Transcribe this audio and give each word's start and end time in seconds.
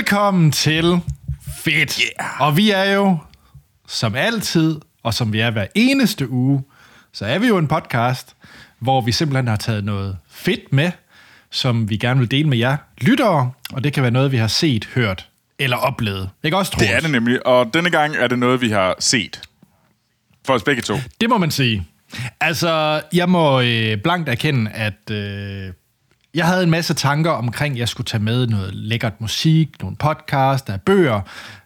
Velkommen 0.00 0.52
til 0.52 1.00
Fedt. 1.64 2.00
Yeah. 2.20 2.40
Og 2.40 2.56
vi 2.56 2.70
er 2.70 2.84
jo, 2.84 3.18
som 3.88 4.14
altid, 4.14 4.80
og 5.02 5.14
som 5.14 5.32
vi 5.32 5.40
er 5.40 5.50
hver 5.50 5.66
eneste 5.74 6.30
uge, 6.30 6.62
så 7.12 7.26
er 7.26 7.38
vi 7.38 7.46
jo 7.46 7.58
en 7.58 7.68
podcast, 7.68 8.36
hvor 8.78 9.00
vi 9.00 9.12
simpelthen 9.12 9.48
har 9.48 9.56
taget 9.56 9.84
noget 9.84 10.16
fedt 10.30 10.72
med, 10.72 10.90
som 11.50 11.90
vi 11.90 11.96
gerne 11.96 12.20
vil 12.20 12.30
dele 12.30 12.48
med 12.48 12.58
jer 12.58 12.76
lyttere, 13.00 13.52
og 13.72 13.84
det 13.84 13.92
kan 13.92 14.02
være 14.02 14.12
noget, 14.12 14.32
vi 14.32 14.36
har 14.36 14.46
set, 14.46 14.88
hørt 14.94 15.28
eller 15.58 15.76
oplevet. 15.76 16.30
Ikke 16.42 16.56
også, 16.56 16.72
Troels? 16.72 16.88
Det 16.88 16.96
er 16.96 17.00
det 17.00 17.10
nemlig, 17.10 17.46
og 17.46 17.74
denne 17.74 17.90
gang 17.90 18.16
er 18.16 18.26
det 18.26 18.38
noget, 18.38 18.60
vi 18.60 18.68
har 18.68 18.94
set. 18.98 19.42
For 20.46 20.54
os 20.54 20.62
begge 20.62 20.82
to. 20.82 20.94
Det 21.20 21.28
må 21.28 21.38
man 21.38 21.50
sige. 21.50 21.86
Altså, 22.40 23.02
jeg 23.12 23.28
må 23.28 23.60
øh, 23.60 23.96
blankt 24.02 24.28
erkende, 24.28 24.70
at 24.70 25.10
øh, 25.10 25.72
jeg 26.34 26.46
havde 26.46 26.62
en 26.62 26.70
masse 26.70 26.94
tanker 26.94 27.30
omkring, 27.30 27.74
at 27.74 27.78
jeg 27.78 27.88
skulle 27.88 28.04
tage 28.04 28.22
med 28.22 28.46
noget 28.46 28.74
lækkert 28.74 29.20
musik, 29.20 29.68
nogle 29.80 29.96
podcast, 29.96 30.66
der 30.66 30.72
er 30.72 30.78
bøger, 30.78 31.20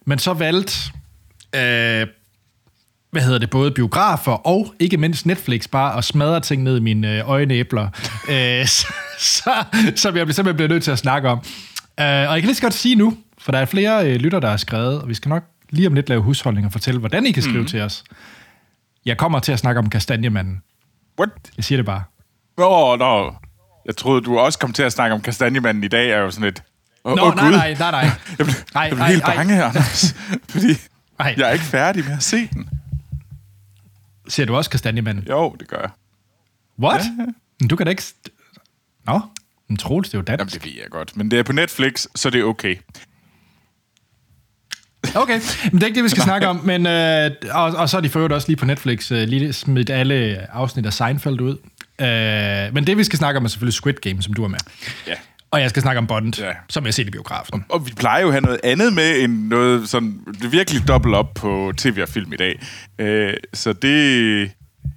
men 0.05 0.19
så 0.19 0.33
valgte, 0.33 0.93
øh, 1.55 2.07
hvad 3.11 3.23
hedder 3.23 3.39
det, 3.39 3.51
både 3.51 3.71
biografer 3.71 4.33
og 4.33 4.75
ikke 4.79 4.97
mindst 4.97 5.27
Netflix 5.27 5.69
bare 5.69 5.99
at 5.99 6.05
smadre 6.05 6.41
ting 6.41 6.63
ned 6.63 6.77
i 6.77 6.81
mine 6.81 7.19
øh, 7.19 7.29
øjenæbler, 7.31 7.89
øh, 8.31 8.67
så, 8.67 8.87
så, 9.19 9.65
som 9.97 10.17
jeg 10.17 10.27
simpelthen 10.27 10.57
bliver 10.57 10.69
nødt 10.69 10.85
til 10.85 10.91
at 10.91 10.99
snakke 10.99 11.29
om. 11.29 11.39
Øh, 12.01 12.07
og 12.07 12.07
jeg 12.07 12.41
kan 12.41 12.45
lige 12.45 12.55
så 12.55 12.63
godt 12.63 12.75
sige 12.75 12.95
nu, 12.95 13.17
for 13.39 13.53
der 13.53 13.59
er 13.59 13.65
flere 13.65 14.11
øh, 14.11 14.17
lytter, 14.17 14.41
der 14.41 14.51
har 14.51 14.57
skrevet, 14.57 15.03
og 15.03 15.09
vi 15.09 15.15
skal 15.15 15.29
nok 15.29 15.45
lige 15.71 15.87
om 15.87 15.95
lidt 15.95 16.09
lave 16.09 16.23
husholdning 16.23 16.67
og 16.67 16.73
fortælle, 16.73 17.01
hvordan 17.01 17.27
I 17.27 17.33
kan 17.33 17.43
skrive 17.43 17.61
mm. 17.61 17.67
til 17.67 17.81
os. 17.81 18.05
Jeg 19.07 19.17
kommer 19.17 19.39
til 19.39 19.53
at 19.53 19.59
snakke 19.59 19.79
om 19.79 19.91
kastanjemanden. 19.91 20.63
What? 21.19 21.31
Jeg 21.57 21.65
siger 21.65 21.79
det 21.79 21.87
bare. 21.87 22.03
Åh, 22.59 22.89
oh, 22.89 22.99
no. 22.99 23.31
Jeg 23.87 23.97
troede, 23.97 24.21
du 24.21 24.39
også 24.39 24.59
kom 24.59 24.73
til 24.73 24.83
at 24.83 24.93
snakke 24.93 25.15
om 25.15 25.21
kastanjemanden 25.21 25.85
i 25.85 25.89
dag, 25.89 26.11
er 26.11 26.19
jo 26.19 26.31
sådan 26.31 26.49
et... 26.49 26.63
Oh, 27.05 27.17
Nå, 27.17 27.23
oh, 27.23 27.35
nej, 27.37 27.51
nej, 27.51 27.75
nej, 27.75 27.91
nej. 27.91 28.01
jeg 28.03 28.11
blev, 28.39 28.47
nej, 28.75 28.83
jeg 28.83 28.91
blev 28.97 29.07
helt 29.07 29.23
nej, 29.23 29.37
bange 29.37 29.55
her, 29.55 29.65
Anders. 29.65 30.15
Fordi 30.51 30.67
Ej. 31.21 31.35
jeg 31.39 31.49
er 31.49 31.53
ikke 31.53 31.65
færdig 31.65 32.05
med 32.05 32.13
at 32.13 32.23
se 32.23 32.49
den. 32.53 32.69
Ser 34.29 34.45
du 34.45 34.57
også 34.57 34.71
kastanjemanden? 34.71 35.27
Jo, 35.29 35.57
det 35.61 35.69
gør 35.69 35.81
jeg. 35.81 35.91
What? 36.79 37.01
Ja. 37.19 37.25
Men 37.61 37.69
Du 37.69 37.77
kan 37.77 37.87
da 37.87 37.91
ikke... 37.91 38.03
Nå, 39.07 39.21
men 39.69 39.77
Troels, 39.77 40.09
det 40.09 40.15
er 40.15 40.19
jo 40.19 40.25
Jamen, 40.29 40.39
dansk. 40.39 40.55
det 40.55 40.65
ved 40.65 40.73
jeg 40.83 40.91
godt. 40.91 41.17
Men 41.17 41.31
det 41.31 41.39
er 41.39 41.43
på 41.43 41.53
Netflix, 41.53 42.07
så 42.15 42.31
det 42.31 42.41
er 42.41 42.45
okay. 42.45 42.77
Okay, 45.15 45.41
men 45.65 45.73
det 45.73 45.83
er 45.83 45.87
ikke 45.87 45.97
det, 45.97 46.05
vi 46.05 46.09
skal 46.09 46.23
snakke 46.31 46.49
om. 46.49 46.57
Men, 46.57 46.87
øh, 46.87 47.31
og, 47.51 47.65
og 47.65 47.89
så 47.89 47.97
er 47.97 48.01
de 48.01 48.09
for 48.09 48.19
øvrigt 48.19 48.35
også 48.35 48.49
lige 48.49 48.57
på 48.57 48.65
Netflix 48.65 49.13
øh, 49.13 49.29
lige 49.29 49.53
smidt 49.53 49.91
alle 49.91 50.47
afsnit 50.53 50.87
af 50.87 50.93
Seinfeld 50.93 51.41
ud. 51.41 51.57
Øh, 52.01 52.75
men 52.75 52.87
det, 52.87 52.97
vi 52.97 53.05
skal 53.05 53.19
snakke 53.19 53.39
om, 53.39 53.45
er 53.45 53.49
selvfølgelig 53.49 53.75
Squid 53.75 53.95
Game, 53.95 54.23
som 54.23 54.35
du 54.35 54.45
er 54.45 54.49
med. 54.49 54.59
Ja. 55.07 55.15
Og 55.51 55.61
jeg 55.61 55.71
skal 55.71 55.83
snakke 55.83 55.99
om 55.99 56.07
Bond, 56.07 56.39
Ja. 56.39 56.53
som 56.69 56.87
jeg 56.87 56.95
set 56.95 57.07
i 57.07 57.11
biografen. 57.11 57.65
Og 57.69 57.87
vi 57.87 57.93
plejer 57.97 58.21
jo 58.23 58.27
at 58.29 58.33
have 58.33 58.41
noget 58.43 58.61
andet 58.65 58.93
med, 58.93 59.21
end 59.23 59.33
noget 59.49 59.89
sådan 59.89 60.21
virkelig 60.51 60.89
dobbelt 60.89 61.15
op 61.15 61.35
på 61.35 61.73
tv 61.77 61.99
og 62.03 62.09
film 62.09 62.33
i 62.33 62.37
dag. 62.37 62.61
Øh, 62.99 63.35
så 63.53 63.73
det, 63.73 64.51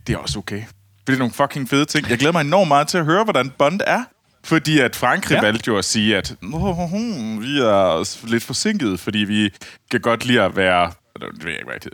det 0.07 0.13
er 0.13 0.17
også 0.17 0.39
okay. 0.39 0.61
Det 1.07 1.13
er 1.13 1.17
nogle 1.17 1.33
fucking 1.33 1.69
fede 1.69 1.85
ting. 1.85 2.09
Jeg 2.09 2.17
glæder 2.17 2.33
mig 2.33 2.41
enormt 2.41 2.67
meget 2.67 2.87
til 2.87 2.97
at 2.97 3.05
høre, 3.05 3.23
hvordan 3.23 3.49
Bond 3.57 3.81
er. 3.87 4.03
Fordi 4.43 4.79
at 4.79 4.95
Frankrig 4.95 5.35
Ja. 5.35 5.41
valgte 5.41 5.67
jo 5.67 5.77
at 5.77 5.85
sige, 5.85 6.17
at 6.17 6.35
"Nå, 6.41 6.87
hmm, 6.91 7.41
vi 7.41 7.57
er 7.59 8.27
lidt 8.27 8.43
forsinket, 8.43 8.99
fordi 8.99 9.17
vi 9.17 9.49
kan 9.91 9.99
godt 10.01 10.25
lide 10.25 10.41
at 10.41 10.55
være... 10.55 10.91
Det 11.19 11.23
ved 11.43 11.51
jeg 11.51 11.51
ikke, 11.51 11.65
hvad 11.65 11.79
det. 11.79 11.93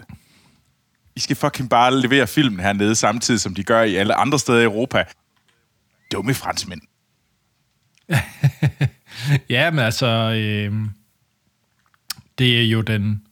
I 1.15 1.19
skal 1.19 1.35
fucking 1.35 1.69
bare 1.69 2.01
levere 2.01 2.27
filmen 2.27 2.59
hernede, 2.59 2.95
samtidig 2.95 3.39
som 3.39 3.55
de 3.55 3.63
gør 3.63 3.81
i 3.81 3.95
alle 3.95 4.15
andre 4.15 4.39
steder 4.39 4.59
i 4.59 4.63
Europa. 4.63 5.03
Dumme 6.11 6.33
franskmænd. 6.33 6.81
Ja, 9.49 9.71
men 9.71 9.79
altså... 9.79 10.07
Øh, 10.07 10.73
det 12.37 12.59
er 12.59 12.63
jo 12.63 12.81
den 12.81 13.23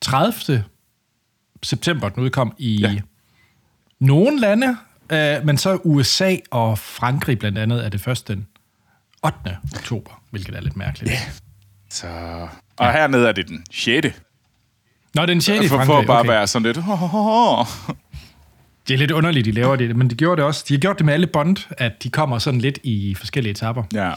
30. 0.00 0.64
september, 1.62 2.08
den 2.08 2.22
udkom 2.22 2.54
i 2.58 2.80
ja. 2.80 3.00
Nogle 3.98 4.40
lande, 4.40 4.76
øh, 5.12 5.46
men 5.46 5.58
så 5.58 5.78
USA 5.84 6.36
og 6.50 6.78
Frankrig 6.78 7.38
blandt 7.38 7.58
andet 7.58 7.84
er 7.84 7.88
det 7.88 8.00
først 8.00 8.28
den 8.28 8.46
8. 9.24 9.58
oktober, 9.74 10.22
hvilket 10.30 10.54
er 10.54 10.60
lidt 10.60 10.76
mærkeligt. 10.76 11.10
Ja. 11.12 11.20
Så... 11.90 12.08
Og 12.76 12.86
ja. 12.86 12.92
hernede 12.92 13.28
er 13.28 13.32
det 13.32 13.48
den 13.48 13.64
6. 13.70 14.22
Nå, 15.14 15.26
den 15.26 15.40
6. 15.40 15.64
i 15.64 15.68
For, 15.68 15.76
Frankrig. 15.76 15.86
for 15.86 16.00
at 16.00 16.06
bare 16.06 16.20
okay. 16.20 16.30
være 16.30 16.46
sådan 16.46 16.66
lidt... 16.66 16.76
Det 18.88 18.94
er 18.94 18.98
lidt 18.98 19.10
underligt, 19.10 19.44
de 19.44 19.52
laver 19.52 19.76
det, 19.76 19.96
men 19.96 20.10
de 20.10 20.14
gjorde 20.14 20.36
det 20.36 20.44
også. 20.44 20.64
De 20.68 20.74
har 20.74 20.78
gjort 20.78 20.98
det 20.98 21.06
med 21.06 21.14
alle 21.14 21.26
Bond, 21.26 21.56
at 21.70 21.92
de 22.02 22.10
kommer 22.10 22.38
sådan 22.38 22.60
lidt 22.60 22.78
i 22.82 23.14
forskellige 23.18 23.50
etapper. 23.50 23.82
Ja. 23.94 24.12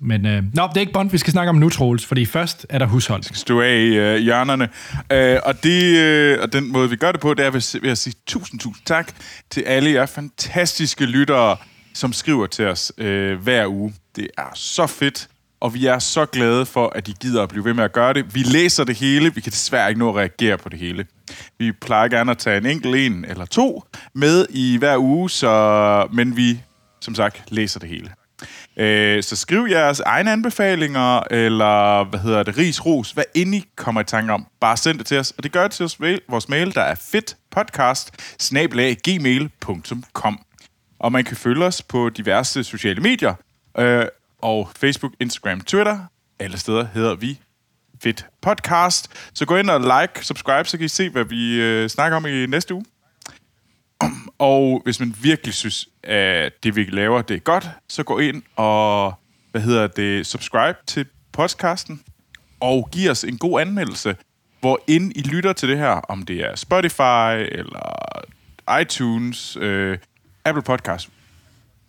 Men 0.00 0.26
øh, 0.26 0.42
nå, 0.54 0.62
det 0.68 0.76
er 0.76 0.80
ikke 0.80 0.92
Bond, 0.92 1.10
vi 1.10 1.18
skal 1.18 1.32
snakke 1.32 1.50
om 1.50 1.56
nu, 1.56 1.68
Troels, 1.68 2.06
fordi 2.06 2.26
først 2.26 2.66
er 2.68 2.78
der 2.78 2.86
hushold. 2.86 3.22
Stå 3.22 3.60
af 3.60 3.74
i 3.74 3.96
øh, 3.96 4.16
hjørnerne. 4.16 4.68
Øh, 5.12 5.38
og, 5.44 5.62
det, 5.62 5.96
øh, 5.96 6.38
og 6.42 6.52
den 6.52 6.72
måde, 6.72 6.90
vi 6.90 6.96
gør 6.96 7.12
det 7.12 7.20
på, 7.20 7.34
det 7.34 7.46
er 7.46 7.50
ved, 7.50 7.80
ved 7.80 7.90
at 7.90 7.98
sige 7.98 8.14
tusind, 8.26 8.60
tusind 8.60 8.86
tak 8.86 9.12
til 9.50 9.60
alle 9.60 9.90
jer 9.90 10.06
fantastiske 10.06 11.06
lyttere, 11.06 11.56
som 11.94 12.12
skriver 12.12 12.46
til 12.46 12.66
os 12.66 12.92
øh, 12.98 13.42
hver 13.42 13.66
uge. 13.66 13.94
Det 14.16 14.28
er 14.38 14.52
så 14.54 14.86
fedt, 14.86 15.28
og 15.60 15.74
vi 15.74 15.86
er 15.86 15.98
så 15.98 16.26
glade 16.26 16.66
for, 16.66 16.92
at 16.94 17.08
I 17.08 17.14
gider 17.20 17.42
at 17.42 17.48
blive 17.48 17.64
ved 17.64 17.74
med 17.74 17.84
at 17.84 17.92
gøre 17.92 18.12
det. 18.14 18.34
Vi 18.34 18.42
læser 18.42 18.84
det 18.84 18.96
hele. 18.96 19.34
Vi 19.34 19.40
kan 19.40 19.52
desværre 19.52 19.88
ikke 19.88 19.98
nå 19.98 20.08
at 20.08 20.16
reagere 20.16 20.58
på 20.58 20.68
det 20.68 20.78
hele. 20.78 21.06
Vi 21.58 21.72
plejer 21.72 22.08
gerne 22.08 22.30
at 22.30 22.38
tage 22.38 22.58
en 22.58 22.66
enkelt 22.66 22.96
en 22.96 23.24
eller 23.24 23.44
to 23.44 23.84
med 24.14 24.46
i 24.50 24.76
hver 24.76 24.96
uge, 24.98 25.30
så, 25.30 26.08
men 26.12 26.36
vi, 26.36 26.60
som 27.00 27.14
sagt, 27.14 27.42
læser 27.48 27.80
det 27.80 27.88
hele. 27.88 28.10
Øh, 28.76 29.22
så 29.22 29.36
skriv 29.36 29.66
jeres 29.70 30.00
egne 30.00 30.32
anbefalinger, 30.32 31.20
eller 31.30 32.04
hvad 32.04 32.20
hedder 32.20 32.42
det, 32.42 32.58
ris, 32.58 32.86
ros, 32.86 33.10
hvad 33.10 33.24
end 33.34 33.54
I 33.54 33.64
kommer 33.76 34.00
i 34.00 34.04
tanke 34.04 34.32
om. 34.32 34.46
Bare 34.60 34.76
send 34.76 34.98
det 34.98 35.06
til 35.06 35.18
os, 35.18 35.30
og 35.30 35.42
det 35.42 35.52
gør 35.52 35.62
det 35.62 35.70
til 35.70 35.84
os 35.84 36.00
ved 36.00 36.18
vores 36.28 36.48
mail, 36.48 36.74
der 36.74 36.82
er 36.82 36.94
fedtpodcast, 36.94 38.10
Og 40.98 41.12
man 41.12 41.24
kan 41.24 41.36
følge 41.36 41.64
os 41.64 41.82
på 41.82 42.08
diverse 42.08 42.64
sociale 42.64 43.00
medier, 43.00 43.34
øh, 43.78 44.04
og 44.42 44.70
Facebook, 44.76 45.12
Instagram, 45.20 45.60
Twitter. 45.60 45.98
Alle 46.38 46.58
steder 46.58 46.86
hedder 46.94 47.14
vi 47.14 47.40
Fit 48.02 48.26
Podcast. 48.42 49.10
Så 49.34 49.46
gå 49.46 49.56
ind 49.56 49.70
og 49.70 49.80
like, 49.80 50.26
subscribe, 50.26 50.68
så 50.68 50.76
kan 50.76 50.84
I 50.84 50.88
se, 50.88 51.10
hvad 51.10 51.24
vi 51.24 51.60
øh, 51.60 51.88
snakker 51.88 52.16
om 52.16 52.26
i 52.26 52.46
næste 52.46 52.74
uge. 52.74 52.84
Og 54.38 54.80
hvis 54.84 55.00
man 55.00 55.14
virkelig 55.22 55.54
synes, 55.54 55.88
at 56.02 56.52
det, 56.62 56.76
vi 56.76 56.84
laver, 56.84 57.22
det 57.22 57.34
er 57.34 57.40
godt, 57.40 57.68
så 57.88 58.02
gå 58.02 58.18
ind 58.18 58.42
og, 58.56 59.14
hvad 59.50 59.60
hedder 59.60 59.86
det, 59.86 60.26
subscribe 60.26 60.78
til 60.86 61.06
podcasten, 61.32 62.02
og 62.60 62.88
giv 62.92 63.10
os 63.10 63.24
en 63.24 63.38
god 63.38 63.60
anmeldelse, 63.60 64.16
hvor 64.60 64.80
ind 64.86 65.12
I 65.16 65.22
lytter 65.22 65.52
til 65.52 65.68
det 65.68 65.78
her, 65.78 65.88
om 65.88 66.22
det 66.22 66.40
er 66.40 66.56
Spotify, 66.56 67.58
eller 67.58 68.22
iTunes, 68.80 69.56
øh, 69.60 69.98
Apple 70.44 70.62
Podcast. 70.62 71.08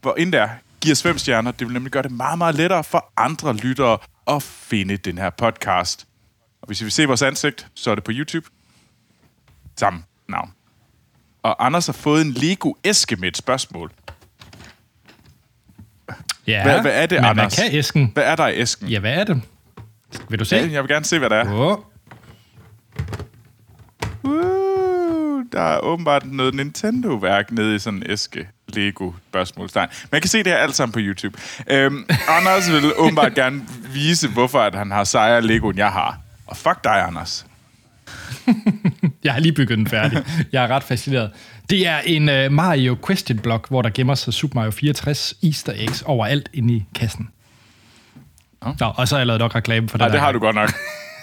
Hvor 0.01 0.15
ind 0.17 0.31
der, 0.31 0.49
giv 0.81 0.91
os 0.91 1.03
fem 1.03 1.17
stjerner. 1.17 1.51
Det 1.51 1.67
vil 1.67 1.73
nemlig 1.73 1.91
gøre 1.91 2.03
det 2.03 2.11
meget, 2.11 2.37
meget 2.37 2.55
lettere 2.55 2.83
for 2.83 3.13
andre 3.17 3.55
lyttere 3.55 3.97
at 4.27 4.43
finde 4.43 4.97
den 4.97 5.17
her 5.17 5.29
podcast. 5.29 6.05
Og 6.61 6.67
hvis 6.67 6.81
I 6.81 6.83
vil 6.83 6.91
se 6.91 7.05
vores 7.05 7.21
ansigt, 7.21 7.67
så 7.75 7.91
er 7.91 7.95
det 7.95 8.03
på 8.03 8.11
YouTube. 8.15 8.47
Samme 9.79 10.03
navn. 10.29 10.53
Og 11.43 11.65
Anders 11.65 11.85
har 11.85 11.93
fået 11.93 12.21
en 12.21 12.31
Lego-æske 12.31 13.15
med 13.15 13.27
et 13.27 13.37
spørgsmål. 13.37 13.91
Ja, 16.47 16.63
Hvad, 16.63 16.81
hvad 16.81 16.91
er 17.01 17.05
det, 17.05 17.17
men 17.21 17.25
Anders? 17.25 17.55
hvad 17.55 17.69
kan 17.69 17.77
æsken? 17.77 18.11
Hvad 18.13 18.23
er 18.23 18.35
der 18.35 18.47
i 18.47 18.55
æsken? 18.55 18.87
Ja, 18.87 18.99
hvad 18.99 19.13
er 19.13 19.23
det? 19.23 19.41
Vil 20.29 20.39
du 20.39 20.45
se? 20.45 20.55
Ja, 20.55 20.71
jeg 20.71 20.83
vil 20.83 20.89
gerne 20.89 21.05
se, 21.05 21.19
hvad 21.19 21.29
der 21.29 21.35
er. 21.35 21.71
Uh, 21.73 21.79
der 25.51 25.61
er 25.61 25.79
åbenbart 25.79 26.31
noget 26.31 26.55
Nintendo-værk 26.55 27.51
nede 27.51 27.75
i 27.75 27.79
sådan 27.79 28.03
en 28.03 28.11
æske. 28.11 28.47
Lego 28.75 29.11
spørgsmålstegn. 29.29 29.89
Man 30.11 30.21
kan 30.21 30.29
se 30.29 30.37
det 30.37 30.47
her 30.47 30.57
alt 30.57 30.75
sammen 30.75 30.93
på 30.93 30.99
YouTube. 31.01 31.37
Øhm, 31.67 32.05
Anders 32.37 32.71
vil 32.71 32.93
åbenbart 32.97 33.35
gerne 33.35 33.61
vise, 33.93 34.27
hvorfor 34.27 34.59
at 34.59 34.75
han 34.75 34.91
har 34.91 35.03
sejere 35.03 35.41
Lego, 35.41 35.69
end 35.69 35.77
jeg 35.77 35.91
har. 35.91 36.19
Og 36.47 36.57
fuck 36.57 36.83
dig, 36.83 37.01
Anders. 37.07 37.45
Jeg 39.23 39.33
har 39.33 39.39
lige 39.39 39.53
bygget 39.53 39.77
den 39.77 39.87
færdig. 39.87 40.23
Jeg 40.51 40.63
er 40.63 40.67
ret 40.67 40.83
fascineret. 40.83 41.31
Det 41.69 41.87
er 41.87 41.99
en 41.99 42.29
uh, 42.29 42.51
Mario 42.51 42.97
Question 43.07 43.39
Block, 43.39 43.69
hvor 43.69 43.81
der 43.81 43.89
gemmer 43.89 44.15
sig 44.15 44.33
Super 44.33 44.55
Mario 44.55 44.71
64 44.71 45.33
Easter 45.43 45.73
eggs 45.75 46.01
overalt 46.01 46.49
inde 46.53 46.73
i 46.73 46.85
kassen. 46.95 47.29
Nå. 48.61 48.73
Og 48.97 49.07
så 49.07 49.15
har 49.15 49.19
jeg 49.19 49.27
lavet 49.27 49.39
nok 49.39 49.55
reklame 49.55 49.89
for 49.89 49.97
det 49.97 50.05
Nej, 50.05 50.11
det 50.11 50.19
har 50.19 50.31
du 50.31 50.39
godt 50.39 50.55
nok. 50.55 50.69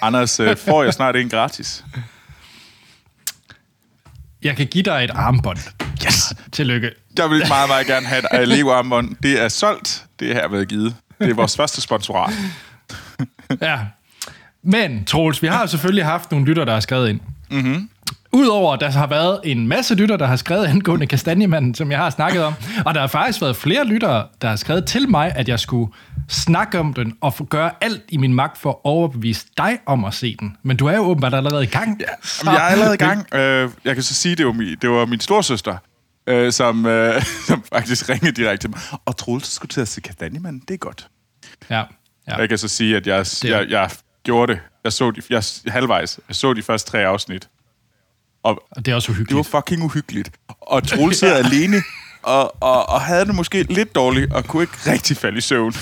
Anders, 0.03 0.41
øh, 0.41 0.57
får 0.57 0.85
jeg 0.85 0.95
snart 0.95 1.17
en 1.17 1.29
gratis? 1.29 1.85
Jeg 4.47 4.57
kan 4.57 4.67
give 4.67 4.83
dig 4.83 5.05
et 5.05 5.11
armbånd. 5.15 5.59
Yes! 6.07 6.35
Tillykke. 6.53 6.91
Jeg 7.19 7.31
vil 7.31 7.43
meget, 7.49 7.69
meget 7.69 7.87
gerne 7.87 8.07
have 8.07 8.19
et 8.19 8.41
øh, 8.41 8.49
Lego-armbånd. 8.49 9.17
Det 9.23 9.43
er 9.43 9.49
solgt. 9.49 10.05
Det 10.21 10.31
er 10.31 10.35
herved 10.35 10.67
givet. 10.67 10.95
Det 11.19 11.31
er 11.31 11.35
vores 11.35 11.57
første 11.57 11.81
sponsorat. 11.81 12.35
Ja. 13.61 13.79
Men, 14.63 15.05
Troels, 15.05 15.43
vi 15.43 15.47
har 15.47 15.61
jo 15.61 15.67
selvfølgelig 15.67 16.05
haft 16.05 16.31
nogle 16.31 16.47
lytter, 16.47 16.65
der 16.65 16.73
har 16.73 16.81
skrevet 16.81 17.09
ind. 17.09 17.21
Mm-hmm. 17.51 17.89
Udover, 18.33 18.75
at 18.75 18.81
der 18.81 18.91
har 18.91 19.07
været 19.07 19.41
en 19.45 19.69
masse 19.69 19.95
lytter, 19.95 20.17
der 20.17 20.27
har 20.27 20.37
skrevet 20.37 20.67
angående 20.67 21.07
Kastanjemanden, 21.07 21.75
som 21.75 21.91
jeg 21.91 21.99
har 21.99 22.11
snakket 22.11 22.45
om. 22.45 22.55
Og 22.85 22.95
der 22.95 23.01
har 23.01 23.09
faktisk 23.09 23.43
været 23.43 23.57
flere 23.57 23.85
lyttere, 23.87 24.27
der 24.43 24.49
har 24.49 24.57
skrevet 24.57 24.85
til 24.85 25.11
mig, 25.11 25.33
at 25.35 25.49
jeg 25.49 25.61
skulle 25.61 25.93
snakke 26.29 26.79
om 26.79 26.95
den 26.95 27.17
og 27.21 27.49
gøre 27.51 27.71
alt 27.81 28.03
i 28.09 28.17
min 28.17 28.35
magt 28.35 28.59
for 28.59 28.71
at 28.71 28.77
overbevise 28.85 29.47
dig 29.57 29.79
om 29.87 30.05
at 30.05 30.15
se 30.15 30.37
den. 30.41 30.57
Men 30.63 30.77
du 30.77 30.87
er 30.87 30.97
jo 30.97 31.03
åbenbart 31.03 31.35
allerede 31.35 31.65
i 31.65 31.67
gang. 31.67 32.01
Ja, 32.01 32.07
så... 32.23 32.51
jeg 32.51 32.57
er 32.57 32.69
allerede 32.69 32.95
i 32.95 32.99
gang. 32.99 33.35
Øh, 33.35 33.71
jeg 33.85 33.95
kan 33.95 34.03
så 34.03 34.15
sige, 34.15 34.37
det 34.37 34.47
var 34.47 34.53
min, 34.53 34.77
det 34.83 34.91
var 34.91 35.07
min 35.07 35.21
storsøster, 35.21 35.77
øh, 36.27 36.53
som, 36.53 36.87
øh, 36.87 37.23
som 37.49 37.63
faktisk 37.73 38.09
ringede 38.09 38.33
direkte 38.33 38.63
til 38.63 38.71
mig. 38.71 38.81
Og 39.05 39.17
Troels 39.17 39.53
skulle 39.53 39.71
til 39.71 39.81
at 39.81 39.89
se 39.89 40.01
Kastanjemand. 40.01 40.61
Det 40.61 40.75
er 40.75 40.79
godt. 40.79 41.09
Ja. 41.71 41.83
ja. 42.29 42.37
Jeg 42.37 42.49
kan 42.49 42.59
så 42.59 42.69
sige, 42.69 42.97
at 42.97 43.07
jeg, 43.07 43.19
det... 43.19 43.45
jeg, 43.45 43.67
jeg 43.69 43.91
gjorde 44.25 44.53
det. 44.53 44.61
Jeg 44.85 44.93
så 44.93 45.11
de, 45.11 45.23
jeg, 45.31 45.43
halvvejs. 45.67 46.21
Jeg 46.29 46.37
så 46.37 46.53
de 46.53 46.63
første 46.63 46.91
tre 46.91 47.07
afsnit. 47.07 47.49
Og, 48.43 48.63
og 48.71 48.87
det 48.87 48.93
er 48.93 48.95
også 48.95 49.13
uhyggeligt. 49.13 49.45
Det 49.45 49.53
var 49.53 49.61
fucking 49.61 49.83
uhyggeligt. 49.83 50.31
Og 50.49 50.89
Troels 50.89 51.19
sidder 51.19 51.37
ja. 51.37 51.45
alene 51.47 51.83
og, 52.23 52.63
og, 52.63 52.89
og 52.89 53.01
havde 53.01 53.25
det 53.25 53.35
måske 53.35 53.63
lidt 53.63 53.95
dårligt, 53.95 54.33
og 54.33 54.45
kunne 54.45 54.63
ikke 54.63 54.91
rigtig 54.91 55.17
falde 55.17 55.39
i 55.39 55.41
søvn. 55.41 55.75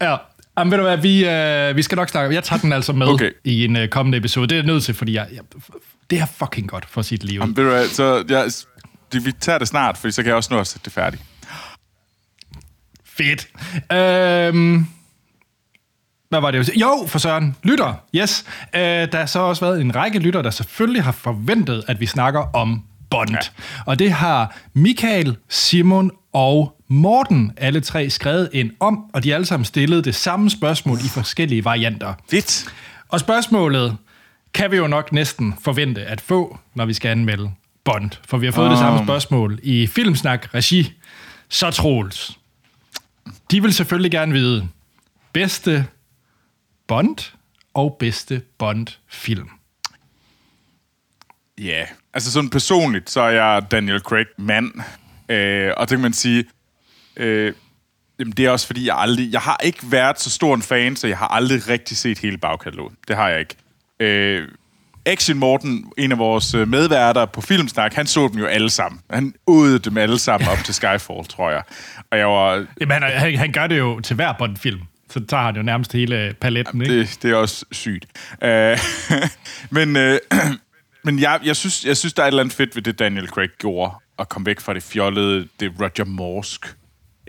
Ja, 0.00 0.16
Jamen, 0.58 0.70
ved 0.70 0.78
du 0.78 0.84
hvad, 0.84 0.96
vi, 0.96 1.28
øh, 1.28 1.76
vi 1.76 1.82
skal 1.82 1.96
nok 1.96 2.08
snakke. 2.08 2.34
Jeg 2.34 2.44
tager 2.44 2.60
den 2.60 2.72
altså 2.72 2.92
med 2.92 3.06
okay. 3.06 3.30
i 3.44 3.64
en 3.64 3.76
øh, 3.76 3.88
kommende 3.88 4.18
episode. 4.18 4.46
Det 4.46 4.52
er 4.52 4.56
jeg 4.56 4.66
nødt 4.66 4.84
til, 4.84 4.94
fordi 4.94 5.14
jeg, 5.14 5.28
jeg, 5.32 5.40
det 6.10 6.20
er 6.20 6.26
fucking 6.26 6.68
godt 6.68 6.86
for 6.88 7.02
sit 7.02 7.24
liv. 7.24 7.40
Jamen, 7.40 7.56
ved 7.56 7.64
du 7.64 7.70
hvad, 7.70 7.88
så 7.88 8.24
jeg, 8.28 8.50
det, 9.12 9.24
vi 9.24 9.32
tager 9.32 9.58
det 9.58 9.68
snart, 9.68 9.98
for 9.98 10.10
så 10.10 10.22
kan 10.22 10.28
jeg 10.28 10.36
også 10.36 10.54
nå 10.54 10.60
at 10.60 10.66
sætte 10.66 10.84
det 10.84 10.92
færdigt. 10.92 11.22
Fedt. 13.04 13.48
Øhm, 13.92 14.86
hvad 16.28 16.40
var 16.40 16.50
det? 16.50 16.70
Jo, 16.76 17.06
for 17.08 17.18
søren. 17.18 17.56
Lytter. 17.62 17.94
Yes. 18.14 18.44
Øh, 18.74 18.80
der 18.80 19.18
har 19.18 19.26
så 19.26 19.38
også 19.38 19.64
været 19.64 19.80
en 19.80 19.96
række 19.96 20.18
lytter, 20.18 20.42
der 20.42 20.50
selvfølgelig 20.50 21.02
har 21.02 21.12
forventet, 21.12 21.84
at 21.88 22.00
vi 22.00 22.06
snakker 22.06 22.40
om 22.40 22.84
Bond. 23.10 23.30
Ja. 23.30 23.38
Og 23.86 23.98
det 23.98 24.12
har 24.12 24.56
Michael, 24.74 25.36
Simon 25.48 26.10
og 26.32 26.76
Morten 26.88 27.52
alle 27.56 27.80
tre 27.80 28.10
skrevet 28.10 28.50
ind 28.52 28.70
om, 28.80 29.04
og 29.12 29.24
de 29.24 29.34
alle 29.34 29.46
sammen 29.46 29.64
stillet 29.64 30.04
det 30.04 30.14
samme 30.14 30.50
spørgsmål 30.50 30.98
i 30.98 31.08
forskellige 31.08 31.64
varianter. 31.64 32.14
Fedt. 32.30 32.74
Og 33.08 33.20
spørgsmålet 33.20 33.96
kan 34.54 34.70
vi 34.70 34.76
jo 34.76 34.86
nok 34.86 35.12
næsten 35.12 35.54
forvente 35.60 36.04
at 36.04 36.20
få, 36.20 36.58
når 36.74 36.84
vi 36.84 36.92
skal 36.92 37.08
anmelde 37.08 37.50
Bond. 37.84 38.10
For 38.28 38.38
vi 38.38 38.46
har 38.46 38.52
fået 38.52 38.66
oh. 38.66 38.70
det 38.70 38.78
samme 38.78 39.04
spørgsmål 39.04 39.58
i 39.62 39.86
Filmsnak 39.86 40.54
Regi. 40.54 40.92
Så 41.48 41.70
Troels. 41.70 42.38
De 43.50 43.62
vil 43.62 43.74
selvfølgelig 43.74 44.10
gerne 44.10 44.32
vide 44.32 44.68
bedste 45.32 45.86
Bond 46.86 47.32
og 47.74 47.96
bedste 47.98 48.42
Bond-film. 48.58 49.48
Ja, 51.58 51.64
yeah. 51.64 51.86
altså 52.14 52.32
sådan 52.32 52.50
personligt, 52.50 53.10
så 53.10 53.20
er 53.20 53.30
jeg 53.30 53.70
Daniel 53.70 54.00
Craig 54.00 54.26
mand. 54.38 54.72
Øh, 55.30 55.72
og 55.76 55.88
det 55.88 55.96
kan 55.96 56.02
man 56.02 56.12
sige, 56.12 56.44
øh, 57.16 57.52
jamen 58.18 58.32
det 58.32 58.46
er 58.46 58.50
også 58.50 58.66
fordi, 58.66 58.86
jeg 58.86 58.96
aldrig, 58.98 59.32
jeg 59.32 59.40
har 59.40 59.60
ikke 59.64 59.78
været 59.82 60.20
så 60.20 60.30
stor 60.30 60.54
en 60.54 60.62
fan, 60.62 60.96
så 60.96 61.06
jeg 61.06 61.18
har 61.18 61.28
aldrig 61.28 61.68
rigtig 61.68 61.96
set 61.96 62.18
hele 62.18 62.38
bagkatalogen. 62.38 62.96
Det 63.08 63.16
har 63.16 63.28
jeg 63.28 63.40
ikke. 63.40 63.56
Øh, 64.00 64.48
Action 65.06 65.38
Morten, 65.38 65.92
en 65.98 66.12
af 66.12 66.18
vores 66.18 66.54
øh, 66.54 66.68
medværter 66.68 67.26
på 67.26 67.40
Filmsnak, 67.40 67.94
han 67.94 68.06
så 68.06 68.28
dem 68.32 68.40
jo 68.40 68.46
alle 68.46 68.70
sammen. 68.70 69.00
Han 69.10 69.34
udede 69.46 69.78
dem 69.78 69.96
alle 69.96 70.18
sammen 70.18 70.48
op 70.48 70.58
til 70.64 70.74
Skyfall, 70.74 71.24
tror 71.28 71.50
jeg. 71.50 71.62
Og 72.10 72.18
jeg 72.18 72.26
var... 72.26 72.66
Jamen, 72.80 73.02
han, 73.02 73.36
han 73.36 73.52
gør 73.52 73.66
det 73.66 73.78
jo 73.78 74.00
til 74.00 74.16
hver 74.16 74.32
Bond-film. 74.38 74.80
Så 75.10 75.20
tager 75.28 75.42
han 75.42 75.56
jo 75.56 75.62
nærmest 75.62 75.92
hele 75.92 76.34
paletten, 76.40 76.82
Jamen, 76.82 76.98
ikke? 76.98 77.10
Det, 77.10 77.22
det 77.22 77.30
er 77.30 77.34
også 77.34 77.64
sygt. 77.72 78.06
Uh, 78.42 78.78
men 79.76 79.96
uh, 79.96 80.16
men 81.04 81.18
jeg, 81.18 81.40
jeg, 81.44 81.56
synes, 81.56 81.84
jeg 81.84 81.96
synes, 81.96 82.12
der 82.12 82.22
er 82.22 82.26
et 82.26 82.30
eller 82.30 82.42
andet 82.42 82.54
fedt 82.54 82.76
ved 82.76 82.82
det, 82.82 82.98
Daniel 82.98 83.28
Craig 83.28 83.48
gjorde, 83.58 83.94
at 84.20 84.28
komme 84.28 84.46
væk 84.46 84.60
fra 84.60 84.74
det 84.74 84.82
fjollede, 84.82 85.48
det 85.60 85.72
Roger 85.80 86.04
Morsk. 86.04 86.76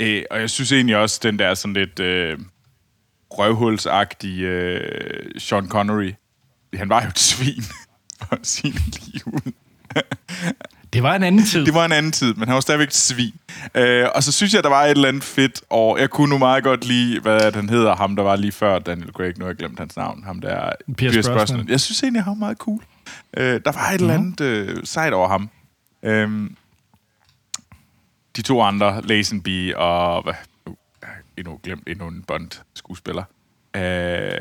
Uh, 0.01 0.07
og 0.31 0.39
jeg 0.39 0.49
synes 0.49 0.71
egentlig 0.71 0.97
også, 0.97 1.19
den 1.23 1.39
der 1.39 1.53
sådan 1.53 1.73
lidt 1.73 1.99
uh, 1.99 2.45
røvhulsagtige 3.31 4.75
uh, 4.75 5.41
Sean 5.41 5.67
Connery, 5.67 6.13
han 6.73 6.89
var 6.89 7.01
jo 7.01 7.07
et 7.07 7.19
svin, 7.19 7.63
for 8.19 8.35
at 8.35 8.47
sige 8.47 8.73
det 10.93 11.03
var 11.03 11.15
en 11.15 11.23
anden 11.23 11.45
tid. 11.45 11.65
Det 11.65 11.73
var 11.73 11.85
en 11.85 11.91
anden 11.91 12.11
tid, 12.11 12.33
men 12.33 12.47
han 12.47 12.53
var 12.55 12.61
stadigvæk 12.61 12.87
et 12.87 12.93
svin. 12.93 13.33
Øh, 13.75 14.07
og 14.15 14.23
så 14.23 14.31
synes 14.31 14.53
jeg, 14.53 14.63
der 14.63 14.69
var 14.69 14.83
et 14.83 14.91
eller 14.91 15.07
andet 15.07 15.23
fedt, 15.23 15.61
og 15.69 15.99
jeg 15.99 16.09
kunne 16.09 16.29
nu 16.29 16.37
meget 16.37 16.63
godt 16.63 16.85
lide, 16.85 17.19
hvad 17.19 17.51
han 17.53 17.69
hedder, 17.69 17.95
ham 17.95 18.15
der 18.15 18.23
var 18.23 18.35
lige 18.35 18.51
før 18.51 18.79
Daniel 18.79 19.09
Craig, 19.09 19.37
nu 19.37 19.45
har 19.45 19.49
jeg 19.49 19.57
glemt 19.57 19.79
hans 19.79 19.97
navn, 19.97 20.23
ham 20.23 20.41
der 20.41 20.71
Pierce, 20.97 21.13
Pierce 21.13 21.31
Brosnan. 21.31 21.69
Jeg 21.69 21.79
synes 21.79 22.03
egentlig, 22.03 22.23
han 22.23 22.31
var 22.31 22.37
meget 22.37 22.57
cool. 22.57 22.81
Øh, 23.37 23.61
der 23.65 23.71
var 23.71 23.89
et 23.89 24.01
mm-hmm. 24.01 24.09
eller 24.09 24.13
andet 24.13 24.41
øh, 24.41 24.77
sejt 24.83 25.13
over 25.13 25.27
ham. 25.27 25.49
Øh, 26.03 26.49
de 28.35 28.41
to 28.41 28.61
andre, 28.61 29.01
Lazenby 29.01 29.73
og... 29.73 30.23
Hvad, 30.23 30.33
nu, 30.67 30.77
endnu 31.37 31.59
glemt 31.63 31.87
endnu 31.87 32.07
en 32.07 32.23
Bond-skuespiller. 32.23 33.23
Øh, 33.75 34.31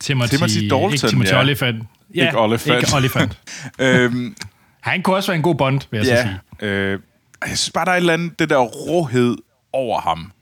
Timothy, 0.00 0.30
Timothy 0.30 0.60
Dalton, 0.60 0.92
ikke 0.92 1.08
Timothy 1.08 1.30
ja. 1.30 1.40
Oliphant. 1.40 1.84
Ja, 2.14 2.26
ikke 2.26 2.38
Oliphant. 2.38 2.82
Ikke 2.82 2.96
Oliphant. 2.96 3.40
øhm, 3.78 4.36
han 4.80 5.02
kunne 5.02 5.16
også 5.16 5.30
være 5.30 5.36
en 5.36 5.42
god 5.42 5.54
Bond, 5.54 5.80
vil 5.90 5.98
jeg 5.98 6.06
ja, 6.06 6.22
så 6.22 6.28
sige. 6.60 6.68
Øh, 6.70 7.00
jeg 7.46 7.58
synes 7.58 7.70
bare, 7.74 7.84
der 7.84 7.90
er 7.90 7.96
et 7.96 8.00
eller 8.00 8.12
andet, 8.12 8.38
det 8.38 8.50
der 8.50 8.58
råhed 8.58 9.36
over 9.72 10.00
ham, 10.00 10.32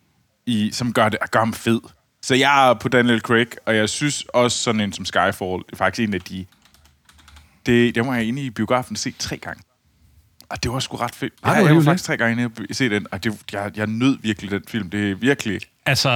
i, 0.47 0.71
som 0.73 0.93
gør, 0.93 1.09
det, 1.09 1.19
gør 1.31 1.39
ham 1.39 1.53
fed. 1.53 1.81
Så 2.23 2.35
jeg 2.35 2.71
er 2.71 2.75
på 2.75 2.89
Daniel 2.89 3.21
Craig, 3.21 3.47
og 3.67 3.77
jeg 3.77 3.89
synes 3.89 4.23
også 4.23 4.59
sådan 4.59 4.81
en 4.81 4.93
som 4.93 5.05
Skyfall, 5.05 5.63
er 5.73 5.77
faktisk 5.77 6.09
en 6.09 6.15
af 6.15 6.21
de... 6.21 6.47
Det, 7.67 7.95
det 7.95 8.05
må 8.05 8.15
jeg 8.15 8.25
inde 8.25 8.43
i 8.43 8.51
biografen 8.51 8.97
se 8.97 9.11
tre 9.19 9.37
gange. 9.37 9.63
Og 10.51 10.63
det 10.63 10.73
var 10.73 10.79
sgu 10.79 10.97
ret 10.97 11.15
fedt. 11.15 11.33
Ja, 11.45 11.51
jeg 11.51 11.77
var 11.77 11.83
faktisk 11.83 12.05
tre 12.05 12.17
gange 12.17 12.33
inde 12.43 12.51
og 12.71 12.75
se 12.75 12.91
den, 12.91 13.07
og 13.11 13.25
det, 13.25 13.41
jeg, 13.53 13.71
jeg 13.77 13.87
nød 13.87 14.19
virkelig 14.23 14.51
den 14.51 14.63
film. 14.69 14.91
Det 14.91 15.11
er 15.11 15.15
virkelig... 15.15 15.61
Altså, 15.87 16.11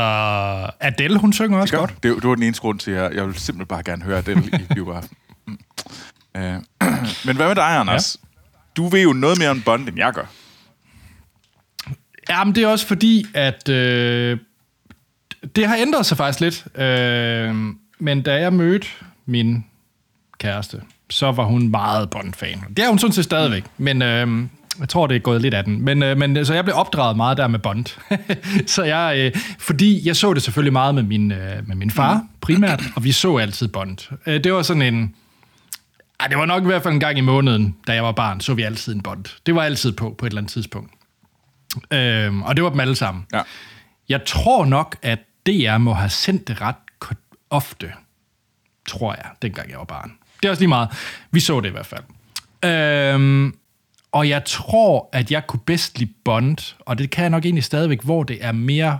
Adele, 0.80 1.18
hun 1.18 1.32
synger 1.32 1.58
også 1.58 1.72
det 1.72 1.78
godt. 1.78 2.02
Det, 2.02 2.14
det 2.14 2.28
var 2.28 2.34
den 2.34 2.42
eneste 2.42 2.60
grund 2.60 2.78
til, 2.78 2.90
at 2.90 3.02
jeg, 3.02 3.14
jeg 3.14 3.24
ville 3.24 3.40
simpelthen 3.40 3.66
bare 3.66 3.82
gerne 3.82 4.02
høre 4.02 4.18
Adele 4.18 4.42
i 4.46 4.74
biografen. 4.74 5.16
Mm. 5.46 5.58
Uh, 6.34 6.42
men 7.26 7.36
hvad 7.36 7.46
med 7.46 7.54
dig, 7.54 7.76
Anders? 7.76 8.16
Ja. 8.22 8.28
Du 8.76 8.88
ved 8.88 9.02
jo 9.02 9.12
noget 9.12 9.38
mere 9.38 9.50
om 9.50 9.62
Bond, 9.62 9.88
end 9.88 9.98
jeg 9.98 10.12
gør. 10.12 10.26
Jamen, 12.30 12.54
det 12.54 12.62
er 12.62 12.68
også 12.68 12.86
fordi, 12.86 13.26
at 13.34 13.68
øh, 13.68 14.38
det 15.56 15.68
har 15.68 15.76
ændret 15.76 16.06
sig 16.06 16.16
faktisk 16.16 16.40
lidt. 16.40 16.66
Øh, 16.80 17.54
men 17.98 18.22
da 18.22 18.40
jeg 18.40 18.52
mødte 18.52 18.86
min 19.26 19.64
kæreste, 20.38 20.82
så 21.12 21.32
var 21.32 21.44
hun 21.44 21.68
meget 21.68 22.10
Bond-fan. 22.10 22.64
Det 22.76 22.84
er 22.84 22.88
hun 22.88 22.98
sådan 22.98 23.12
set 23.12 23.24
stadigvæk, 23.24 23.64
men 23.78 24.02
øh, 24.02 24.48
jeg 24.80 24.88
tror, 24.88 25.06
det 25.06 25.14
er 25.16 25.20
gået 25.20 25.42
lidt 25.42 25.54
af 25.54 25.64
den. 25.64 25.84
Men, 25.84 26.02
øh, 26.02 26.18
men 26.18 26.44
så 26.46 26.54
jeg 26.54 26.64
blev 26.64 26.76
opdraget 26.76 27.16
meget 27.16 27.36
der 27.36 27.48
med 27.48 27.58
Bond. 27.58 27.86
så 28.74 28.82
jeg, 28.82 29.14
øh, 29.18 29.40
fordi 29.58 30.06
jeg 30.06 30.16
så 30.16 30.34
det 30.34 30.42
selvfølgelig 30.42 30.72
meget 30.72 30.94
med 30.94 31.02
min, 31.02 31.32
øh, 31.32 31.68
med 31.68 31.76
min 31.76 31.90
far 31.90 32.26
primært, 32.40 32.82
og 32.96 33.04
vi 33.04 33.12
så 33.12 33.36
altid 33.36 33.68
Bond. 33.68 33.98
Øh, 34.26 34.44
det 34.44 34.52
var 34.52 34.62
sådan 34.62 34.82
en 34.82 35.14
ej, 36.20 36.26
det 36.26 36.38
var 36.38 36.46
nok 36.46 36.62
i 36.62 36.66
hvert 36.66 36.82
fald 36.82 36.94
en 36.94 37.00
gang 37.00 37.18
i 37.18 37.20
måneden, 37.20 37.76
da 37.86 37.92
jeg 37.92 38.04
var 38.04 38.12
barn, 38.12 38.40
så 38.40 38.54
vi 38.54 38.62
altid 38.62 38.94
en 38.94 39.02
Bond. 39.02 39.24
Det 39.46 39.54
var 39.54 39.62
altid 39.62 39.92
på, 39.92 40.14
på 40.18 40.26
et 40.26 40.30
eller 40.30 40.40
andet 40.40 40.52
tidspunkt. 40.52 40.92
Øhm, 41.90 42.42
og 42.42 42.56
det 42.56 42.64
var 42.64 42.70
dem 42.70 42.80
alle 42.80 42.96
sammen. 42.96 43.26
Ja. 43.32 43.42
Jeg 44.08 44.24
tror 44.26 44.64
nok, 44.64 44.96
at 45.02 45.18
DR 45.46 45.78
må 45.78 45.92
have 45.92 46.10
sendt 46.10 46.48
det 46.48 46.60
ret 46.60 46.76
ofte, 47.50 47.92
tror 48.88 49.14
jeg, 49.14 49.30
dengang 49.42 49.70
jeg 49.70 49.78
var 49.78 49.84
barn. 49.84 50.12
Det 50.42 50.48
er 50.48 50.50
også 50.50 50.60
lige 50.60 50.68
meget. 50.68 50.88
Vi 51.30 51.40
så 51.40 51.60
det 51.60 51.68
i 51.68 51.72
hvert 51.72 51.86
fald. 51.86 52.02
Øhm, 52.72 53.54
og 54.12 54.28
jeg 54.28 54.44
tror, 54.44 55.08
at 55.12 55.30
jeg 55.30 55.46
kunne 55.46 55.60
bedst 55.66 55.98
lide 55.98 56.12
Bond, 56.24 56.74
og 56.80 56.98
det 56.98 57.10
kan 57.10 57.22
jeg 57.22 57.30
nok 57.30 57.44
egentlig 57.44 57.64
stadigvæk, 57.64 58.02
hvor 58.02 58.22
det 58.22 58.38
er 58.40 58.52
mere 58.52 58.98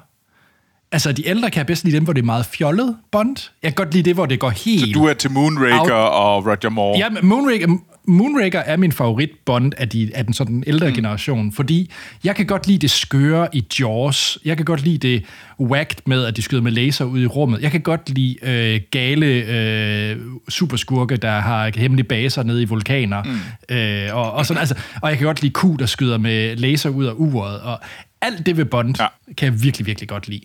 Altså, 0.93 1.13
de 1.13 1.29
ældre 1.29 1.51
kan 1.51 1.59
jeg 1.59 1.67
bedst 1.67 1.85
lide 1.85 1.97
dem, 1.97 2.05
hvor 2.05 2.13
det 2.13 2.21
er 2.21 2.25
meget 2.27 2.47
fjollet 2.47 2.97
Bond. 3.13 3.37
Jeg 3.63 3.71
kan 3.71 3.85
godt 3.85 3.95
lide 3.95 4.05
det, 4.05 4.15
hvor 4.15 4.27
det 4.27 4.41
går 4.41 4.51
helt... 4.51 4.81
Så 4.81 5.01
du 5.01 5.05
er 5.05 5.15
til 5.15 5.31
Moonraker 5.31 5.79
out. 5.79 6.13
og 6.13 6.47
Roger 6.47 6.69
Moore? 6.69 6.99
Ja, 6.99 7.09
Moonraker, 7.23 7.79
Moonraker 8.05 8.61
er 8.61 8.77
min 8.77 8.93
favorit 8.93 9.31
Bond 9.45 9.73
af, 9.77 9.89
de, 9.89 10.11
af 10.15 10.25
den 10.25 10.35
sådan 10.35 10.65
ældre 10.67 10.89
mm. 10.89 10.95
generation, 10.95 11.53
fordi 11.53 11.91
jeg 12.25 12.37
kan 12.37 12.47
godt 12.47 12.67
lide 12.67 12.79
det 12.79 12.91
skøre 12.91 13.57
i 13.57 13.65
Jaws. 13.81 14.39
Jeg 14.45 14.57
kan 14.57 14.65
godt 14.65 14.83
lide 14.83 15.09
det 15.09 15.25
whacked 15.61 15.99
med, 16.07 16.25
at 16.25 16.37
de 16.37 16.43
skyder 16.43 16.63
med 16.63 16.73
laser 16.73 17.05
ud 17.05 17.21
i 17.21 17.27
rummet. 17.27 17.63
Jeg 17.63 17.71
kan 17.71 17.81
godt 17.81 18.11
lide 18.11 18.37
øh, 18.43 18.81
gale 18.91 19.27
øh, 19.27 20.17
superskurke, 20.49 21.17
der 21.17 21.41
har 21.41 21.71
hemmelige 21.77 22.07
baser 22.07 22.43
nede 22.43 22.63
i 22.63 22.65
vulkaner. 22.65 23.23
Mm. 23.23 23.75
Øh, 23.77 24.17
og, 24.17 24.33
og, 24.33 24.47
sådan, 24.47 24.61
altså, 24.61 24.75
og 25.03 25.11
jeg 25.11 25.19
kan 25.19 25.27
godt 25.27 25.43
lide 25.43 25.53
Q, 25.53 25.79
der 25.79 25.87
skyder 25.87 26.19
med 26.19 26.57
laser 26.57 26.91
ud 26.91 27.05
af 27.05 27.13
uret. 27.17 27.61
Og 27.61 27.81
alt 28.21 28.47
det 28.47 28.57
ved 28.57 28.65
Bond 28.65 28.95
ja. 29.01 29.07
kan 29.37 29.53
jeg 29.53 29.63
virkelig, 29.63 29.87
virkelig 29.87 30.09
godt 30.09 30.29
lide 30.29 30.43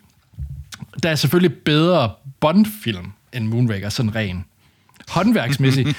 der 1.04 1.10
er 1.10 1.16
selvfølgelig 1.16 1.58
bedre 1.58 2.12
Bond-film 2.40 3.12
end 3.34 3.48
Moonraker, 3.48 3.90
sådan 3.90 4.16
ren 4.16 4.46
håndværksmæssigt. 5.08 5.90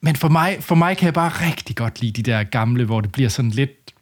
Men 0.00 0.16
for 0.16 0.28
mig, 0.28 0.62
for 0.62 0.74
mig 0.74 0.96
kan 0.96 1.04
jeg 1.04 1.14
bare 1.14 1.28
rigtig 1.28 1.76
godt 1.76 2.00
lide 2.00 2.22
de 2.22 2.30
der 2.30 2.44
gamle, 2.44 2.84
hvor 2.84 3.00
det 3.00 3.12
bliver 3.12 3.28
sådan 3.28 3.50
lidt, 3.50 3.94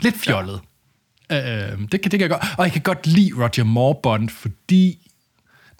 lidt 0.00 0.16
fjollet. 0.16 0.60
Ja. 1.30 1.72
Øh, 1.72 1.78
det, 1.78 1.90
kan, 1.90 2.10
det 2.10 2.10
kan 2.10 2.20
jeg 2.20 2.30
godt. 2.30 2.44
Og 2.58 2.64
jeg 2.64 2.72
kan 2.72 2.82
godt 2.82 3.06
lide 3.06 3.32
Roger 3.36 3.64
Moore 3.64 3.94
Bond, 4.02 4.28
fordi 4.28 5.10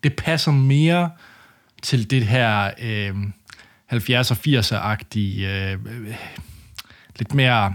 det 0.02 0.16
passer 0.16 0.52
mere 0.52 1.10
til 1.82 2.10
det 2.10 2.26
her 2.26 2.70
øh, 2.82 3.14
70'er 3.92 4.34
80'er-agtige, 4.34 5.46
øh, 5.46 5.78
lidt 7.18 7.34
mere, 7.34 7.74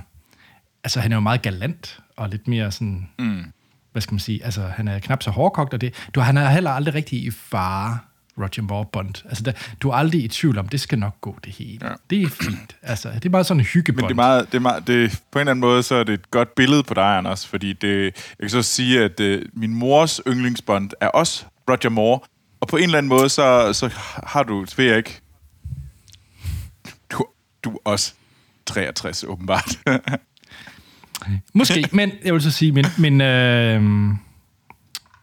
altså 0.84 1.00
han 1.00 1.12
er 1.12 1.16
jo 1.16 1.20
meget 1.20 1.42
galant, 1.42 2.00
og 2.16 2.30
lidt 2.30 2.48
mere 2.48 2.72
sådan, 2.72 3.10
mm 3.20 3.52
hvad 3.92 4.02
skal 4.02 4.14
man 4.14 4.20
sige, 4.20 4.46
altså 4.46 4.62
han 4.62 4.88
er 4.88 5.00
knap 5.00 5.24
så 5.24 5.32
hårdkogt, 5.32 5.74
og 5.74 5.82
det, 5.82 6.10
du, 6.16 6.20
han 6.20 6.38
er 6.38 6.50
heller 6.50 6.72
aldrig 6.72 6.94
rigtig 6.94 7.24
i 7.24 7.32
fare, 7.32 8.00
Roger 8.38 8.62
Moore 8.62 8.86
Bond. 8.92 9.26
Altså, 9.26 9.44
der, 9.44 9.52
du 9.82 9.90
er 9.90 9.94
aldrig 9.94 10.24
i 10.24 10.28
tvivl 10.28 10.58
om, 10.58 10.68
det 10.68 10.82
skal 10.82 11.00
nok 11.00 11.22
gå 11.22 11.38
det 11.44 11.54
hele. 11.54 11.88
Ja. 11.88 11.94
Det 12.10 12.22
er 12.22 12.30
fint. 12.30 12.76
Altså, 12.82 13.12
det 13.14 13.26
er 13.26 13.30
bare 13.30 13.44
sådan 13.44 13.62
en 13.62 13.66
hyggebond. 13.66 14.02
Men 14.02 14.10
det 14.10 14.14
er 14.14 14.16
meget, 14.16 14.52
det 14.52 14.58
er 14.58 14.62
meget, 14.62 14.88
det, 14.88 15.22
på 15.32 15.40
en 15.40 15.42
eller 15.42 15.52
anden 15.52 15.62
måde, 15.62 15.84
så 15.84 15.96
er 15.96 16.04
det 16.04 16.14
et 16.14 16.32
godt 16.32 16.56
billede 16.56 16.84
på 16.84 16.94
dig, 16.94 17.18
Anders, 17.18 17.48
fordi 17.48 17.74
det, 17.74 18.04
jeg 18.04 18.14
kan 18.40 18.50
så 18.50 18.62
sige, 18.62 19.04
at 19.04 19.20
uh, 19.20 19.42
min 19.54 19.74
mors 19.74 20.22
yndlingsbond 20.28 20.92
er 21.02 21.08
også 21.08 21.46
Roger 21.70 21.90
Moore, 21.90 22.20
og 22.60 22.68
på 22.68 22.78
en 22.78 22.84
eller 22.84 22.98
anden 22.98 23.10
måde, 23.10 23.30
så, 23.30 23.74
så 23.74 23.90
har 24.28 24.44
du, 24.44 24.66
ved 24.78 24.86
jeg 24.86 24.98
ikke, 24.98 25.22
du, 27.12 27.26
du 27.64 27.72
er 27.72 27.80
også 27.86 28.14
63, 28.66 29.24
åbenbart. 29.24 29.80
Måske, 31.54 31.90
men 31.92 32.12
jeg 32.24 32.34
vil 32.34 32.42
så 32.42 32.52
sige, 32.52 32.72
min, 32.72 32.86
min 32.98 33.22
øh, 33.22 33.82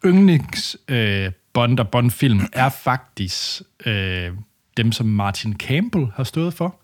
yndlings 0.04 0.76
øh, 0.88 1.32
Bond 1.58 1.80
og 1.80 1.88
Bond-film 1.88 2.40
er 2.52 2.68
faktisk 2.68 3.62
øh, 3.86 4.30
dem, 4.76 4.92
som 4.92 5.06
Martin 5.06 5.56
Campbell 5.56 6.06
har 6.14 6.24
stået 6.24 6.54
for. 6.54 6.80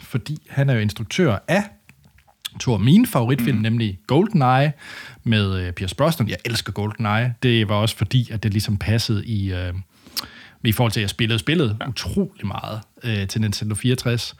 Fordi 0.00 0.38
han 0.50 0.70
er 0.70 0.74
jo 0.74 0.80
instruktør 0.80 1.38
af 1.48 1.62
to 2.60 2.72
af 2.72 2.80
mine 2.80 3.06
favoritfilm, 3.06 3.56
mm. 3.56 3.62
nemlig 3.62 3.98
GoldenEye 4.06 4.72
med 5.24 5.60
øh, 5.60 5.72
Pierce 5.72 5.96
Brosnan. 5.96 6.28
Jeg 6.28 6.36
elsker 6.44 6.72
GoldenEye. 6.72 7.34
Det 7.42 7.68
var 7.68 7.74
også 7.74 7.96
fordi, 7.96 8.28
at 8.32 8.42
det 8.42 8.52
ligesom 8.52 8.76
passede 8.76 9.26
i, 9.26 9.52
øh, 9.52 9.74
i 10.64 10.72
forhold 10.72 10.92
til, 10.92 11.00
at 11.00 11.02
jeg 11.02 11.10
spillede 11.10 11.38
spillet 11.38 11.76
ja. 11.80 11.88
utrolig 11.88 12.46
meget 12.46 12.80
øh, 13.02 13.28
til 13.28 13.40
Nintendo 13.40 13.74
64. 13.74 14.36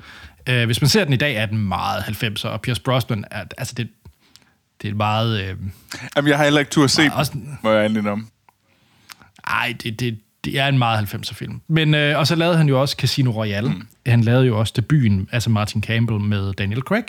Øh, 0.49 0.65
hvis 0.65 0.81
man 0.81 0.89
ser 0.89 1.05
den 1.05 1.13
i 1.13 1.17
dag, 1.17 1.35
er 1.35 1.47
den 1.47 1.59
meget 1.59 2.03
90'er, 2.03 2.49
og 2.49 2.61
Pierce 2.61 2.83
Brosnan 2.83 3.25
er, 3.31 3.45
altså 3.59 3.75
det, 3.77 3.89
det 4.83 4.91
er 4.91 4.95
meget... 4.95 5.41
Øh, 5.41 5.57
Jamen, 6.17 6.29
jeg 6.29 6.37
har 6.37 6.45
heller 6.45 6.61
ikke 6.61 6.71
tur 6.71 6.85
at 6.85 6.91
se 6.91 7.11
også, 7.15 7.33
må 7.63 7.71
jeg 7.71 8.07
om. 8.07 8.29
Ej, 9.47 9.75
det, 9.83 10.01
det, 10.01 10.19
det 10.45 10.59
er 10.59 10.69
en 10.69 10.79
meget 10.79 11.15
90'er 11.15 11.35
film. 11.35 11.61
Men, 11.69 11.95
øh, 11.95 12.19
og 12.19 12.27
så 12.27 12.35
lavede 12.35 12.57
han 12.57 12.69
jo 12.69 12.81
også 12.81 12.97
Casino 12.99 13.31
Royale. 13.31 13.69
Mm. 13.69 13.87
Han 14.07 14.21
lavede 14.21 14.47
jo 14.47 14.59
også 14.59 14.73
debuten, 14.77 15.29
altså 15.33 15.51
Martin 15.51 15.83
Campbell 15.83 16.21
med 16.21 16.53
Daniel 16.53 16.81
Craig. 16.81 17.05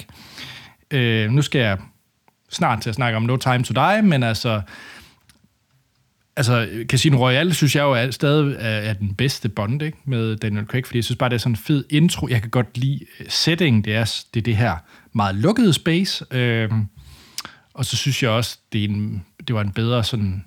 Øh, 0.91 1.31
nu 1.31 1.41
skal 1.41 1.61
jeg 1.61 1.77
snart 2.49 2.81
til 2.81 2.89
at 2.89 2.95
snakke 2.95 3.17
om 3.17 3.23
No 3.23 3.37
Time 3.37 3.63
to 3.63 3.73
Die, 3.73 4.01
men 4.01 4.23
altså, 4.23 4.61
altså 6.35 6.69
Casino 6.85 7.17
Royale 7.17 7.53
synes 7.53 7.75
jeg 7.75 7.81
jo 7.81 7.91
er, 7.91 8.11
stadig 8.11 8.55
er, 8.59 8.69
er 8.69 8.93
den 8.93 9.13
bedste 9.13 9.49
Bond, 9.49 9.81
ikke? 9.81 9.97
Med 10.05 10.35
Daniel 10.35 10.65
Craig, 10.65 10.85
fordi 10.85 10.97
jeg 10.97 11.03
synes 11.03 11.17
bare, 11.17 11.29
det 11.29 11.35
er 11.35 11.39
sådan 11.39 11.51
en 11.51 11.57
fed 11.57 11.83
intro. 11.89 12.27
Jeg 12.27 12.41
kan 12.41 12.49
godt 12.49 12.77
lide 12.77 12.99
øh, 13.19 13.25
setting, 13.29 13.85
det 13.85 13.95
er 13.95 14.23
det, 14.33 14.39
er 14.39 14.43
det 14.43 14.57
her 14.57 14.75
meget 15.13 15.35
lukkede 15.35 15.73
space. 15.73 16.25
Øh, 16.31 16.71
og 17.73 17.85
så 17.85 17.97
synes 17.97 18.23
jeg 18.23 18.31
også, 18.31 18.57
det, 18.73 18.83
er 18.83 18.87
en, 18.89 19.25
det 19.47 19.55
var 19.55 19.61
en 19.61 19.71
bedre 19.71 20.03
sådan 20.03 20.45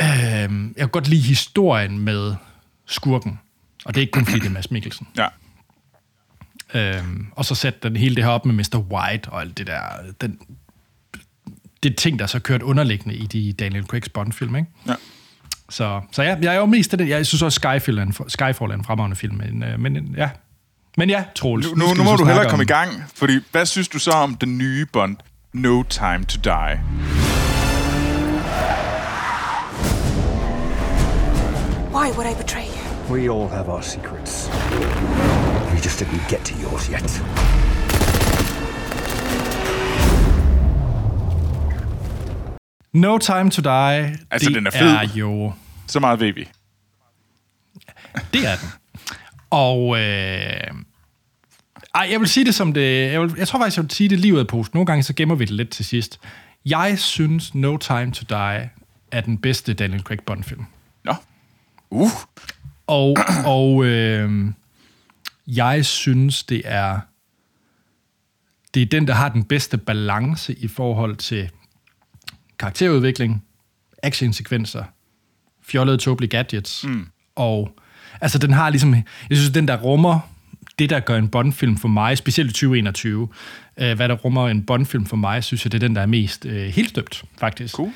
Øh, 0.00 0.06
jeg 0.06 0.78
kan 0.78 0.88
godt 0.88 1.08
lide 1.08 1.22
historien 1.22 1.98
med 1.98 2.34
skurken. 2.86 3.40
Og 3.84 3.94
det 3.94 4.00
er 4.00 4.02
ikke 4.02 4.10
kun 4.10 4.24
fordi, 4.24 4.38
det 4.38 4.46
er 4.46 4.50
Mads 4.50 4.70
Mikkelsen. 4.70 5.08
Ja. 5.16 5.28
Øhm, 6.74 7.26
og 7.32 7.44
så 7.44 7.54
sætte 7.54 7.78
den 7.82 7.96
hele 7.96 8.16
det 8.16 8.24
her 8.24 8.30
op 8.30 8.46
med 8.46 8.54
Mr. 8.54 8.78
White 8.78 9.28
og 9.28 9.40
alt 9.40 9.58
det 9.58 9.66
der. 9.66 9.82
Den, 10.20 10.38
det 11.82 11.96
ting, 11.96 12.18
der 12.18 12.26
så 12.26 12.38
kørt 12.38 12.62
underliggende 12.62 13.14
i 13.14 13.26
de 13.26 13.52
Daniel 13.52 13.84
Craigs 13.84 14.08
Bond-film, 14.08 14.56
ikke? 14.56 14.68
Ja. 14.88 14.94
Så, 15.70 16.00
så 16.12 16.22
ja, 16.22 16.36
jeg 16.42 16.54
er 16.54 16.58
jo 16.58 16.66
mest 16.66 16.92
af 16.92 16.98
det. 16.98 17.08
Jeg 17.08 17.26
synes 17.26 17.42
også, 17.42 17.56
Skyfall 17.56 17.98
er 17.98 18.02
en, 18.02 18.12
Skyfall 18.28 18.70
er 18.70 18.74
en 18.74 18.84
fremragende 18.84 19.16
film. 19.16 19.36
Men, 19.36 19.62
øh, 19.62 19.80
men 19.80 20.14
ja, 20.16 20.30
men 20.96 21.10
ja, 21.10 21.24
Troels. 21.34 21.66
Nu, 21.66 21.74
nu, 21.74 21.94
nu 21.94 22.02
må 22.02 22.16
du 22.16 22.24
hellere 22.24 22.44
komme 22.44 22.54
om... 22.54 22.68
i 22.68 22.72
gang, 22.72 22.90
fordi 23.14 23.40
hvad 23.50 23.66
synes 23.66 23.88
du 23.88 23.98
så 23.98 24.10
om 24.10 24.34
den 24.34 24.58
nye 24.58 24.86
Bond, 24.86 25.16
No 25.52 25.82
Time 25.82 26.24
to 26.24 26.40
Die? 26.44 27.33
Why 31.94 32.10
would 32.16 32.26
I 32.26 32.34
betray 32.42 32.66
you? 32.66 33.14
We 33.14 33.30
all 33.30 33.48
have 33.48 33.68
our 33.68 33.82
secrets. 33.82 34.48
We 35.72 35.78
just 35.78 36.00
didn't 36.00 36.28
get 36.28 36.40
to 36.44 36.54
yours 36.62 36.88
yet. 36.90 37.22
No 42.92 43.18
Time 43.18 43.50
to 43.50 43.62
Die, 43.62 44.16
altså, 44.30 44.48
det 44.48 44.54
den 44.56 44.66
er, 44.66 44.70
fed. 44.70 44.88
er 44.88 45.08
jo... 45.14 45.52
Så 45.86 46.00
meget 46.00 46.20
ved 46.20 46.32
vi. 46.32 46.48
Det 48.32 48.46
er 48.46 48.56
den. 48.56 48.68
Og... 49.50 49.96
Øh, 49.98 50.70
ej, 51.94 52.08
jeg 52.10 52.20
vil 52.20 52.28
sige 52.28 52.44
det 52.44 52.54
som 52.54 52.72
det... 52.72 53.12
Jeg, 53.12 53.20
vil, 53.20 53.34
jeg 53.38 53.48
tror 53.48 53.58
faktisk, 53.58 53.76
jeg 53.76 53.82
vil 53.82 53.90
sige 53.90 54.08
det 54.08 54.20
lige 54.20 54.34
ud 54.34 54.38
af 54.38 54.46
posten. 54.46 54.76
Nogle 54.76 54.86
gange 54.86 55.02
så 55.02 55.14
gemmer 55.14 55.34
vi 55.34 55.44
det 55.44 55.54
lidt 55.54 55.70
til 55.70 55.84
sidst. 55.84 56.20
Jeg 56.66 56.98
synes, 56.98 57.54
No 57.54 57.76
Time 57.76 58.12
to 58.12 58.24
Die 58.28 58.70
er 59.12 59.20
den 59.20 59.38
bedste 59.38 59.74
Daniel 59.74 60.02
Craig 60.02 60.20
Bond-film. 60.26 60.66
Uh. 61.90 62.10
Og, 62.86 63.16
og 63.46 63.84
øh, 63.84 64.44
jeg 65.46 65.86
synes, 65.86 66.42
det 66.42 66.62
er 66.64 67.00
det 68.74 68.82
er 68.82 68.86
den, 68.86 69.06
der 69.06 69.14
har 69.14 69.28
den 69.28 69.44
bedste 69.44 69.78
balance 69.78 70.54
i 70.54 70.68
forhold 70.68 71.16
til 71.16 71.50
karakterudvikling, 72.58 73.44
actionsekvenser, 74.02 74.84
fjollede, 75.62 75.96
tåbelige 75.96 76.30
gadgets, 76.30 76.84
mm. 76.84 77.06
og 77.34 77.78
altså 78.20 78.38
den 78.38 78.52
har 78.52 78.70
ligesom, 78.70 78.94
jeg 79.30 79.36
synes, 79.36 79.50
den 79.50 79.68
der 79.68 79.76
rummer 79.76 80.20
det, 80.78 80.90
der 80.90 81.00
gør 81.00 81.18
en 81.18 81.28
Bond-film 81.28 81.76
for 81.76 81.88
mig, 81.88 82.18
specielt 82.18 82.50
i 82.50 82.52
2021, 82.52 83.28
øh, 83.76 83.96
hvad 83.96 84.08
der 84.08 84.14
rummer 84.14 84.48
en 84.48 84.66
Bond-film 84.66 85.06
for 85.06 85.16
mig, 85.16 85.44
synes 85.44 85.64
jeg, 85.64 85.72
det 85.72 85.82
er 85.82 85.86
den, 85.88 85.96
der 85.96 86.02
er 86.02 86.06
mest 86.06 86.46
øh, 86.46 86.66
helt 86.66 86.88
støbt, 86.88 87.24
faktisk. 87.38 87.74
Cool. 87.74 87.92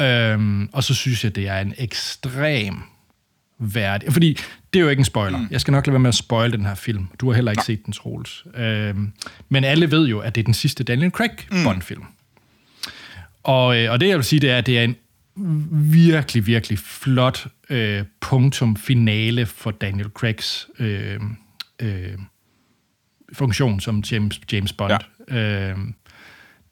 Øhm, 0.00 0.68
og 0.72 0.84
så 0.84 0.94
synes 0.94 1.24
jeg, 1.24 1.36
det 1.36 1.48
er 1.48 1.60
en 1.60 1.74
ekstrem 1.78 2.82
værdig... 3.58 4.12
Fordi 4.12 4.38
det 4.72 4.78
er 4.78 4.82
jo 4.82 4.88
ikke 4.88 5.00
en 5.00 5.04
spoiler. 5.04 5.38
Mm. 5.38 5.48
Jeg 5.50 5.60
skal 5.60 5.72
nok 5.72 5.86
lade 5.86 5.92
være 5.92 6.00
med 6.00 6.08
at 6.08 6.14
spoil 6.14 6.52
den 6.52 6.66
her 6.66 6.74
film. 6.74 7.08
Du 7.20 7.28
har 7.28 7.34
heller 7.34 7.50
ikke 7.50 7.60
Nej. 7.60 7.64
set 7.64 7.86
den, 7.86 7.92
Troels. 7.92 8.44
Øhm, 8.54 9.12
men 9.48 9.64
alle 9.64 9.90
ved 9.90 10.08
jo, 10.08 10.18
at 10.18 10.34
det 10.34 10.40
er 10.40 10.44
den 10.44 10.54
sidste 10.54 10.84
Daniel 10.84 11.10
Craig 11.10 11.30
mm. 11.52 11.64
Bond-film. 11.64 12.04
Og, 13.42 13.78
øh, 13.78 13.92
og 13.92 14.00
det, 14.00 14.08
jeg 14.08 14.16
vil 14.16 14.24
sige, 14.24 14.40
det 14.40 14.50
er, 14.50 14.58
at 14.58 14.66
det 14.66 14.78
er 14.78 14.84
en 14.84 14.96
virkelig, 15.92 16.46
virkelig 16.46 16.78
flot 16.78 17.46
øh, 17.70 18.04
punktum 18.20 18.76
finale 18.76 19.46
for 19.46 19.70
Daniel 19.70 20.08
Craigs 20.08 20.66
øh, 20.78 21.20
øh, 21.80 22.18
funktion 23.32 23.80
som 23.80 24.04
James, 24.10 24.40
James 24.52 24.72
Bond. 24.72 24.94
Ja. 25.30 25.36
Øh, 25.36 25.76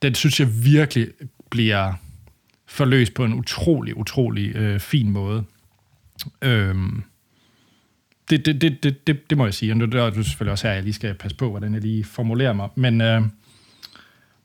den 0.02 0.14
synes 0.14 0.40
jeg 0.40 0.64
virkelig 0.64 1.08
bliver 1.50 1.94
forløst 2.66 3.14
på 3.14 3.24
en 3.24 3.34
utrolig, 3.34 3.96
utrolig 3.96 4.56
øh, 4.56 4.80
fin 4.80 5.10
måde. 5.10 5.44
Øhm, 6.42 7.02
det, 8.30 8.46
det, 8.46 8.60
det, 8.60 8.82
det, 8.82 9.06
det, 9.06 9.30
det 9.30 9.38
må 9.38 9.44
jeg 9.44 9.54
sige, 9.54 9.72
og 9.72 9.80
det 9.80 9.94
er 9.94 10.10
du 10.10 10.22
selvfølgelig 10.22 10.52
også 10.52 10.66
her, 10.66 10.74
jeg 10.74 10.82
lige 10.82 10.94
skal 10.94 11.14
passe 11.14 11.36
på, 11.36 11.50
hvordan 11.50 11.74
jeg 11.74 11.82
lige 11.82 12.04
formulerer 12.04 12.52
mig. 12.52 12.68
Men, 12.74 13.00
øh, 13.00 13.20
men 13.20 13.30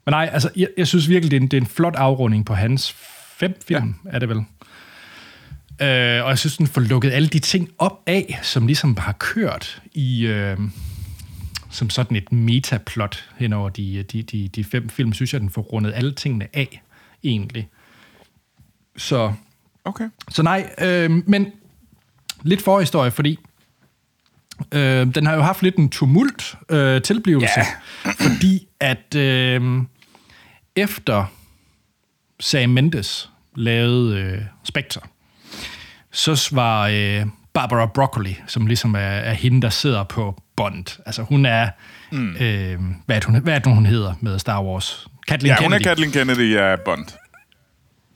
nej, 0.07 0.29
altså, 0.33 0.49
jeg, 0.55 0.67
jeg 0.77 0.87
synes 0.87 1.09
virkelig, 1.09 1.31
det 1.31 1.37
er, 1.37 1.41
en, 1.41 1.47
det 1.47 1.57
er 1.57 1.61
en 1.61 1.67
flot 1.67 1.95
afrunding 1.95 2.45
på 2.45 2.53
hans 2.53 2.95
fem 3.37 3.55
film, 3.67 3.95
ja. 4.05 4.09
er 4.11 4.19
det 4.19 4.29
vel. 4.29 4.37
Øh, 5.81 6.23
og 6.23 6.29
jeg 6.29 6.39
synes, 6.39 6.57
den 6.57 6.67
får 6.67 6.81
lukket 6.81 7.11
alle 7.11 7.27
de 7.27 7.39
ting 7.39 7.69
op 7.77 8.03
af, 8.05 8.39
som 8.41 8.67
ligesom 8.67 8.97
har 8.97 9.11
kørt 9.11 9.81
i... 9.93 10.25
Øh, 10.25 10.57
som 11.71 11.89
sådan 11.89 12.17
et 12.17 12.31
metaplot 12.31 13.29
hen 13.37 13.53
over 13.53 13.69
de, 13.69 14.03
de, 14.03 14.21
de, 14.23 14.47
de 14.47 14.63
fem 14.63 14.89
film, 14.89 15.13
synes 15.13 15.33
jeg, 15.33 15.41
den 15.41 15.49
får 15.49 15.61
rundet 15.61 15.93
alle 15.95 16.11
tingene 16.11 16.47
af, 16.53 16.81
egentlig. 17.23 17.69
Så, 18.97 19.33
okay. 19.85 20.09
så 20.29 20.43
nej, 20.43 20.69
øh, 20.81 21.11
men 21.27 21.47
lidt 22.43 22.61
forhistorie, 22.61 23.11
fordi 23.11 23.39
øh, 24.71 25.15
den 25.15 25.25
har 25.25 25.35
jo 25.35 25.41
haft 25.41 25.63
lidt 25.63 25.75
en 25.75 25.89
tumult 25.89 26.55
øh, 26.69 27.01
tilblivelse, 27.01 27.59
yeah. 27.59 28.15
fordi 28.15 28.67
at 28.79 29.15
øh, 29.15 29.81
efter 30.75 31.25
Sam 32.39 32.69
Mendes 32.69 33.29
lavede 33.55 34.17
øh, 34.17 34.41
Spectre, 34.63 35.01
så 36.11 36.49
var 36.51 36.87
øh, 36.87 37.25
Barbara 37.53 37.85
Broccoli, 37.85 38.37
som 38.47 38.67
ligesom 38.67 38.95
er, 38.95 38.99
er 38.99 39.33
hende, 39.33 39.61
der 39.61 39.69
sidder 39.69 40.03
på 40.03 40.41
Bond. 40.55 40.99
Altså 41.05 41.21
hun 41.21 41.45
er, 41.45 41.69
mm. 42.11 42.35
øh, 42.35 42.79
hvad, 43.05 43.17
er 43.17 43.25
hun, 43.25 43.41
hvad 43.41 43.55
er 43.55 43.59
det, 43.59 43.73
hun 43.73 43.85
hedder 43.85 44.13
med 44.21 44.39
Star 44.39 44.63
Wars? 44.63 45.07
Kathleen 45.27 45.49
ja, 45.49 45.55
Kennedy. 45.55 45.71
hun 45.71 45.73
er 45.73 45.89
Kathleen 45.89 46.11
Kennedy 46.11 46.57
af 46.57 46.79
Bond. 46.79 47.05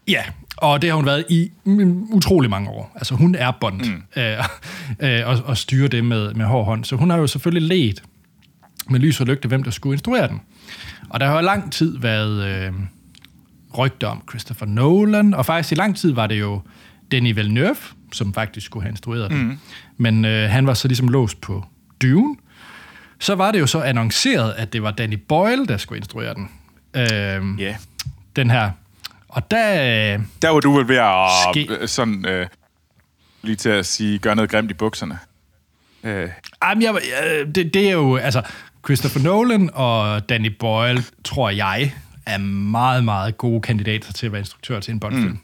Ja, 0.08 0.24
og 0.58 0.82
det 0.82 0.90
har 0.90 0.96
hun 0.96 1.06
været 1.06 1.26
i 1.30 1.52
utrolig 2.12 2.50
mange 2.50 2.70
år. 2.70 2.92
Altså 2.96 3.16
hun 3.16 3.36
er 3.36 3.52
Bond, 3.52 3.82
mm. 3.86 4.22
øh, 4.22 4.44
øh, 5.20 5.28
og, 5.28 5.38
og 5.46 5.58
styrer 5.58 5.88
det 5.88 6.06
med, 6.06 6.34
med 6.34 6.46
hård 6.46 6.66
hånd. 6.66 6.84
Så 6.84 6.96
hun 6.96 7.10
har 7.10 7.18
jo 7.18 7.28
selvfølgelig 7.28 7.68
let 7.70 8.04
med 8.90 9.00
lys 9.00 9.22
og 9.22 9.28
lygte, 9.28 9.48
hvem 9.48 9.64
der 9.64 9.72
skulle 9.72 9.94
instruere 9.94 10.28
den. 10.28 10.42
Og 11.10 11.20
der 11.20 11.26
har 11.26 11.36
jo 11.36 11.42
lang 11.42 11.72
tid 11.72 12.00
været 12.00 12.46
øh, 12.46 12.74
rygter 13.78 14.08
om 14.08 14.24
Christopher 14.30 14.68
Nolan, 14.68 15.34
og 15.34 15.46
faktisk 15.46 15.72
i 15.72 15.76
lang 15.76 15.98
tid 15.98 16.12
var 16.12 16.28
det 16.28 16.40
jo 16.40 16.62
Denis 17.12 17.36
Villeneuve, 17.36 17.76
som 18.14 18.34
faktisk 18.34 18.66
skulle 18.66 18.84
have 18.84 18.92
instrueret 18.92 19.32
den. 19.32 19.44
Mm. 19.44 19.58
Men 19.98 20.26
øh, 20.26 20.50
han 20.50 20.68
var 20.68 20.74
så 20.74 20.88
ligesom 20.88 21.08
låst 21.08 21.42
på 21.42 21.66
Dune. 22.02 22.36
Så 23.20 23.36
var 23.36 23.52
det 23.52 23.60
jo 23.60 23.68
så 23.68 23.82
annonceret, 23.82 24.52
at 24.52 24.74
det 24.74 24.84
var 24.84 24.92
Danny 24.92 25.18
Boyle, 25.28 25.66
der 25.66 25.78
skulle 25.78 25.98
instruere 25.98 26.34
den. 26.34 26.50
Øh, 26.96 27.60
yeah 27.60 27.76
den 28.36 28.50
her. 28.50 28.72
Og 29.36 29.52
der... 29.52 29.74
Øh, 30.14 30.20
Der 30.42 30.50
var 30.50 30.60
du 30.60 30.72
vel 30.78 30.88
ved 30.88 30.98
at 30.98 31.30
Ske- 31.54 31.68
øh, 31.82 31.88
sådan, 31.88 32.26
øh, 32.26 32.48
lige 33.42 33.56
til 33.56 33.70
at 33.70 33.86
sige, 33.86 34.20
gøre 34.20 34.36
noget 34.36 34.52
grimt 34.52 34.72
i 34.72 34.74
bukserne. 34.74 35.20
Øh, 36.04 36.30
Jamen, 36.64 36.82
jeg, 36.84 36.94
jeg, 36.94 37.56
det, 37.56 37.74
det 37.74 37.88
er 37.88 37.92
jo, 37.92 38.16
altså, 38.16 38.42
Christopher 38.86 39.22
Nolan 39.22 39.70
og 39.74 40.30
Danny 40.30 40.56
Boyle, 40.60 41.04
tror 41.26 41.50
jeg, 41.50 41.94
er 42.26 42.38
meget, 42.38 43.04
meget 43.04 43.38
gode 43.38 43.62
kandidater 43.62 44.14
til 44.14 44.26
at 44.26 44.32
være 44.32 44.40
instruktør 44.40 44.80
til 44.80 44.92
en 44.92 45.00
Bond-film. 45.00 45.40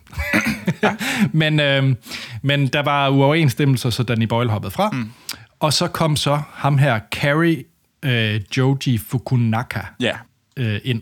Mm. 0.83 0.97
men, 1.39 1.59
øh, 1.59 1.95
men 2.41 2.67
der 2.67 2.79
var 2.81 3.09
uoverensstemmelser, 3.09 3.89
så 3.89 4.03
Danny 4.03 4.25
Boyle 4.25 4.49
hoppede 4.49 4.71
fra. 4.71 4.89
Mm. 4.89 5.11
Og 5.59 5.73
så 5.73 5.87
kom 5.87 6.15
så 6.15 6.41
ham 6.53 6.77
her, 6.77 6.99
Carrie 7.11 7.63
øh, 8.03 8.41
Joji 8.57 8.97
Fukunaka, 8.97 9.79
ja, 9.99 10.17
øh, 10.57 10.79
ind. 10.83 11.01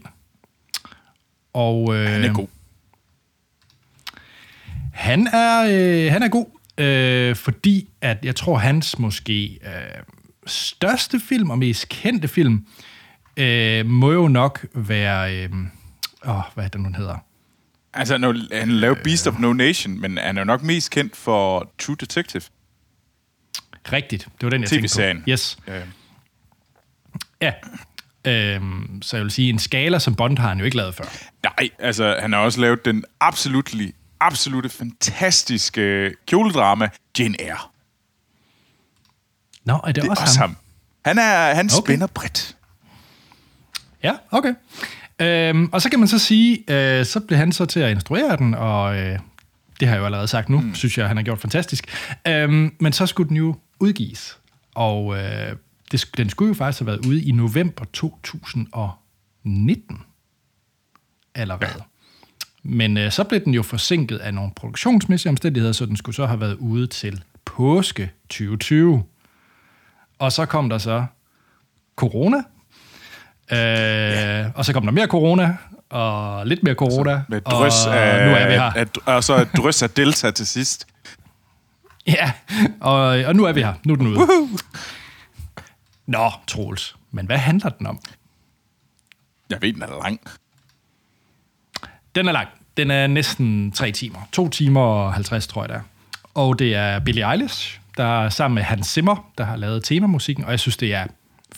Og, 1.54 1.96
øh, 1.96 2.10
han 2.10 2.24
er 2.24 2.34
god. 2.34 2.48
Han 5.00 5.28
er, 5.28 5.68
øh, 5.70 6.12
han 6.12 6.24
er 6.24 6.28
god, 6.28 6.46
øh, 6.78 7.36
fordi 7.36 7.90
at 8.02 8.18
jeg 8.24 8.36
tror, 8.36 8.58
hans 8.58 9.00
måske 9.00 9.60
øh, 9.64 10.04
største 10.48 11.20
film 11.20 11.50
og 11.50 11.60
mest 11.60 11.90
kendte 11.90 12.28
film 12.28 12.68
øh, 13.38 13.86
må 13.86 14.12
jo 14.12 14.28
nok 14.28 14.66
være... 14.74 15.36
Øh, 15.36 15.50
åh, 16.28 16.42
hvad 16.54 16.64
er 16.64 16.68
det 16.68 16.82
nu, 16.82 16.88
den 16.88 16.96
hedder? 16.96 17.18
Altså, 17.94 18.14
han, 18.14 18.24
er 18.24 18.60
han 18.60 18.72
lavede 18.72 19.00
Beast 19.04 19.28
of 19.28 19.40
No 19.40 19.54
Nation, 19.54 20.02
men 20.02 20.18
han 20.18 20.38
er 20.38 20.42
jo 20.42 20.46
nok 20.46 20.64
mest 20.64 20.92
kendt 20.92 21.16
for 21.16 21.72
True 21.80 21.96
Detective. 22.00 22.44
Rigtigt, 23.92 24.24
det 24.24 24.44
var 24.44 24.50
den, 24.50 24.62
jeg 24.62 24.70
tænkte 24.70 25.24
på. 25.24 25.32
Yes, 25.32 25.58
Øh, 25.68 25.82
ja. 27.42 27.54
Øhm, 28.26 29.02
så 29.02 29.18
jeg 29.18 29.24
vil 29.24 29.32
sige, 29.32 29.50
en 29.50 29.60
skala 29.60 30.00
som 30.00 30.16
Bond 30.16 30.38
har 30.38 30.50
han 30.50 30.58
jo 30.60 30.66
ikke 30.66 30.78
lavet 30.78 30.96
før. 30.96 31.06
nej, 31.44 31.70
altså, 31.80 32.18
han 32.22 32.34
har 32.34 32.40
også 32.40 32.62
lavet 32.62 32.86
den 32.86 33.04
absolut, 33.20 33.74
absolut 34.20 34.72
fantastiske 34.72 36.14
kjoledrama, 36.28 36.90
Jane 37.20 37.42
Eyre. 37.42 37.58
Nå, 39.66 39.74
er 39.74 39.80
det, 39.92 39.96
Det 39.96 40.10
også, 40.10 40.24
også 40.24 40.40
ham? 40.40 40.50
ham. 40.50 40.58
Han, 41.06 41.18
er, 41.18 41.54
han 41.54 41.70
Okay. 41.78 41.86
spænder 41.86 42.08
bredt. 42.08 42.56
Ja, 44.04 44.14
okay. 44.32 44.54
Øhm, 45.22 45.70
og 45.72 45.82
så 45.82 45.90
kan 45.90 46.00
man 46.00 46.08
så 46.08 46.20
sige, 46.20 46.64
øh, 46.74 47.06
så 47.06 47.20
blev 47.20 47.38
han 47.38 47.52
så 47.52 47.66
til 47.66 47.80
at 47.80 47.92
instruere 47.92 48.38
den, 48.38 48.54
og 48.54 48.98
øh, 48.98 49.20
det 49.80 49.88
har 49.88 49.96
jeg 49.96 50.02
jo 50.02 50.06
allerede 50.06 50.28
sagt 50.28 50.50
nu, 50.50 50.60
mm. 50.62 50.76
synes 50.76 50.98
jeg, 50.98 51.08
han 51.08 51.18
har 51.18 51.24
gjort 51.24 51.40
fantastisk. 51.40 51.86
Øhm, 52.28 52.76
men 52.80 52.94
så 52.94 53.06
skulle 53.06 53.30
den 53.30 53.38
jo 53.38 53.56
udgives, 53.80 54.40
og 54.76 55.18
øh, 55.18 55.56
det, 55.92 56.10
den 56.18 56.30
skulle 56.30 56.48
jo 56.48 56.54
faktisk 56.54 56.80
have 56.80 56.88
været 56.88 57.06
ude 57.06 57.24
i 57.24 57.32
november 57.32 57.86
2019, 57.94 59.98
eller 61.36 61.58
hvad? 61.58 61.68
Ja. 61.68 61.74
Men 62.64 62.98
øh, 62.98 63.12
så 63.12 63.24
blev 63.24 63.40
den 63.46 63.54
jo 63.54 63.64
forsinket 63.64 64.18
af 64.18 64.34
nogle 64.34 64.52
produktionsmæssige 64.56 65.30
omstændigheder, 65.30 65.74
så 65.74 65.86
den 65.86 65.98
skulle 65.98 66.16
så 66.16 66.26
have 66.26 66.40
været 66.40 66.56
ude 66.56 66.88
til 66.88 67.24
påske 67.46 68.12
2020. 68.30 69.04
Og 70.20 70.32
så 70.32 70.46
kom 70.46 70.70
der 70.70 70.78
så 70.78 71.06
corona, 71.96 72.38
Øh, 73.52 73.58
ja. 73.58 74.50
Og 74.56 74.66
så 74.66 74.74
kom 74.74 74.84
der 74.84 74.92
mere 74.92 75.08
corona, 75.08 75.58
og 75.90 76.48
lidt 76.48 76.64
mere 76.64 76.76
corona, 76.76 77.24
Med 77.30 77.38
et 77.38 77.46
drys 77.46 77.86
og 77.86 77.96
af, 77.98 78.28
nu 78.30 78.36
er 78.36 78.48
vi 78.48 78.54
her. 78.54 78.62
Af, 78.62 78.86
og 79.06 79.24
så 79.24 79.36
et 79.42 79.50
drys 79.58 79.84
af 79.84 79.90
Delta 79.90 80.32
til 80.32 80.48
sidst. 80.48 80.88
Ja, 82.08 82.32
og, 82.82 82.96
og 83.02 83.36
nu 83.36 83.44
er 83.46 83.52
vi 83.52 83.62
her. 83.62 83.74
Nu 83.86 83.94
er 83.94 83.98
den 83.98 84.08
ude. 84.08 84.18
Woohoo! 84.18 84.48
Nå, 86.08 86.32
Troels, 86.48 86.96
men 87.12 87.26
hvad 87.26 87.38
handler 87.38 87.70
den 87.70 87.88
om? 87.88 88.00
Jeg 89.50 89.62
ved, 89.62 89.74
den 89.74 89.82
er 89.82 90.04
lang. 90.04 90.22
Den 92.16 92.28
er 92.28 92.32
lang. 92.32 92.48
Den 92.78 92.92
er 92.92 93.08
næsten 93.08 93.72
tre 93.72 93.92
timer. 93.92 94.20
To 94.32 94.50
timer 94.50 94.82
og 94.82 95.14
50, 95.14 95.48
tror 95.48 95.62
jeg 95.64 95.70
det 95.70 95.76
er. 95.76 95.82
Og 96.34 96.60
det 96.60 96.76
er 96.76 97.00
Billie 97.00 97.32
Eilish, 97.32 97.80
der 97.98 98.24
er 98.26 98.30
sammen 98.30 98.56
med 98.56 98.64
Hans 98.64 98.88
Zimmer, 98.88 99.32
der 99.38 99.44
har 99.44 99.56
lavet 99.56 99.84
temamusikken, 99.84 100.46
og 100.46 100.52
jeg 100.52 100.60
synes, 100.60 100.78
det 100.78 100.94
er 100.94 101.06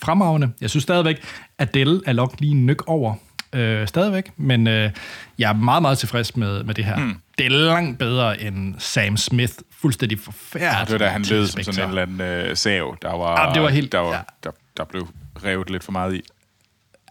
fremragende. 0.02 0.50
Jeg 0.60 0.70
synes 0.70 0.82
stadigvæk, 0.82 1.22
at 1.58 1.68
Adele 1.68 2.00
er 2.06 2.12
nok 2.12 2.34
lige 2.38 2.54
nyk 2.54 2.82
over 2.88 3.14
øh, 3.52 3.88
stadigvæk, 3.88 4.30
men 4.36 4.66
øh, 4.66 4.90
jeg 5.38 5.48
er 5.48 5.52
meget, 5.54 5.82
meget 5.82 5.98
tilfreds 5.98 6.36
med, 6.36 6.62
med 6.64 6.74
det 6.74 6.84
her. 6.84 6.96
Mm. 6.96 7.16
Det 7.38 7.46
er 7.46 7.50
langt 7.50 7.98
bedre 7.98 8.42
end 8.42 8.74
Sam 8.78 9.16
Smith, 9.16 9.52
fuldstændig 9.80 10.18
forfærdeligt. 10.20 10.90
Det 10.90 11.00
var 11.00 11.06
da 11.06 11.12
han 11.12 11.22
led 11.22 11.46
som 11.46 11.62
sådan 11.62 11.84
en 11.84 11.88
eller 11.88 12.02
anden 12.02 12.20
øh, 12.20 12.56
sav, 12.56 12.96
der 13.02 13.16
var, 13.16 13.40
Jamen, 13.40 13.54
det 13.54 13.62
var 13.62 13.68
helt- 13.68 13.92
der, 13.92 13.98
var, 13.98 14.12
ja. 14.12 14.18
der, 14.44 14.50
der 14.76 14.84
blev 14.84 15.08
revet 15.44 15.70
lidt 15.70 15.84
for 15.84 15.92
meget 15.92 16.14
i. 16.14 16.22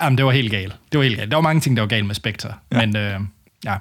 Jamen, 0.02 0.18
det 0.18 0.26
var 0.26 0.32
helt 0.32 0.52
galt. 0.52 0.76
Det 0.92 0.98
var 0.98 1.04
helt 1.04 1.18
galt. 1.18 1.32
Der 1.32 1.38
var 1.38 1.42
mange 1.42 1.62
ting, 1.62 1.78
der 1.78 1.82
var 1.82 1.88
galt 1.88 2.06
med 2.06 2.16
Spectre. 2.16 2.54
Ja. 2.72 2.86
Men 2.86 2.96
øh, 2.96 3.20
ja. 3.66 3.76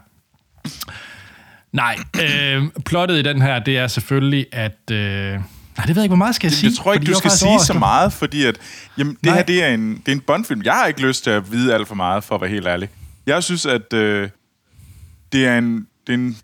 Nej, 1.73 1.97
øh, 2.23 2.65
plottet 2.87 3.19
i 3.19 3.23
den 3.23 3.43
her, 3.43 3.59
det 3.59 3.79
er 3.79 3.87
selvfølgelig, 3.87 4.47
at... 4.53 4.91
Øh, 4.93 4.99
nej, 4.99 5.41
det 5.87 5.89
ved 5.89 5.95
jeg 5.95 6.05
ikke, 6.05 6.09
hvor 6.09 6.17
meget 6.17 6.35
skal 6.35 6.47
jeg 6.49 6.53
sige. 6.53 6.71
Jeg 6.71 6.77
tror 6.77 6.93
ikke, 6.93 7.03
fordi 7.03 7.13
du 7.13 7.19
skal 7.19 7.31
sige 7.31 7.61
så 7.61 7.75
meget, 7.75 8.13
fordi 8.13 8.45
at, 8.45 8.59
jamen, 8.99 9.15
det 9.15 9.25
Nej. 9.25 9.35
her 9.35 9.43
det 9.43 9.65
er, 9.65 9.69
en, 9.69 9.97
det 9.97 10.09
er 10.09 10.13
en 10.13 10.21
Bond-film. 10.21 10.63
Jeg 10.65 10.73
har 10.73 10.87
ikke 10.87 11.07
lyst 11.07 11.25
til 11.25 11.31
at 11.31 11.53
vide 11.53 11.75
alt 11.75 11.89
for 11.89 11.95
meget, 11.95 12.25
for 12.25 12.35
at 12.35 12.41
være 12.41 12.51
helt 12.51 12.67
ærlig. 12.67 12.89
Jeg 13.27 13.45
synes, 13.45 13.67
at 13.67 13.93
øh, 13.93 14.29
det 15.33 15.47
er 15.47 15.59
en... 15.59 15.87
Det 16.07 16.13
er 16.13 16.19
en 16.19 16.37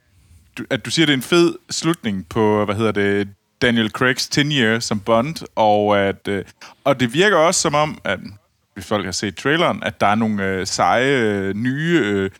du, 0.58 0.64
at 0.70 0.84
du 0.84 0.90
siger, 0.90 1.06
det 1.06 1.12
er 1.12 1.16
en 1.16 1.22
fed 1.22 1.54
slutning 1.70 2.26
på, 2.28 2.64
hvad 2.64 2.74
hedder 2.74 2.92
det, 2.92 3.28
Daniel 3.62 3.90
Craigs 3.90 4.28
10 4.28 4.40
years 4.40 4.84
som 4.84 5.00
Bond, 5.00 5.46
og, 5.56 5.98
at, 5.98 6.28
øh, 6.28 6.44
og 6.84 7.00
det 7.00 7.14
virker 7.14 7.36
også 7.36 7.60
som 7.60 7.74
om, 7.74 7.98
at 8.04 8.18
hvis 8.76 8.86
folk 8.86 9.04
har 9.04 9.12
set 9.12 9.36
traileren, 9.36 9.82
at 9.82 10.00
der 10.00 10.06
er 10.06 10.14
nogle 10.14 10.44
øh, 10.44 10.66
seje, 10.66 11.06
øh, 11.20 11.54
nye 11.54 12.00
øh, 12.04 12.30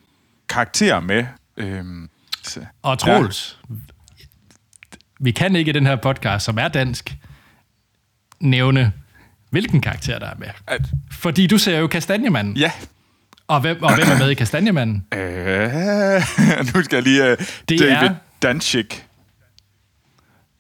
karakterer 0.49 1.01
med. 1.01 1.25
Øhm, 1.57 2.09
så, 2.43 2.61
Og 2.83 2.99
Troels, 2.99 3.59
ja. 3.71 3.75
vi 5.21 5.31
kan 5.31 5.57
ikke 5.57 5.69
i 5.69 5.73
den 5.73 5.87
her 5.87 5.97
podcast, 5.97 6.45
som 6.45 6.59
er 6.59 6.69
dansk, 6.69 7.15
nævne, 8.41 8.93
hvilken 9.51 9.81
karakter 9.81 10.19
der 10.19 10.27
er 10.27 10.35
med. 10.39 10.49
At, 10.67 10.81
Fordi 11.13 11.47
du 11.47 11.59
ser 11.59 11.79
jo 11.79 11.87
Kastanjemanden. 11.87 12.57
ja, 12.57 12.73
Og 13.49 13.61
hvem, 13.61 13.83
og 13.83 13.95
hvem 13.95 14.09
er 14.09 14.19
med 14.19 14.31
i 14.31 14.35
Kastanjemanden? 14.35 15.07
Øh, 15.15 16.71
nu 16.75 16.83
skal 16.83 16.97
jeg 16.97 17.03
lige... 17.03 17.33
Uh, 17.33 17.39
Det 17.69 17.79
David 17.81 17.93
er- 18.09 18.15
Danchik. 18.43 19.07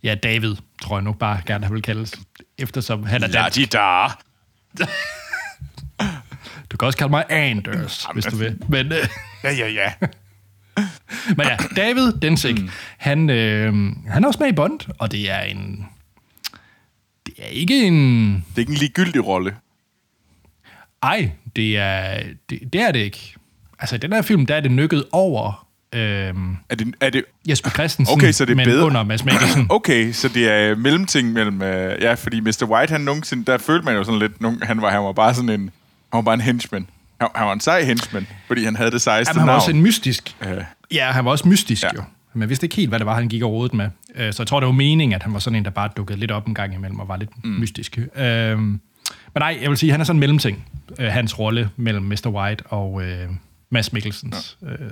Ja, 0.02 0.14
David, 0.14 0.56
tror 0.82 0.96
jeg 0.96 1.02
nu 1.04 1.12
bare 1.12 1.40
gerne, 1.46 1.64
han 1.66 1.74
vil 1.74 1.82
kaldes. 1.82 2.14
Eftersom 2.58 3.04
han 3.06 3.22
er 3.22 3.28
dansk. 3.28 3.56
di 3.56 3.64
da. 3.64 4.06
Du 6.76 6.78
kan 6.78 6.86
også 6.86 6.98
kalde 6.98 7.10
mig 7.10 7.24
Anders, 7.28 8.06
hvis 8.12 8.24
du 8.24 8.36
vil. 8.36 8.58
Men, 8.68 8.92
øh, 8.92 9.08
Ja, 9.44 9.52
ja, 9.52 9.68
ja. 9.68 9.92
men 11.36 11.46
ja, 11.46 11.56
David 11.76 12.12
Densik, 12.22 12.60
mm. 12.60 12.70
han, 12.96 13.30
øh, 13.30 13.74
han 14.08 14.24
er 14.24 14.26
også 14.26 14.38
med 14.40 14.48
i 14.48 14.52
Bond, 14.52 14.80
og 14.98 15.12
det 15.12 15.30
er 15.30 15.40
en... 15.40 15.86
Det 17.26 17.34
er 17.38 17.46
ikke 17.46 17.86
en... 17.86 18.34
Det 18.34 18.56
er 18.56 18.58
ikke 18.58 18.70
en 18.72 18.78
ligegyldig 18.78 19.26
rolle. 19.26 19.56
Ej, 21.02 21.30
det 21.56 21.78
er 21.78 22.22
det, 22.50 22.72
det 22.72 22.80
er 22.80 22.92
det 22.92 23.00
ikke. 23.00 23.34
Altså, 23.78 23.94
i 23.94 23.98
den 23.98 24.12
her 24.12 24.22
film, 24.22 24.46
der 24.46 24.54
er 24.54 24.60
det 24.60 24.70
nykket 24.70 25.04
over 25.12 25.66
øhm, 25.92 26.56
Er 26.68 26.74
det, 26.74 26.94
er 27.00 27.10
det, 27.10 27.24
Jesper 27.48 27.70
Christensen, 27.70 28.16
Okay, 28.16 28.32
så 28.32 28.44
det 28.44 28.52
er 28.52 28.56
men 28.56 28.66
bedre. 28.66 28.86
under 28.86 29.02
Mads 29.02 29.24
Mikkelsen. 29.24 29.66
okay, 29.78 30.12
så 30.12 30.28
det 30.28 30.48
er 30.48 30.74
mellemting 30.74 31.32
mellem... 31.32 31.60
Uh, 31.60 31.66
ja, 32.02 32.14
fordi 32.14 32.40
Mr. 32.40 32.64
White, 32.68 32.92
han 32.92 33.00
nogensinde... 33.00 33.44
Der 33.44 33.58
følte 33.58 33.84
man 33.84 33.94
jo 33.94 34.04
sådan 34.04 34.18
lidt... 34.18 34.40
Nogen, 34.40 34.62
han, 34.62 34.82
var, 34.82 34.90
han 34.90 35.00
var 35.02 35.12
bare 35.12 35.34
sådan 35.34 35.50
en... 35.50 35.70
Han 36.16 36.24
var 36.24 36.30
bare 36.30 36.34
en 36.34 36.40
henchman. 36.40 36.86
Han, 37.20 37.28
han 37.34 37.46
var 37.46 37.52
en 37.52 37.60
sej 37.60 37.84
henchman, 37.84 38.26
fordi 38.46 38.64
han 38.64 38.76
havde 38.76 38.90
det 38.90 39.02
sejeste 39.02 39.30
Jamen, 39.30 39.40
han 39.40 39.46
var 39.46 39.52
navn. 39.52 39.60
også 39.60 39.70
en 39.70 39.80
mystisk. 39.82 40.36
Øh. 40.40 40.64
Ja, 40.92 41.10
han 41.12 41.24
var 41.24 41.30
også 41.30 41.48
mystisk 41.48 41.82
Ja. 41.82 41.88
jo. 41.96 42.02
Man 42.34 42.48
vidste 42.48 42.64
ikke 42.66 42.76
helt, 42.76 42.88
hvad 42.88 42.98
det 42.98 43.06
var, 43.06 43.14
han 43.14 43.28
gik 43.28 43.42
og 43.42 43.50
rodede 43.50 43.76
med. 43.76 43.90
Øh, 44.14 44.32
Så 44.32 44.42
jeg 44.42 44.46
tror, 44.46 44.60
det 44.60 44.66
var 44.66 44.72
meningen, 44.72 45.14
at 45.14 45.22
han 45.22 45.32
var 45.32 45.38
sådan 45.38 45.56
en, 45.56 45.64
der 45.64 45.70
bare 45.70 45.90
dukkede 45.96 46.18
lidt 46.18 46.30
op 46.30 46.46
en 46.46 46.54
gang 46.54 46.74
imellem 46.74 47.00
og 47.00 47.08
var 47.08 47.16
lidt 47.16 47.44
mm. 47.44 47.50
mystisk. 47.50 47.98
Øhm, 48.16 48.60
Men 48.60 48.80
nej, 49.36 49.58
jeg 49.62 49.70
vil 49.70 49.78
sige, 49.78 49.92
han 49.92 50.00
er 50.00 50.04
sådan 50.04 50.16
en 50.16 50.20
mellemting. 50.20 50.66
Øh, 50.98 51.06
Hans 51.12 51.38
rolle 51.38 51.70
mellem 51.76 52.04
Mr. 52.04 52.26
White 52.26 52.64
og 52.66 53.02
øh, 53.02 53.28
Mads 53.70 53.92
Mikkelsens 53.92 54.58
ja. 54.62 54.68
øh, 54.68 54.90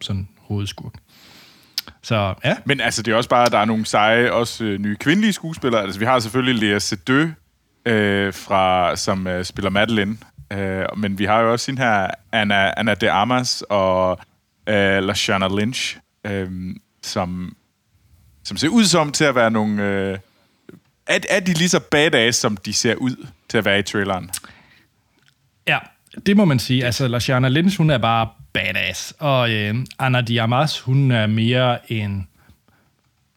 sådan 0.00 0.28
hovedskurk. 0.38 0.92
Så 2.02 2.34
ja, 2.44 2.56
Men 2.64 2.80
altså, 2.80 3.02
det 3.02 3.12
er 3.12 3.16
også 3.16 3.28
bare, 3.30 3.46
at 3.46 3.52
der 3.52 3.58
er 3.58 3.64
nogle 3.64 3.86
seje, 3.86 4.32
også 4.32 4.64
øh, 4.64 4.78
nye 4.80 4.96
kvindelige 4.96 5.32
skuespillere. 5.32 5.82
Altså, 5.82 5.98
vi 5.98 6.04
har 6.04 6.18
selvfølgelig 6.18 6.68
Lea 6.70 6.78
Seydoux, 6.78 7.30
øh, 7.86 8.34
fra, 8.34 8.96
som 8.96 9.26
øh, 9.26 9.44
spiller 9.44 9.70
Madeline. 9.70 10.16
Øh, 10.52 10.84
men 10.96 11.18
vi 11.18 11.24
har 11.24 11.40
jo 11.40 11.52
også 11.52 11.70
hende 11.70 11.82
her, 11.82 12.10
Anna, 12.32 12.72
Anna 12.76 12.94
de 12.94 13.10
Armas 13.10 13.64
og 13.68 14.18
øh, 14.66 15.02
Lashana 15.02 15.48
Lynch, 15.48 15.96
øh, 16.24 16.50
som, 17.02 17.56
som 18.44 18.56
ser 18.56 18.68
ud 18.68 18.84
som 18.84 19.12
til 19.12 19.24
at 19.24 19.34
være 19.34 19.50
nogle... 19.50 19.82
Øh, 19.82 20.18
er, 21.06 21.18
er 21.30 21.40
de 21.40 21.52
lige 21.52 21.68
så 21.68 21.80
badass, 21.80 22.38
som 22.38 22.56
de 22.56 22.72
ser 22.72 22.94
ud 22.94 23.26
til 23.48 23.58
at 23.58 23.64
være 23.64 23.78
i 23.78 23.82
traileren? 23.82 24.30
Ja, 25.66 25.78
det 26.26 26.36
må 26.36 26.44
man 26.44 26.58
sige. 26.58 26.84
Altså, 26.84 27.08
Lashana 27.08 27.48
Lynch, 27.48 27.78
hun 27.78 27.90
er 27.90 27.98
bare 27.98 28.28
badass. 28.52 29.14
Og 29.18 29.50
øh, 29.50 29.74
Anna 29.98 30.20
Diamas, 30.20 30.80
hun 30.80 31.10
er 31.10 31.26
mere 31.26 31.92
en 31.92 32.28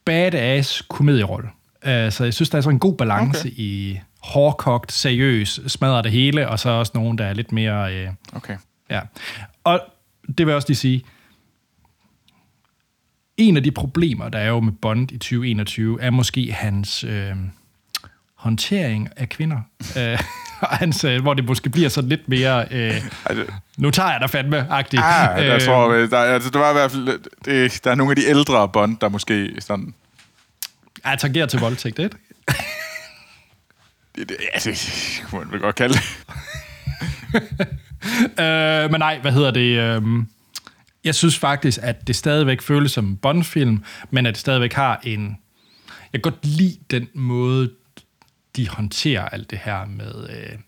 badass 0.04 0.82
komedierolle. 0.88 1.48
Uh, 1.86 2.12
så 2.12 2.24
jeg 2.24 2.34
synes, 2.34 2.50
der 2.50 2.58
er 2.58 2.62
sådan 2.62 2.76
en 2.76 2.80
god 2.80 2.96
balance 2.96 3.40
okay. 3.40 3.56
i 3.56 4.00
hårdkogt, 4.24 4.92
seriøs, 4.92 5.60
smadrer 5.66 6.02
det 6.02 6.12
hele, 6.12 6.48
og 6.48 6.58
så 6.58 6.70
også 6.70 6.92
nogen, 6.94 7.18
der 7.18 7.24
er 7.24 7.32
lidt 7.32 7.52
mere... 7.52 7.94
Øh, 7.94 8.08
Okay. 8.32 8.56
ja. 8.90 9.00
Og 9.64 9.80
det 10.28 10.38
vil 10.38 10.46
jeg 10.46 10.56
også 10.56 10.68
lige 10.68 10.76
sige, 10.76 11.04
en 13.36 13.56
af 13.56 13.62
de 13.62 13.70
problemer, 13.70 14.28
der 14.28 14.38
er 14.38 14.48
jo 14.48 14.60
med 14.60 14.72
Bond 14.72 15.12
i 15.12 15.18
2021, 15.18 16.02
er 16.02 16.10
måske 16.10 16.52
hans 16.52 17.04
øh, 17.04 17.32
håndtering 18.34 19.08
af 19.16 19.28
kvinder. 19.28 19.60
øh, 19.98 20.18
hans, 20.62 21.04
øh, 21.04 21.22
hvor 21.22 21.34
det 21.34 21.44
måske 21.44 21.70
bliver 21.70 21.88
sådan 21.88 22.10
lidt 22.10 22.28
mere, 22.28 22.66
øh, 22.70 22.94
nu 23.76 23.90
tager 23.90 24.10
jeg 24.10 24.20
dig 24.20 24.30
fandme-agtigt. 24.30 25.02
Ah, 25.02 25.46
jeg 25.46 25.62
tror, 25.62 25.88
øh, 25.88 26.10
der, 26.10 26.18
altså, 26.18 26.50
der 26.50 26.58
var 26.58 26.70
i 26.70 26.72
hvert 26.72 26.90
fald, 26.90 27.20
det, 27.44 27.84
der 27.84 27.90
er 27.90 27.94
nogle 27.94 28.12
af 28.12 28.16
de 28.16 28.24
ældre 28.24 28.68
Bond, 28.68 28.96
der 29.00 29.08
måske 29.08 29.54
sådan... 29.60 29.94
Jeg 31.04 31.18
tangerer 31.18 31.46
til 31.46 31.60
voldtægt, 31.60 31.98
ikke? 31.98 32.16
Det, 34.16 34.28
det, 34.28 34.36
ja, 34.54 34.70
det 34.70 35.22
kunne 35.24 35.40
man 35.40 35.52
vel 35.52 35.60
godt 35.60 35.76
kalde 35.76 35.94
det. 35.94 36.02
øh, 38.42 38.90
men 38.90 39.00
nej, 39.00 39.18
hvad 39.20 39.32
hedder 39.32 39.50
det? 39.50 39.78
Øh, 39.78 40.02
jeg 41.04 41.14
synes 41.14 41.38
faktisk, 41.38 41.78
at 41.82 42.06
det 42.06 42.16
stadigvæk 42.16 42.62
føles 42.62 42.92
som 42.92 43.06
en 43.06 43.16
Bond-film, 43.16 43.84
men 44.10 44.26
at 44.26 44.34
det 44.34 44.40
stadigvæk 44.40 44.72
har 44.72 45.00
en... 45.02 45.38
Jeg 46.12 46.22
kan 46.22 46.32
godt 46.32 46.46
lide 46.46 46.78
den 46.90 47.08
måde, 47.14 47.70
de 48.56 48.68
håndterer 48.68 49.28
alt 49.28 49.50
det 49.50 49.58
her 49.58 49.84
med... 49.86 50.30
Øh, 50.30 50.58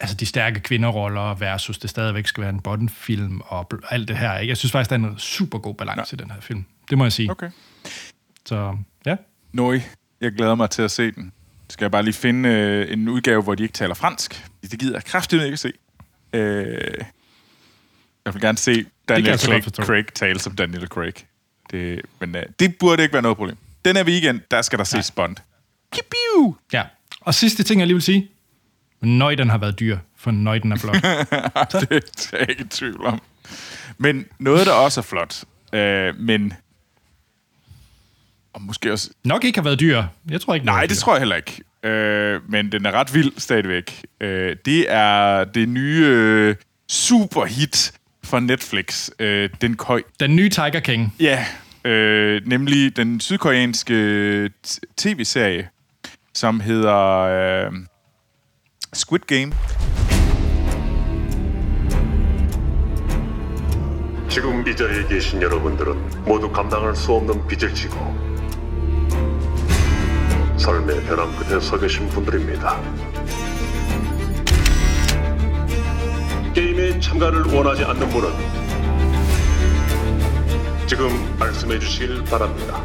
altså 0.00 0.16
de 0.16 0.26
stærke 0.26 0.60
kvinderoller 0.60 1.34
versus 1.34 1.78
det 1.78 1.90
stadigvæk 1.90 2.26
skal 2.26 2.40
være 2.40 2.50
en 2.50 2.60
Bond-film 2.60 3.40
og 3.44 3.72
alt 3.90 4.08
det 4.08 4.16
her. 4.16 4.38
Ikke? 4.38 4.50
Jeg 4.50 4.56
synes 4.56 4.72
faktisk, 4.72 4.90
der 4.90 4.96
er 4.96 5.00
en 5.00 5.18
super 5.18 5.58
god 5.58 5.74
balance 5.74 6.16
ja. 6.16 6.22
i 6.22 6.24
den 6.24 6.30
her 6.30 6.40
film. 6.40 6.64
Det 6.90 6.98
må 6.98 7.04
jeg 7.04 7.12
sige. 7.12 7.30
Okay. 7.30 7.50
Så 8.46 8.76
ja. 9.06 9.16
Nøj, 9.52 9.80
jeg 10.20 10.32
glæder 10.32 10.54
mig 10.54 10.70
til 10.70 10.82
at 10.82 10.90
se 10.90 11.10
den. 11.12 11.32
Skal 11.70 11.84
jeg 11.84 11.90
bare 11.90 12.02
lige 12.02 12.14
finde 12.14 12.48
øh, 12.48 12.92
en 12.92 13.08
udgave, 13.08 13.42
hvor 13.42 13.54
de 13.54 13.62
ikke 13.62 13.72
taler 13.72 13.94
fransk. 13.94 14.44
Det 14.62 14.78
gider 14.78 14.96
jeg 14.96 15.04
kraftigt 15.04 15.42
ikke 15.42 15.52
at 15.52 15.58
se. 15.58 15.72
Øh, 16.32 17.04
jeg 18.24 18.34
vil 18.34 18.42
gerne 18.42 18.58
se 18.58 18.84
Daniel 19.08 19.38
Craig, 19.38 19.62
Craig 19.62 20.06
tale 20.14 20.38
som 20.38 20.56
Daniel 20.56 20.86
Craig. 20.86 21.14
Det, 21.70 22.00
men 22.20 22.36
øh, 22.36 22.42
det 22.58 22.76
burde 22.76 23.02
ikke 23.02 23.12
være 23.12 23.22
noget 23.22 23.36
problem. 23.36 23.56
Denne 23.84 24.02
weekend, 24.04 24.40
der 24.50 24.62
skal 24.62 24.78
der 24.78 24.84
ses 24.84 25.10
Bond. 25.10 25.36
Kipiu! 25.92 26.56
Ja. 26.72 26.82
Og 27.20 27.34
sidste 27.34 27.62
ting, 27.62 27.80
jeg 27.80 27.86
lige 27.86 27.94
vil 27.94 28.02
sige. 28.02 28.30
Nøjden 29.00 29.50
har 29.50 29.58
været 29.58 29.80
dyr, 29.80 29.98
for 30.16 30.30
nøjden 30.30 30.72
er 30.72 30.76
flot. 30.76 30.94
det 31.72 31.92
er 32.32 32.38
jeg 32.38 32.50
ikke 32.50 32.62
i 32.62 32.68
tvivl 32.68 33.04
om. 33.04 33.20
Men 33.98 34.26
noget, 34.38 34.66
der 34.66 34.72
også 34.72 35.00
er 35.00 35.04
flot, 35.04 35.44
øh, 35.72 36.16
men... 36.16 36.52
Og 38.53 38.61
måske 38.61 38.91
også... 38.91 39.09
Nok 39.25 39.43
ikke 39.43 39.57
har 39.59 39.63
været 39.63 39.79
dyr. 39.79 40.03
Jeg 40.29 40.41
tror 40.41 40.53
ikke, 40.53 40.65
Nej, 40.65 40.81
det 40.81 40.89
dyr. 40.89 40.95
tror 40.95 41.13
jeg 41.13 41.19
heller 41.21 41.35
ikke. 41.35 41.61
Øh, 41.83 42.41
men 42.49 42.71
den 42.71 42.85
er 42.85 42.91
ret 42.91 43.13
vild 43.13 43.31
stadigvæk. 43.37 44.01
Øh, 44.21 44.55
det 44.65 44.85
er 44.91 45.43
det 45.43 45.69
nye 45.69 46.05
øh, 46.05 46.55
superhit 46.89 47.93
fra 48.23 48.39
Netflix, 48.39 49.09
øh, 49.19 49.49
Den 49.61 49.77
Køj. 49.77 50.01
Den 50.19 50.35
nye 50.35 50.49
Tiger 50.49 50.79
King. 50.79 51.15
Ja, 51.19 51.45
øh, 51.85 52.41
nemlig 52.45 52.95
den 52.97 53.19
sydkoreanske 53.19 54.49
tv-serie, 54.97 55.69
som 56.33 56.59
hedder 56.59 57.19
øh, 57.19 57.71
Squid 58.93 59.19
Game. 59.27 59.51
지금 64.29 64.65
이 64.67 64.75
자리에 64.75 65.05
계신 65.07 65.41
여러분들은 65.41 66.23
모두 66.25 66.51
감당할 66.51 66.95
수 66.95 67.13
없는 67.13 67.45
빚을 67.47 67.73
지고 67.75 67.95
삶의 70.58 71.04
벼랑 71.04 71.34
끝에 71.36 71.60
서 71.60 71.78
계신 71.78 72.08
분들입니다. 72.08 72.80
게임에 76.52 76.98
참가를 76.98 77.42
원하지 77.54 77.84
않는 77.84 78.08
분은 78.08 78.28
지금 80.88 81.08
말씀해 81.38 81.78
주시길 81.78 82.24
바랍니다. 82.24 82.82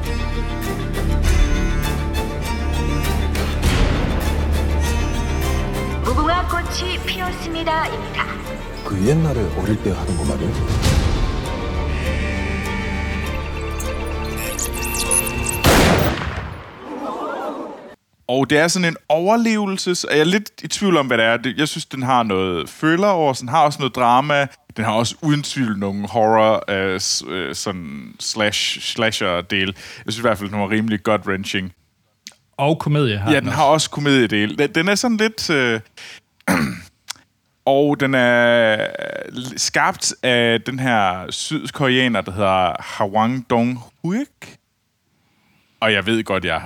무궁화 6.06 6.48
꽃이 6.48 7.00
피었습니다입니다. 7.06 8.26
그 8.86 9.08
옛날에 9.08 9.40
어릴 9.58 9.82
때 9.82 9.92
하던 9.92 10.18
거 10.18 10.26
말이야? 10.26 11.03
Og 18.28 18.50
det 18.50 18.58
er 18.58 18.68
sådan 18.68 18.88
en 18.88 18.98
overlevelse. 19.10 20.08
Jeg 20.12 20.20
er 20.20 20.24
lidt 20.24 20.52
i 20.64 20.68
tvivl 20.68 20.98
om, 20.98 21.08
hvad 21.08 21.18
det 21.18 21.26
er. 21.26 21.54
Jeg 21.58 21.68
synes, 21.68 21.86
den 21.86 22.04
har 22.04 22.24
noget 22.24 22.68
thriller 22.70 23.08
over, 23.08 23.34
den 23.34 23.50
har 23.50 23.64
også 23.64 23.80
noget 23.80 23.96
drama. 23.96 24.48
Den 24.78 24.86
har 24.86 24.92
også 24.92 25.16
uden 25.22 25.44
tvivl 25.44 25.78
nogle 25.80 26.08
horror, 26.08 26.64
uh, 26.72 27.54
sådan 27.54 28.16
slash, 28.20 28.80
slasher-del. 28.82 29.68
Jeg 30.06 30.14
synes 30.14 30.18
i 30.18 30.22
hvert 30.22 30.38
fald, 30.38 30.50
den 30.50 30.60
var 30.60 30.70
rimelig 30.70 31.04
godt 31.04 31.22
wrenching. 31.26 31.74
Og 32.58 32.80
komedie 32.80 33.18
har 33.18 33.32
Ja, 33.32 33.36
den, 33.36 33.46
den 33.46 33.54
har 33.54 33.64
også 33.64 33.90
komediedel. 33.90 34.58
Den, 34.58 34.76
den 34.76 34.88
er 34.88 34.96
sådan 34.96 35.18
lidt... 35.18 35.50
Uh, 35.50 35.80
og 37.66 38.00
den 38.00 38.16
er 38.16 38.88
skabt 39.58 40.14
af 40.24 40.62
den 40.62 40.80
her 40.80 41.32
sydkoreaner, 41.32 42.22
der 42.22 42.32
hedder 42.32 42.74
Hwang 42.98 43.46
Dong-hyuk. 43.54 44.58
Og 45.80 45.94
jeg 45.94 46.06
ved 46.06 46.24
godt, 46.24 46.46
jeg 46.46 46.62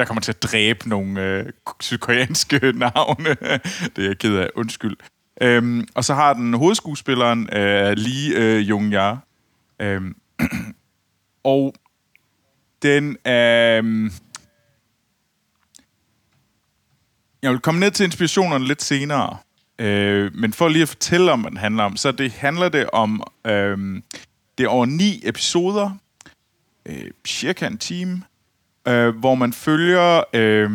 jeg 0.00 0.06
kommer 0.06 0.20
til 0.20 0.32
at 0.32 0.42
dræbe 0.42 0.88
nogle 0.88 1.22
øh, 1.22 1.46
sydkoreanske 1.80 2.72
navne. 2.72 3.28
det 3.96 4.04
er 4.04 4.08
jeg 4.08 4.18
ked 4.18 4.36
af. 4.36 4.50
Undskyld. 4.56 4.96
Øhm, 5.42 5.88
og 5.94 6.04
så 6.04 6.14
har 6.14 6.32
den 6.32 6.54
hovedskuespilleren 6.54 7.48
øh, 7.52 7.92
Lee 7.96 8.34
øh, 8.36 8.68
Jung-ja. 8.68 9.16
Øhm, 9.80 10.16
og 11.44 11.74
den 12.82 13.16
er... 13.24 13.82
Øh, 13.84 14.10
jeg 17.42 17.50
vil 17.50 17.60
komme 17.60 17.80
ned 17.80 17.90
til 17.90 18.04
inspirationerne 18.04 18.64
lidt 18.64 18.82
senere. 18.82 19.36
Øh, 19.78 20.34
men 20.34 20.52
for 20.52 20.68
lige 20.68 20.82
at 20.82 20.88
fortælle 20.88 21.32
om, 21.32 21.40
hvad 21.40 21.50
den 21.50 21.58
handler 21.58 21.84
om, 21.84 21.96
så 21.96 22.12
det 22.12 22.32
handler 22.32 22.68
det 22.68 22.90
om... 22.90 23.22
Øh, 23.46 24.02
det 24.58 24.64
er 24.64 24.68
over 24.68 24.86
ni 24.86 25.20
episoder. 25.24 25.90
Øh, 26.86 27.10
cirka 27.26 27.66
en 27.66 27.78
time 27.78 28.22
øh, 28.90 29.16
hvor 29.16 29.34
man 29.34 29.52
følger 29.52 30.22
øh, 30.32 30.70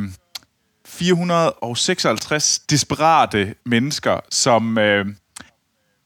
456 0.88 2.60
desperate 2.60 3.56
mennesker, 3.66 4.20
som 4.32 4.78
øh, 4.78 5.06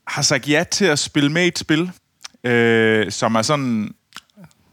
har 0.08 0.22
sagt 0.22 0.50
ja 0.50 0.64
til 0.72 0.86
at 0.86 1.00
spille 1.00 1.32
med 1.32 1.46
i 1.46 1.48
et 1.48 1.60
spil, 1.60 1.92
øh, 2.44 3.12
som 3.12 3.36
er 3.36 3.42
sådan... 3.42 3.94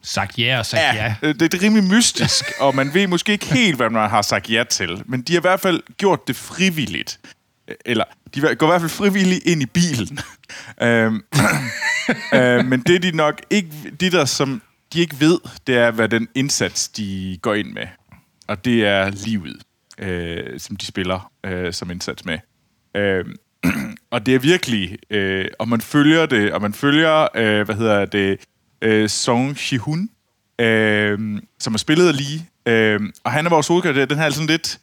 Sagt 0.03 0.39
ja 0.39 0.59
og 0.59 0.67
sagt 0.67 0.83
ja. 0.83 0.95
ja. 0.95 1.15
Øh, 1.23 1.35
det 1.35 1.55
er 1.55 1.63
rimelig 1.63 1.85
mystisk, 1.85 2.45
og 2.61 2.75
man 2.75 2.95
ved 2.95 3.07
måske 3.07 3.33
ikke 3.33 3.55
helt, 3.55 3.77
hvad 3.77 3.91
man 3.91 4.11
har 4.11 4.23
sagt 4.23 4.51
ja 4.51 4.65
til. 4.71 5.03
Men 5.07 5.23
de 5.23 5.33
har 5.33 5.41
i 5.41 5.49
hvert 5.49 5.61
fald 5.61 5.83
gjort 5.97 6.29
det 6.29 6.37
frivilligt. 6.37 7.21
Eller, 7.85 8.05
de 8.35 8.41
går 8.41 8.67
i 8.67 8.71
hvert 8.71 8.81
fald 8.81 8.91
frivilligt 8.91 9.45
ind 9.47 9.63
i 9.63 9.67
bilen. 9.67 10.19
øh, 10.83 11.13
øh, 12.41 12.65
men 12.65 12.81
det 12.81 13.03
de 13.03 13.17
nok 13.17 13.43
ikke... 13.51 13.69
De 14.01 14.11
der, 14.11 14.25
som 14.25 14.63
de 14.93 15.01
ikke 15.01 15.21
ved, 15.21 15.39
det 15.67 15.77
er, 15.77 15.91
hvad 15.91 16.09
den 16.09 16.29
indsats, 16.35 16.89
de 16.89 17.39
går 17.43 17.55
ind 17.55 17.73
med. 17.73 17.87
Og 18.47 18.65
det 18.65 18.87
er 18.87 19.11
livet, 19.11 19.63
øh, 19.99 20.61
som 20.61 20.77
de 20.77 20.87
spiller 20.87 21.31
øh, 21.47 21.73
som 21.73 21.91
indsats 21.91 22.25
med. 22.25 22.39
Øh, 22.97 23.25
og 24.11 24.27
det 24.27 24.35
er 24.35 24.39
virkelig, 24.39 24.99
øh, 25.11 25.49
og 25.59 25.69
man 25.69 25.81
følger 25.81 26.27
det, 26.27 26.53
og 26.53 26.63
man 26.63 26.73
følger, 26.73 27.29
øh, 27.35 27.65
hvad 27.65 27.75
hedder 27.75 28.05
det, 28.05 28.41
øh, 28.83 29.09
Song 29.09 29.57
Ji-hun, 29.57 30.11
øh, 30.59 31.41
som 31.59 31.75
er 31.75 31.79
spillet 31.79 32.15
lige. 32.15 32.49
Øh, 32.67 33.01
og 33.25 33.33
han 33.33 33.47
er 33.47 33.51
vores 33.51 33.69
hovedkarakter, 33.69 34.07
den 34.07 34.19
her 34.19 34.25
er 34.25 34.31
sådan 34.31 34.47
lidt... 34.47 34.81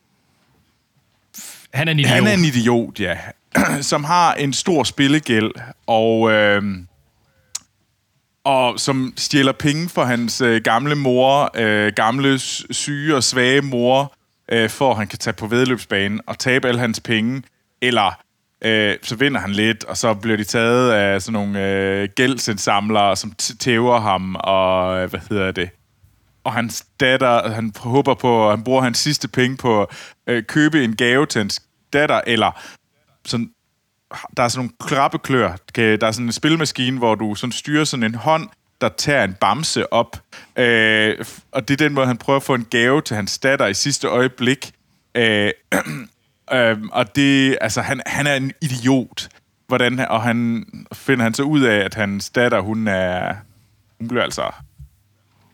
Han 1.74 1.88
er 1.88 1.92
en 1.92 2.00
idiot. 2.00 2.14
Han 2.14 2.28
er 2.28 2.34
en 2.34 2.46
idiot, 2.46 3.00
ja. 3.00 3.18
som 3.82 4.04
har 4.04 4.34
en 4.34 4.54
stor 4.54 4.84
spillegæld, 4.84 5.52
og... 5.88 6.32
Øh, 6.32 6.64
og 8.44 8.80
som 8.80 9.14
stjæler 9.18 9.52
penge 9.52 9.90
for 9.90 10.04
hans 10.04 10.42
øh, 10.42 10.62
gamle 10.62 10.96
mor, 10.96 11.52
øh, 11.56 11.94
gamle 11.96 12.40
syge 12.40 13.16
og 13.16 13.24
svage 13.24 13.62
mor, 13.62 14.14
øh, 14.52 14.70
for 14.70 14.92
at 14.92 14.98
han 14.98 15.08
kan 15.08 15.20
tage 15.20 15.34
på 15.34 15.48
vedløbsbanen 15.48 16.22
og 16.28 16.40
tabe 16.40 16.68
alle 16.68 16.80
hans 16.80 17.00
penge, 17.00 17.44
eller 17.82 18.20
øh, 18.62 18.98
så 19.02 19.16
vinder 19.16 19.40
han 19.42 19.52
lidt, 19.52 19.84
og 19.84 19.98
så 19.98 20.14
bliver 20.14 20.38
de 20.38 20.44
taget 20.44 20.92
af 20.92 21.22
sådan 21.22 21.34
nogle 21.34 21.68
øh, 21.68 22.10
gældsindsamlere, 22.16 23.16
som 23.16 23.32
tæver 23.60 24.00
ham, 24.00 24.36
og 24.40 24.98
øh, 24.98 25.10
hvad 25.10 25.20
hedder 25.30 25.52
det? 25.52 25.70
Og 26.44 26.54
hans 26.54 26.86
datter, 27.00 27.50
han 27.50 27.74
håber 27.80 28.14
på, 28.14 28.46
at 28.46 28.58
han 28.58 28.64
bruger 28.64 28.82
hans 28.82 28.98
sidste 28.98 29.28
penge 29.28 29.58
på 29.58 29.82
at 29.82 29.90
øh, 30.28 30.44
købe 30.44 30.84
en 30.84 30.96
gave 30.96 31.26
til 31.26 31.40
hans 31.40 31.62
datter, 31.94 32.22
eller 32.28 32.62
sådan 33.26 33.50
der 34.38 34.44
er 34.44 34.48
sådan 34.48 34.60
nogle 34.60 34.72
krabbeklør. 34.80 35.56
Der 35.76 36.08
er 36.08 36.12
sådan 36.12 36.26
en 36.26 36.32
spilmaskine, 36.32 36.98
hvor 36.98 37.16
du 37.16 37.36
sådan 37.36 37.52
styrer 37.52 37.84
sådan 37.84 38.04
en 38.04 38.16
hånd, 38.16 38.50
der 38.82 38.90
tager 38.90 39.24
en 39.24 39.34
bamse 39.34 39.94
op. 39.94 40.18
Øh, 40.56 41.26
og 41.52 41.68
det 41.68 41.74
er 41.74 41.86
den 41.86 41.94
måde, 41.94 42.08
han 42.08 42.18
prøver 42.18 42.38
at 42.38 42.44
få 42.44 42.54
en 42.56 42.68
gave 42.70 43.02
til 43.02 43.16
hans 43.16 43.40
datter 43.40 43.68
i 43.68 43.74
sidste 43.74 44.08
øjeblik. 44.08 44.72
Øh, 45.16 45.52
øh, 46.54 46.78
og 46.92 47.16
det, 47.16 47.58
altså, 47.62 47.82
han, 47.82 48.02
han 48.06 48.28
er 48.28 48.36
en 48.36 48.52
idiot. 48.62 49.30
hvordan, 49.68 50.00
og 50.00 50.22
han 50.22 50.66
finder 50.94 51.24
han 51.24 51.34
så 51.34 51.44
ud 51.44 51.62
af, 51.62 51.76
at 51.76 51.94
hans 51.94 52.30
datter, 52.30 52.60
hun 52.60 52.88
er, 52.88 53.36
hun 54.00 54.08
bliver 54.08 54.24
altså, 54.24 54.52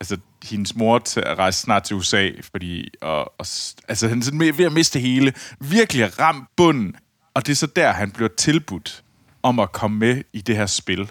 altså 0.00 0.16
hendes 0.44 0.74
mor 0.74 0.98
til 0.98 1.20
at 1.20 1.38
rejse 1.38 1.60
snart 1.60 1.82
til 1.82 1.96
USA, 1.96 2.30
fordi, 2.50 2.88
og, 3.00 3.20
og, 3.20 3.46
altså 3.88 4.08
han 4.08 4.18
er 4.18 4.22
sådan 4.22 4.40
ved 4.40 4.64
at 4.64 4.72
miste 4.72 5.00
hele, 5.00 5.32
virkelig 5.60 6.18
ramt 6.20 6.48
bunden, 6.56 6.96
og 7.40 7.46
det 7.46 7.52
er 7.52 7.56
så 7.56 7.66
der, 7.66 7.92
han 7.92 8.10
bliver 8.10 8.28
tilbudt 8.36 9.02
om 9.42 9.58
at 9.58 9.72
komme 9.72 9.98
med 9.98 10.22
i 10.32 10.40
det 10.40 10.56
her 10.56 10.66
spil. 10.66 11.10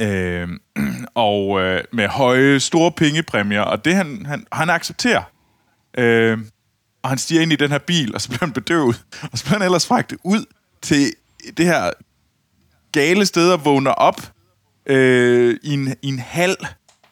Øh, 0.00 0.48
og 1.14 1.60
øh, 1.60 1.84
med 1.92 2.08
høje, 2.08 2.60
store 2.60 2.92
pengepræmier, 2.92 3.60
og 3.60 3.84
det 3.84 3.94
han, 3.94 4.26
han, 4.26 4.46
han 4.52 4.70
accepterer. 4.70 5.22
Øh, 5.98 6.38
og 7.02 7.08
han 7.08 7.18
stiger 7.18 7.42
ind 7.42 7.52
i 7.52 7.56
den 7.56 7.70
her 7.70 7.78
bil, 7.78 8.14
og 8.14 8.20
så 8.20 8.28
bliver 8.28 8.40
han 8.40 8.52
bedøvet, 8.52 9.04
og 9.32 9.38
så 9.38 9.44
bliver 9.44 9.58
han 9.58 9.64
ellers 9.64 9.86
fragtet 9.86 10.18
ud 10.24 10.44
til 10.82 11.12
det 11.56 11.66
her 11.66 11.90
gale 12.92 13.26
sted 13.26 13.52
og 13.52 13.64
vågner 13.64 13.90
op 13.90 14.32
øh, 14.86 15.56
i, 15.62 15.72
en, 15.72 15.94
i 16.02 16.08
en 16.08 16.18
hal 16.18 16.56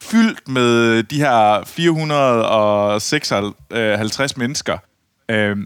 fyldt 0.02 0.48
med 0.48 1.02
de 1.02 1.18
her 1.18 1.64
456 1.64 4.36
mennesker. 4.36 4.78
Øh, 5.28 5.56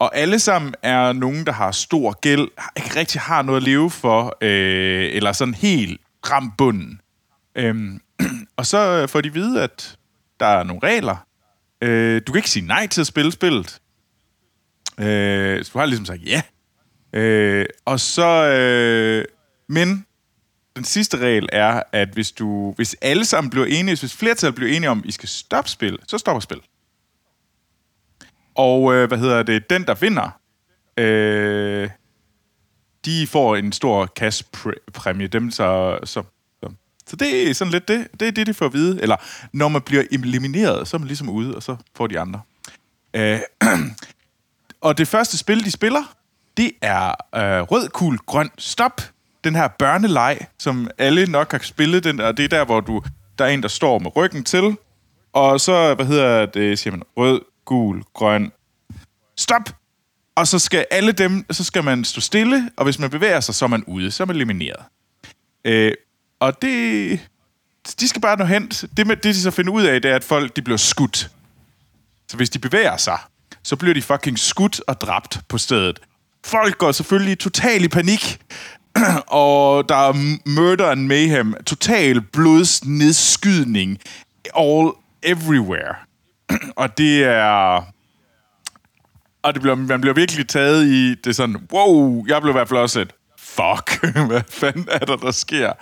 og 0.00 0.16
alle 0.16 0.38
sammen 0.38 0.74
er 0.82 1.12
nogen, 1.12 1.46
der 1.46 1.52
har 1.52 1.72
stor 1.72 2.20
gæld, 2.20 2.48
ikke 2.76 2.96
rigtig 2.96 3.20
har 3.20 3.42
noget 3.42 3.56
at 3.56 3.62
leve 3.62 3.90
for, 3.90 4.36
øh, 4.40 5.10
eller 5.12 5.32
sådan 5.32 5.54
helt 5.54 6.00
ramt 6.30 6.56
bunden. 6.56 7.00
Øhm, 7.54 8.00
og 8.56 8.66
så 8.66 9.06
får 9.06 9.20
de 9.20 9.28
at 9.28 9.34
vide, 9.34 9.62
at 9.62 9.96
der 10.40 10.46
er 10.46 10.62
nogle 10.62 10.80
regler. 10.82 11.26
Øh, 11.82 12.22
du 12.26 12.32
kan 12.32 12.38
ikke 12.38 12.50
sige 12.50 12.66
nej 12.66 12.86
til 12.86 13.00
at 13.00 13.06
spille 13.06 13.32
spillet. 13.32 13.80
Øh, 15.00 15.64
så 15.64 15.70
du 15.72 15.78
har 15.78 15.86
ligesom 15.86 16.06
sagt 16.06 16.20
ja. 16.26 16.42
Øh, 17.12 17.66
og 17.84 18.00
så... 18.00 18.46
Øh, 18.46 19.24
men 19.68 20.06
den 20.76 20.84
sidste 20.84 21.16
regel 21.16 21.48
er, 21.52 21.82
at 21.92 22.08
hvis 22.08 22.32
du, 22.32 22.72
hvis 22.72 22.96
alle 23.02 23.24
sammen 23.24 23.50
bliver 23.50 23.66
enige, 23.66 23.98
hvis 23.98 24.16
flertallet 24.16 24.54
bliver 24.54 24.76
enige 24.76 24.90
om, 24.90 24.98
at 24.98 25.04
I 25.04 25.12
skal 25.12 25.28
stoppe 25.28 25.70
spil, 25.70 25.98
så 26.06 26.18
stopper 26.18 26.40
spil. 26.40 26.60
Og 28.60 28.94
øh, 28.94 29.08
hvad 29.08 29.18
hedder 29.18 29.42
det? 29.42 29.70
Den, 29.70 29.86
der 29.86 29.94
vinder, 29.94 30.40
øh, 30.96 31.90
de 33.04 33.26
får 33.26 33.56
en 33.56 33.72
stor 33.72 34.06
cash-præmie. 34.06 35.26
Dem, 35.26 35.50
så, 35.50 35.98
så, 36.04 36.22
så. 36.62 36.72
så 37.06 37.16
det 37.16 37.50
er 37.50 37.54
sådan 37.54 37.72
lidt 37.72 37.88
det. 37.88 38.08
Det 38.20 38.28
er 38.28 38.32
det, 38.32 38.46
de 38.46 38.54
får 38.54 38.66
at 38.66 38.72
vide. 38.72 39.02
Eller 39.02 39.16
når 39.52 39.68
man 39.68 39.82
bliver 39.82 40.04
elimineret, 40.12 40.88
så 40.88 40.96
er 40.96 40.98
man 40.98 41.06
ligesom 41.06 41.28
ude, 41.28 41.56
og 41.56 41.62
så 41.62 41.76
får 41.96 42.06
de 42.06 42.20
andre. 42.20 42.40
Øh, 43.14 43.40
og 44.86 44.98
det 44.98 45.08
første 45.08 45.38
spil, 45.38 45.64
de 45.64 45.70
spiller, 45.70 46.14
det 46.56 46.72
er 46.82 47.08
øh, 47.08 47.62
rød, 47.62 47.88
kul, 47.88 48.18
grøn, 48.18 48.50
stop. 48.58 49.02
Den 49.44 49.56
her 49.56 49.68
børneleg, 49.68 50.38
som 50.58 50.90
alle 50.98 51.26
nok 51.26 51.52
har 51.52 51.58
spillet. 51.58 52.04
Den, 52.04 52.20
og 52.20 52.36
det 52.36 52.44
er 52.44 52.48
der, 52.48 52.64
hvor 52.64 52.80
du, 52.80 53.02
der 53.38 53.44
er 53.44 53.48
en, 53.48 53.62
der 53.62 53.68
står 53.68 53.98
med 53.98 54.16
ryggen 54.16 54.44
til. 54.44 54.76
Og 55.32 55.60
så, 55.60 55.94
hvad 55.94 56.06
hedder 56.06 56.46
det, 56.46 56.78
siger 56.78 56.90
man, 56.96 57.02
rød, 57.16 57.40
gul, 57.64 58.02
grøn, 58.14 58.52
stop! 59.36 59.62
Og 60.34 60.48
så 60.48 60.58
skal 60.58 60.86
alle 60.90 61.12
dem, 61.12 61.44
så 61.50 61.64
skal 61.64 61.84
man 61.84 62.04
stå 62.04 62.20
stille, 62.20 62.70
og 62.76 62.84
hvis 62.84 62.98
man 62.98 63.10
bevæger 63.10 63.40
sig, 63.40 63.54
så 63.54 63.64
er 63.64 63.68
man 63.68 63.84
ude, 63.84 64.10
så 64.10 64.22
er 64.22 64.26
man 64.26 64.36
elimineret. 64.36 64.84
Øh, 65.64 65.92
og 66.40 66.62
det, 66.62 67.20
de 68.00 68.08
skal 68.08 68.22
bare 68.22 68.36
nå 68.36 68.44
hen. 68.44 68.68
Det, 68.68 69.06
med, 69.06 69.16
det, 69.16 69.24
de 69.24 69.40
så 69.40 69.50
finder 69.50 69.72
ud 69.72 69.82
af, 69.82 70.02
det 70.02 70.10
er, 70.10 70.16
at 70.16 70.24
folk 70.24 70.56
de 70.56 70.62
bliver 70.62 70.76
skudt. 70.76 71.30
Så 72.28 72.36
hvis 72.36 72.50
de 72.50 72.58
bevæger 72.58 72.96
sig, 72.96 73.18
så 73.62 73.76
bliver 73.76 73.94
de 73.94 74.02
fucking 74.02 74.38
skudt 74.38 74.80
og 74.86 75.00
dræbt 75.00 75.40
på 75.48 75.58
stedet. 75.58 75.98
Folk 76.44 76.78
går 76.78 76.92
selvfølgelig 76.92 77.38
totalt 77.38 77.84
i 77.84 77.88
panik, 77.88 78.40
og 79.26 79.88
der 79.88 79.96
er 79.96 80.12
murder 80.48 80.90
and 80.90 81.06
mayhem, 81.06 81.54
total 81.66 82.20
blodsnedskydning, 82.20 83.98
all 84.56 84.90
everywhere. 85.22 85.94
og 86.82 86.98
det 86.98 87.24
er... 87.24 87.84
Og 89.42 89.54
det 89.54 89.62
bliver, 89.62 89.74
man 89.74 90.00
bliver 90.00 90.14
virkelig 90.14 90.48
taget 90.48 90.86
i 90.86 91.14
det 91.14 91.36
sådan, 91.36 91.56
wow, 91.72 92.24
jeg 92.26 92.42
blev 92.42 92.50
i 92.50 92.52
hvert 92.52 92.68
fald 92.68 92.80
også 92.80 93.00
et, 93.00 93.12
fuck, 93.38 94.06
hvad 94.28 94.42
fanden 94.48 94.88
er 94.90 94.98
der, 94.98 95.16
der 95.16 95.30
sker? 95.30 95.72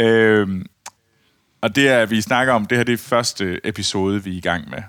Øhm, 0.00 0.66
og 1.60 1.76
det 1.76 1.88
er, 1.88 2.06
vi 2.06 2.20
snakker 2.20 2.52
om, 2.52 2.66
det 2.66 2.78
her 2.78 2.84
det 2.84 2.92
er 2.92 2.96
første 2.96 3.60
episode, 3.64 4.24
vi 4.24 4.32
er 4.32 4.36
i 4.36 4.40
gang 4.40 4.70
med. 4.70 4.82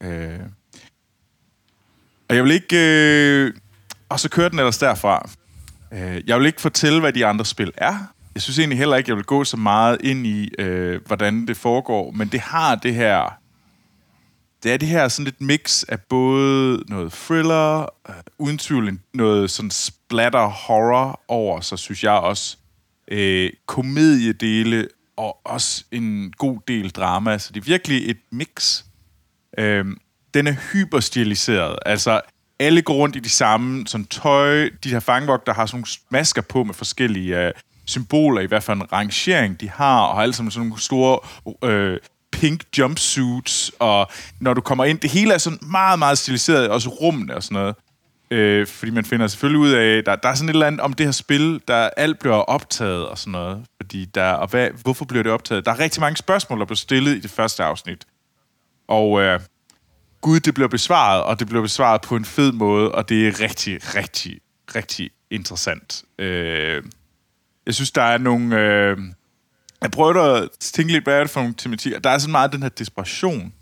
Øh, 0.00 0.40
og 2.28 2.36
jeg 2.36 2.44
vil 2.44 2.52
ikke... 2.52 2.76
Øh, 2.76 3.54
og 4.08 4.20
så 4.20 4.28
kører 4.28 4.48
den 4.48 4.58
ellers 4.58 4.78
derfra. 4.78 5.28
Øh, 5.92 6.22
jeg 6.26 6.38
vil 6.38 6.46
ikke 6.46 6.60
fortælle, 6.60 7.00
hvad 7.00 7.12
de 7.12 7.26
andre 7.26 7.44
spil 7.44 7.72
er. 7.76 7.94
Jeg 8.34 8.42
synes 8.42 8.58
egentlig 8.58 8.78
heller 8.78 8.96
ikke, 8.96 9.10
jeg 9.10 9.16
vil 9.16 9.24
gå 9.24 9.44
så 9.44 9.56
meget 9.56 9.98
ind 10.00 10.26
i, 10.26 10.50
øh, 10.58 11.00
hvordan 11.06 11.46
det 11.46 11.56
foregår. 11.56 12.10
Men 12.10 12.28
det 12.28 12.40
har 12.40 12.74
det 12.74 12.94
her... 12.94 13.38
Det 14.64 14.72
er 14.72 14.76
det 14.76 14.88
her 14.88 15.08
sådan 15.08 15.24
lidt 15.24 15.40
mix 15.40 15.82
af 15.88 16.00
både 16.00 16.84
noget 16.88 17.12
thriller, 17.12 17.82
øh, 18.08 18.14
uden 18.38 18.58
tvivl 18.58 18.98
noget 19.14 19.50
sådan 19.50 19.70
splatter 19.70 20.46
horror 20.46 21.20
over, 21.28 21.60
så 21.60 21.76
synes 21.76 22.04
jeg 22.04 22.12
også 22.12 22.56
øh, 23.08 23.50
komediedele 23.66 24.88
og 25.16 25.46
også 25.46 25.84
en 25.92 26.32
god 26.38 26.58
del 26.68 26.90
drama. 26.90 27.38
Så 27.38 27.52
det 27.52 27.60
er 27.60 27.64
virkelig 27.64 28.10
et 28.10 28.18
mix. 28.30 28.84
Øh, 29.58 29.86
den 30.34 30.46
er 30.46 30.54
hyperstiliseret. 30.72 31.78
Altså, 31.86 32.20
alle 32.58 32.82
går 32.82 32.94
rundt 32.94 33.16
i 33.16 33.20
de 33.20 33.28
samme 33.28 33.86
sådan 33.86 34.06
tøj. 34.06 34.70
De 34.84 34.90
her 34.90 35.00
fangvogter 35.00 35.54
har 35.54 35.66
sådan 35.66 35.76
nogle 35.76 35.86
masker 36.10 36.42
på 36.42 36.64
med 36.64 36.74
forskellige 36.74 37.46
øh, 37.46 37.52
symboler, 37.86 38.40
i 38.40 38.46
hvert 38.46 38.62
fald 38.62 38.80
en 38.80 38.92
rangering, 38.92 39.60
de 39.60 39.70
har, 39.70 40.00
og 40.00 40.14
har 40.14 40.22
alle 40.22 40.34
sammen 40.34 40.50
sådan 40.50 40.68
nogle 40.68 40.82
store 40.82 41.18
øh, 41.64 41.98
pink 42.40 42.62
jumpsuits, 42.78 43.72
og 43.78 44.10
når 44.40 44.54
du 44.54 44.60
kommer 44.60 44.84
ind, 44.84 44.98
det 44.98 45.10
hele 45.10 45.34
er 45.34 45.38
sådan 45.38 45.58
meget, 45.62 45.98
meget 45.98 46.18
stiliseret, 46.18 46.68
også 46.68 46.88
rummene 46.88 47.36
og 47.36 47.42
sådan 47.42 47.54
noget. 47.54 47.74
Øh, 48.30 48.66
fordi 48.66 48.92
man 48.92 49.04
finder 49.04 49.26
selvfølgelig 49.26 49.60
ud 49.60 49.70
af, 49.70 50.04
der, 50.04 50.16
der 50.16 50.28
er 50.28 50.34
sådan 50.34 50.48
et 50.48 50.52
eller 50.52 50.66
andet 50.66 50.80
om 50.80 50.92
det 50.92 51.06
her 51.06 51.12
spil, 51.12 51.60
der 51.68 51.90
alt 51.96 52.18
bliver 52.18 52.34
optaget 52.34 53.08
og 53.08 53.18
sådan 53.18 53.32
noget. 53.32 53.64
Fordi 53.76 54.04
der, 54.04 54.32
og 54.32 54.48
hvad, 54.48 54.70
hvorfor 54.82 55.04
bliver 55.04 55.22
det 55.22 55.32
optaget? 55.32 55.66
Der 55.66 55.72
er 55.72 55.78
rigtig 55.78 56.00
mange 56.00 56.16
spørgsmål, 56.16 56.58
der 56.58 56.64
bliver 56.64 56.76
stillet 56.76 57.16
i 57.16 57.20
det 57.20 57.30
første 57.30 57.64
afsnit. 57.64 58.04
Og 58.88 59.20
øh, 59.20 59.40
gud, 60.20 60.40
det 60.40 60.54
bliver 60.54 60.68
besvaret, 60.68 61.22
og 61.22 61.38
det 61.38 61.46
bliver 61.46 61.62
besvaret 61.62 62.00
på 62.00 62.16
en 62.16 62.24
fed 62.24 62.52
måde, 62.52 62.92
og 62.92 63.08
det 63.08 63.28
er 63.28 63.40
rigtig, 63.40 63.94
rigtig, 63.94 64.40
rigtig 64.74 65.10
interessant. 65.30 66.02
Øh, 66.18 66.82
jeg 67.66 67.74
synes, 67.74 67.90
der 67.90 68.02
er 68.02 68.18
nogle... 68.18 68.60
Øh, 68.60 68.98
jeg 69.84 69.90
prøver 69.90 70.22
at 70.22 70.48
tænke 70.60 70.92
lidt, 70.92 71.04
hvad 71.04 71.14
er 71.14 71.20
det 71.20 71.30
for 71.30 71.40
nogle 71.40 71.54
tematikker. 71.58 71.98
Der 71.98 72.10
er 72.10 72.18
sådan 72.18 72.32
meget 72.32 72.52
den 72.52 72.62
her 72.62 72.68
desperation. 72.68 73.52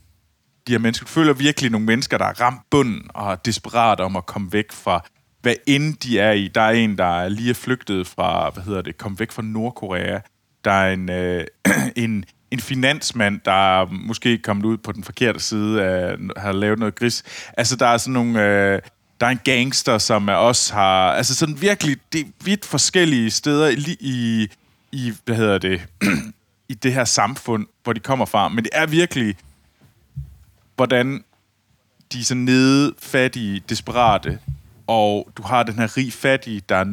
De 0.67 0.73
her 0.73 0.79
mennesker, 0.79 1.07
føler 1.07 1.33
virkelig 1.33 1.71
nogle 1.71 1.87
mennesker, 1.87 2.19
der 2.19 2.25
er 2.25 2.41
ramt 2.41 2.61
bunden 2.71 3.03
og 3.09 3.33
er 3.33 3.37
desperat 3.37 4.01
om 4.01 4.17
at 4.17 4.27
komme 4.27 4.53
væk 4.53 4.73
fra, 4.73 5.05
hvad 5.41 5.55
end 5.67 5.97
de 5.97 6.19
er 6.19 6.33
i. 6.33 6.49
Der 6.49 6.61
er 6.61 6.71
en, 6.71 6.99
der 6.99 7.21
er 7.21 7.29
lige 7.29 7.51
er 7.51 7.55
flygtet 7.55 8.07
fra, 8.07 8.51
hvad 8.51 8.65
hedder 8.65 8.83
det, 8.83 8.99
kom 8.99 9.19
væk 9.19 9.33
fra 9.33 9.43
Nordkorea. 9.43 10.19
Der 10.65 10.73
er 10.73 10.93
en, 10.93 11.11
øh, 11.11 11.45
en, 11.97 12.25
en 12.51 12.61
finansmand, 12.61 13.41
der 13.45 13.81
er 13.81 13.87
måske 13.91 14.39
kommet 14.39 14.65
ud 14.65 14.79
på 14.79 14.93
den 14.93 15.05
forkerte 15.05 15.41
side 15.41 15.83
af, 15.83 16.17
har 16.37 16.53
lavet 16.53 16.79
noget 16.79 16.95
gris. 16.95 17.23
Altså, 17.57 17.77
der 17.77 17.87
er 17.87 17.97
sådan 17.97 18.13
nogle... 18.13 18.43
Øh, 18.43 18.81
der 19.21 19.27
er 19.27 19.31
en 19.31 19.41
gangster, 19.45 19.99
som 19.99 20.29
også 20.29 20.75
har... 20.75 21.13
Altså 21.13 21.35
sådan 21.35 21.61
virkelig, 21.61 21.97
det 22.13 22.21
er 22.21 22.31
vidt 22.45 22.65
forskellige 22.65 23.31
steder 23.31 23.69
i, 23.69 23.97
i, 24.01 24.49
i 24.93 25.13
hvad 25.25 25.37
hedder 25.37 25.59
det, 25.59 25.87
i 26.69 26.75
det 26.75 26.95
her 26.95 27.05
samfund, 27.05 27.67
hvor 27.83 27.93
de 27.93 28.01
kommer 28.01 28.25
fra. 28.25 28.49
Men 28.49 28.65
det 28.65 28.71
er 28.73 28.87
virkelig, 28.87 29.37
hvordan 30.77 31.25
de 32.13 32.21
er 32.21 32.25
så 32.25 32.35
nede, 32.35 32.95
fattige, 32.99 33.63
desperate, 33.69 34.39
og 34.87 35.29
du 35.37 35.43
har 35.43 35.63
den 35.63 35.75
her 35.75 35.97
rig 35.97 36.13
fattige, 36.13 36.63
der 36.69 36.77
er, 36.77 36.85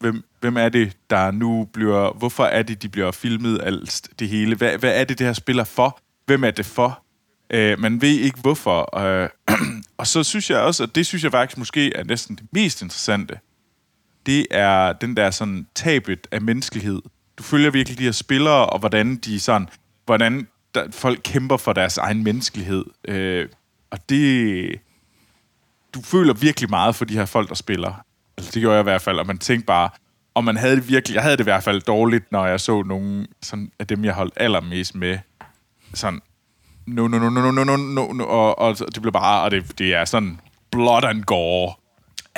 hvem, 0.00 0.24
hvem 0.40 0.56
er 0.56 0.68
det, 0.68 0.96
der 1.10 1.30
nu 1.30 1.68
bliver, 1.72 2.12
hvorfor 2.12 2.44
er 2.44 2.62
det, 2.62 2.82
de 2.82 2.88
bliver 2.88 3.12
filmet 3.12 3.60
alt 3.62 4.08
det 4.18 4.28
hele? 4.28 4.56
Hvad, 4.56 4.78
hvad 4.78 5.00
er 5.00 5.04
det, 5.04 5.18
det 5.18 5.26
her 5.26 5.34
spiller 5.34 5.64
for? 5.64 5.98
Hvem 6.26 6.44
er 6.44 6.50
det 6.50 6.66
for? 6.66 7.02
Øh, 7.50 7.78
man 7.78 8.00
ved 8.00 8.18
ikke 8.18 8.40
hvorfor. 8.40 8.98
Øh, 8.98 9.28
og 9.98 10.06
så 10.06 10.22
synes 10.22 10.50
jeg 10.50 10.58
også, 10.58 10.82
og 10.82 10.94
det 10.94 11.06
synes 11.06 11.24
jeg 11.24 11.32
faktisk 11.32 11.58
måske 11.58 11.96
er 11.96 12.04
næsten 12.04 12.36
det 12.36 12.46
mest 12.52 12.82
interessante, 12.82 13.38
det 14.26 14.46
er 14.50 14.92
den 14.92 15.16
der 15.16 15.30
sådan 15.30 15.66
tabet 15.74 16.26
af 16.30 16.40
menneskelighed. 16.40 17.02
Du 17.38 17.42
følger 17.42 17.70
virkelig 17.70 17.98
de 17.98 18.04
her 18.04 18.12
spillere, 18.12 18.66
og 18.66 18.78
hvordan 18.78 19.16
de 19.16 19.40
sådan, 19.40 19.68
hvordan 20.06 20.48
der, 20.74 20.84
folk 20.90 21.20
kæmper 21.24 21.56
for 21.56 21.72
deres 21.72 21.98
egen 21.98 22.24
menneskelighed. 22.24 22.84
Øh, 23.08 23.48
og 23.90 23.98
det, 24.08 24.80
du 25.94 26.02
føler 26.02 26.34
virkelig 26.34 26.70
meget 26.70 26.96
for 26.96 27.04
de 27.04 27.14
her 27.14 27.24
folk, 27.24 27.48
der 27.48 27.54
spiller. 27.54 27.92
Altså, 28.38 28.50
det 28.54 28.60
gjorde 28.60 28.74
jeg 28.74 28.80
i 28.80 28.90
hvert 28.90 29.02
fald, 29.02 29.18
og 29.18 29.26
man 29.26 29.38
tænkte 29.38 29.66
bare, 29.66 29.90
og 30.34 30.44
man 30.44 30.56
havde 30.56 30.76
det 30.76 30.88
virkelig, 30.88 31.14
jeg 31.14 31.22
havde 31.22 31.36
det 31.36 31.42
i 31.42 31.44
hvert 31.44 31.62
fald 31.64 31.80
dårligt, 31.82 32.32
når 32.32 32.46
jeg 32.46 32.60
så 32.60 32.82
nogle 32.82 33.26
sådan, 33.42 33.70
af 33.78 33.86
dem, 33.86 34.04
jeg 34.04 34.14
holdt 34.14 34.34
allermest 34.36 34.94
med. 34.94 35.18
Sådan, 35.94 36.20
no, 36.86 37.08
no, 37.08 37.18
no, 37.18 37.30
no, 37.30 37.50
no, 37.50 37.64
no, 37.64 37.76
no, 37.76 38.12
no, 38.12 38.24
og, 38.24 38.58
og 38.58 38.78
det 38.94 39.02
blev 39.02 39.12
bare, 39.12 39.42
og 39.42 39.50
det, 39.50 39.78
det 39.78 39.94
er 39.94 40.04
sådan 40.04 40.40
blood 40.72 41.04
and 41.04 41.22
gore. 41.24 41.74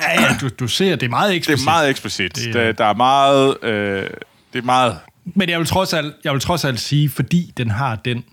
Ja, 0.01 0.21
ja, 0.23 0.37
du, 0.41 0.49
du 0.49 0.69
ser, 0.69 0.97
det 0.97 1.07
er 1.07 1.11
meget 1.11 1.31
Det 1.31 1.37
eksplicit. 1.37 1.67
er 1.67 1.71
meget 1.71 1.91
eksplicit. 1.91 2.37
Det 2.37 2.45
Det 2.55 2.57
er- 2.61 2.65
der, 2.65 2.73
der 2.73 2.85
er 2.85 2.95
meget... 2.95 3.65
Øh, 3.65 4.11
det 4.53 4.59
er 4.59 4.63
meget... 4.63 4.99
Men 5.25 5.49
jeg 5.49 5.59
vil, 5.59 5.67
trods 5.67 5.93
alt, 5.93 6.15
jeg 6.25 6.33
vil 6.33 6.41
trods 6.41 6.65
alt 6.65 6.81
sige, 6.81 7.09
fordi 7.09 7.53
den 7.57 7.71
har 7.71 7.97
den 7.97 8.25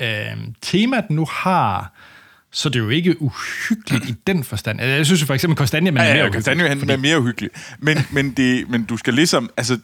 øh, 0.00 0.36
tema, 0.62 1.00
den 1.08 1.16
nu 1.16 1.26
har, 1.30 1.92
så 2.52 2.68
det 2.68 2.76
er 2.76 2.84
jo 2.84 2.90
ikke 2.90 3.22
uhyggeligt 3.22 4.08
i 4.08 4.14
den 4.26 4.44
forstand. 4.44 4.80
Altså, 4.80 4.96
Jeg 4.96 5.06
synes 5.06 5.20
jo 5.20 5.26
for 5.26 5.34
eksempel, 5.34 5.56
Kostanje 5.56 5.90
man 5.90 6.02
Ja, 6.02 6.08
er 6.08 6.14
mere 6.14 6.64
ja, 6.64 6.68
han 6.68 6.90
er 6.90 6.96
mere 6.96 7.20
uhyggelig. 7.20 7.50
Men, 7.78 7.98
men, 8.12 8.30
det, 8.30 8.68
men 8.68 8.84
du 8.84 8.96
skal 8.96 9.14
ligesom... 9.14 9.50
Altså, 9.56 9.78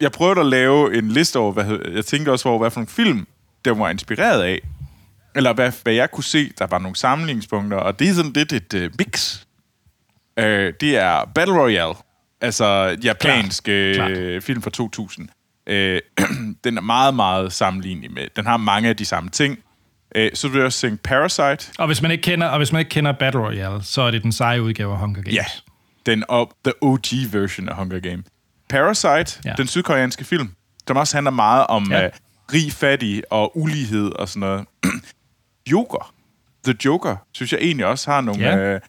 jeg 0.00 0.12
prøvede 0.12 0.40
at 0.40 0.46
lave 0.46 0.98
en 0.98 1.08
liste 1.08 1.38
over, 1.38 1.52
hvad, 1.52 1.78
jeg 1.94 2.04
tænkte 2.04 2.30
også 2.30 2.48
over, 2.48 2.58
hvad 2.58 2.70
for 2.70 2.80
nogle 2.80 2.88
film, 2.88 3.26
der 3.64 3.74
var 3.74 3.90
inspireret 3.90 4.42
af. 4.42 4.60
Eller 5.34 5.52
hvad, 5.52 5.72
hvad 5.82 5.92
jeg 5.92 6.10
kunne 6.10 6.24
se, 6.24 6.52
der 6.58 6.66
var 6.66 6.78
nogle 6.78 6.96
sammenligningspunkter. 6.96 7.76
Og 7.76 7.98
det 7.98 8.08
er 8.08 8.14
sådan 8.14 8.32
lidt 8.32 8.52
et 8.52 8.74
uh, 8.74 8.80
mix. 8.98 9.40
Uh, 10.40 10.44
det 10.80 10.96
er 10.96 11.30
Battle 11.34 11.54
Royale. 11.60 11.94
Altså 12.42 12.96
japansk 13.04 13.68
øh, 13.68 13.94
Klart. 13.94 14.42
film 14.44 14.62
fra 14.62 14.70
2000. 14.70 15.28
Uh, 15.66 15.72
den 16.64 16.76
er 16.76 16.80
meget, 16.80 17.14
meget 17.14 17.52
sammenlignelig 17.52 18.12
med. 18.12 18.26
Den 18.36 18.46
har 18.46 18.56
mange 18.56 18.88
af 18.88 18.96
de 18.96 19.04
samme 19.04 19.30
ting. 19.30 19.58
Uh, 20.18 20.22
så 20.34 20.48
vil 20.48 20.56
jeg 20.58 20.66
også 20.66 20.80
tænke 20.80 21.02
Parasite. 21.02 21.72
Og 21.78 21.86
hvis 21.86 22.02
man 22.02 22.10
ikke 22.10 22.22
kender, 22.22 22.46
og 22.46 22.56
hvis 22.58 22.72
man 22.72 22.78
ikke 22.78 22.88
kender 22.88 23.12
Battle 23.12 23.40
Royale, 23.40 23.82
så 23.84 24.02
er 24.02 24.10
det 24.10 24.22
den 24.22 24.32
seje 24.32 24.62
udgave 24.62 24.92
af 24.92 24.98
Hunger 24.98 25.22
Games. 25.22 25.34
Ja, 25.34 25.44
den 26.06 26.24
op, 26.28 26.48
the 26.64 26.72
OG 26.80 27.04
version 27.32 27.68
af 27.68 27.76
Hunger 27.76 28.00
Game. 28.00 28.22
Parasite, 28.68 29.40
Ja. 29.44 29.52
den 29.58 29.66
sydkoreanske 29.66 30.24
film, 30.24 30.50
som 30.88 30.96
også 30.96 31.16
handler 31.16 31.30
meget 31.30 31.66
om 31.66 31.90
Ja. 31.90 32.06
uh, 32.06 32.12
rig, 32.52 32.72
fattig 32.72 33.22
og 33.30 33.58
ulighed 33.58 34.12
og 34.12 34.28
sådan 34.28 34.40
noget. 34.40 34.64
Joker, 35.72 36.14
The 36.64 36.74
Joker, 36.84 37.16
synes 37.32 37.52
jeg 37.52 37.60
egentlig 37.62 37.86
også 37.86 38.10
har 38.10 38.20
nogle... 38.20 38.42
Ja. 38.48 38.74
Uh, 38.74 38.80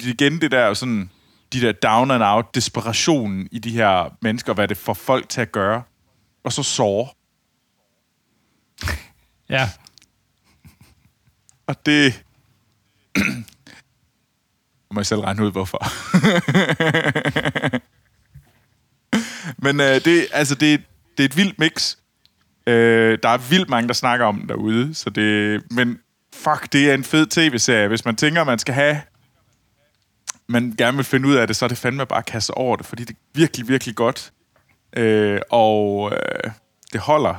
igen, 0.00 0.40
det 0.40 0.50
der 0.50 0.74
sådan, 0.74 1.10
de 1.52 1.60
der 1.60 1.72
down 1.72 2.10
and 2.10 2.22
out, 2.22 2.54
desperationen 2.54 3.48
i 3.52 3.58
de 3.58 3.70
her 3.70 4.16
mennesker, 4.22 4.54
hvad 4.54 4.68
det 4.68 4.76
får 4.76 4.94
folk 4.94 5.28
til 5.28 5.40
at 5.40 5.52
gøre. 5.52 5.82
Og 6.44 6.52
så 6.52 6.62
sår. 6.62 7.16
ja. 9.48 9.70
Og 11.66 11.86
det... 11.86 12.24
må 14.94 15.00
jeg 15.00 15.06
selv 15.06 15.20
regne 15.20 15.44
ud, 15.46 15.52
hvorfor. 15.52 15.78
Men 19.64 19.80
øh, 19.80 20.04
det, 20.04 20.26
altså, 20.32 20.54
det, 20.54 20.82
det 21.16 21.24
er 21.24 21.28
et 21.28 21.36
vildt 21.36 21.58
mix. 21.58 21.96
Øh, 22.66 23.18
der 23.22 23.28
er 23.28 23.38
vildt 23.38 23.68
mange, 23.68 23.88
der 23.88 23.94
snakker 23.94 24.26
om 24.26 24.38
den 24.38 24.48
derude. 24.48 24.94
Så 24.94 25.10
det, 25.10 25.62
men 25.70 25.98
fuck, 26.34 26.72
det 26.72 26.90
er 26.90 26.94
en 26.94 27.04
fed 27.04 27.26
tv-serie. 27.26 27.88
Hvis 27.88 28.04
man 28.04 28.16
tænker, 28.16 28.44
man 28.44 28.58
skal 28.58 28.74
have... 28.74 29.00
Man 30.50 30.74
gerne 30.78 30.96
vil 30.96 31.04
finde 31.04 31.28
ud 31.28 31.34
af 31.34 31.46
det, 31.46 31.56
så 31.56 31.64
er 31.64 31.68
det 31.68 31.78
fandme 31.78 32.06
bare 32.06 32.18
at 32.18 32.26
kaste 32.26 32.50
over 32.50 32.76
det, 32.76 32.86
fordi 32.86 33.04
det 33.04 33.14
er 33.14 33.18
virkelig, 33.34 33.68
virkelig 33.68 33.94
godt. 33.94 34.32
Øh, 34.96 35.40
og 35.50 36.12
øh, 36.12 36.50
det 36.92 37.00
holder 37.00 37.34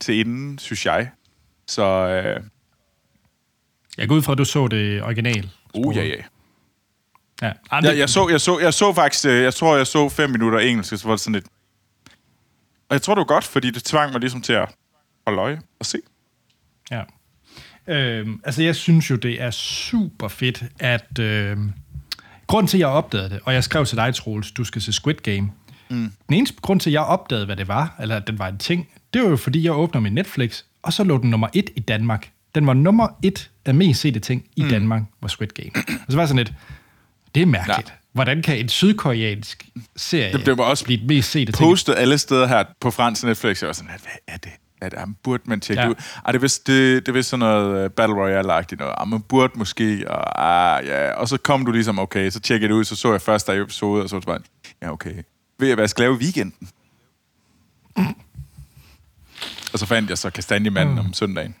til 0.00 0.18
inden, 0.18 0.58
synes 0.58 0.86
jeg. 0.86 1.10
Så 1.66 1.82
øh, 1.84 2.42
Jeg 3.98 4.08
går 4.08 4.14
ud 4.16 4.22
fra, 4.22 4.32
at 4.32 4.38
du 4.38 4.44
så 4.44 4.68
det 4.68 5.02
original. 5.02 5.50
uh, 5.74 5.96
ja, 5.96 6.02
ja. 6.04 6.14
ja. 7.42 7.52
Jamen, 7.72 7.90
Jeg, 7.90 7.98
jeg, 7.98 8.08
så, 8.08 8.28
jeg, 8.28 8.40
så, 8.40 8.58
jeg 8.58 8.74
så 8.74 8.94
faktisk, 8.94 9.26
øh, 9.26 9.42
jeg 9.42 9.54
tror, 9.54 9.76
jeg 9.76 9.86
så 9.86 10.08
fem 10.08 10.30
minutter 10.30 10.58
engelsk, 10.58 10.90
så 10.96 11.02
var 11.08 11.14
det 11.14 11.20
sådan 11.20 11.34
lidt... 11.34 11.46
Og 12.88 12.94
jeg 12.94 13.02
tror, 13.02 13.14
det 13.14 13.18
var 13.20 13.24
godt, 13.24 13.44
fordi 13.44 13.70
det 13.70 13.84
tvang 13.84 14.12
mig 14.12 14.20
ligesom 14.20 14.42
til 14.42 14.52
at 14.52 14.74
holde 15.26 15.40
øje 15.40 15.60
og 15.80 15.86
se. 15.86 15.98
Ja. 16.90 17.02
Øhm, 17.86 18.40
altså, 18.44 18.62
jeg 18.62 18.76
synes 18.76 19.10
jo, 19.10 19.16
det 19.16 19.42
er 19.42 19.50
super 19.50 20.28
fedt, 20.28 20.64
at... 20.78 21.18
Øhm, 21.18 21.72
grunden 22.48 22.68
til, 22.68 22.76
at 22.76 22.80
jeg 22.80 22.88
opdagede 22.88 23.30
det, 23.30 23.40
og 23.44 23.54
jeg 23.54 23.64
skrev 23.64 23.86
til 23.86 23.96
dig, 23.96 24.14
Troels, 24.14 24.50
du 24.50 24.64
skal 24.64 24.82
se 24.82 24.92
Squid 24.92 25.14
Game. 25.14 25.50
Mm. 25.90 26.12
Den 26.28 26.34
eneste 26.34 26.56
grund 26.62 26.80
til, 26.80 26.90
at 26.90 26.94
jeg 26.94 27.00
opdagede, 27.02 27.46
hvad 27.46 27.56
det 27.56 27.68
var, 27.68 27.94
eller 28.00 28.16
at 28.16 28.26
den 28.26 28.38
var 28.38 28.48
en 28.48 28.58
ting, 28.58 28.88
det 29.14 29.22
var 29.22 29.28
jo, 29.28 29.36
fordi 29.36 29.62
jeg 29.64 29.72
åbner 29.72 30.00
min 30.00 30.12
Netflix, 30.12 30.62
og 30.82 30.92
så 30.92 31.04
lå 31.04 31.18
den 31.18 31.30
nummer 31.30 31.48
et 31.54 31.70
i 31.76 31.80
Danmark. 31.80 32.30
Den 32.54 32.66
var 32.66 32.74
nummer 32.74 33.08
et 33.22 33.50
af 33.64 33.74
mest 33.74 34.00
sete 34.00 34.20
ting 34.20 34.44
i 34.56 34.62
mm. 34.62 34.68
Danmark, 34.68 35.02
var 35.20 35.28
Squid 35.28 35.48
Game. 35.48 35.70
Og 35.76 35.82
så 36.08 36.16
var 36.16 36.22
jeg 36.22 36.28
sådan 36.28 36.36
lidt, 36.44 36.52
det 37.34 37.42
er 37.42 37.46
mærkeligt. 37.46 37.88
Ja. 37.88 37.92
Hvordan 38.12 38.42
kan 38.42 38.58
en 38.58 38.68
sydkoreansk 38.68 39.66
serie 39.96 40.32
Det- 40.32 40.46
det 40.46 40.58
var 40.58 40.64
også 40.64 40.84
blive 40.84 41.00
et 41.00 41.06
mest 41.06 41.30
sete 41.30 41.52
ting? 41.52 41.68
Postet 41.70 41.94
alle 41.98 42.18
steder 42.18 42.46
her 42.46 42.64
på 42.80 42.90
fransk 42.90 43.24
Netflix, 43.24 43.62
jeg 43.62 43.66
var 43.66 43.72
sådan, 43.72 43.90
hvad 44.02 44.12
er 44.34 44.36
det? 44.36 44.50
Det? 44.82 44.92
Jamen, 44.92 45.16
burde 45.22 45.42
man 45.46 45.60
tjekke 45.60 45.82
Ja. 45.82 45.88
ud? 45.88 45.94
Ej, 46.24 46.32
det 46.32 46.38
er 46.38 46.40
vist, 46.40 46.66
det, 46.66 47.06
det 47.06 47.12
er 47.12 47.12
vist 47.12 47.28
sådan 47.28 47.40
noget 47.40 47.84
uh, 47.84 47.90
Battle 47.90 48.16
Royale-agtigt 48.16 48.78
noget. 48.78 48.94
Ah, 48.98 49.08
man 49.08 49.22
burde 49.22 49.52
måske, 49.56 50.04
og, 50.10 50.44
ah, 50.76 50.86
ja. 50.86 51.12
og 51.12 51.28
så 51.28 51.36
kom 51.36 51.64
du 51.64 51.72
ligesom, 51.72 51.98
okay, 51.98 52.30
så 52.30 52.40
tjekkede 52.40 52.68
det 52.68 52.74
ud, 52.78 52.84
så 52.84 52.96
så 52.96 53.12
jeg 53.12 53.22
første 53.22 53.56
episode, 53.56 54.02
og 54.02 54.08
så 54.08 54.16
var 54.16 54.20
det 54.20 54.26
bare, 54.26 54.40
ja, 54.82 54.92
okay. 54.92 55.22
Ved 55.58 55.68
jeg, 55.68 55.74
hvad 55.74 55.82
jeg 55.82 55.90
skal 55.90 56.02
lave 56.02 56.14
i 56.14 56.18
weekenden? 56.18 56.68
Og 59.72 59.78
så 59.78 59.86
fandt 59.86 60.10
jeg 60.10 60.18
så 60.18 60.30
kastanjemanden 60.30 60.94
mm. 60.94 61.00
om 61.00 61.12
søndagen. 61.12 61.54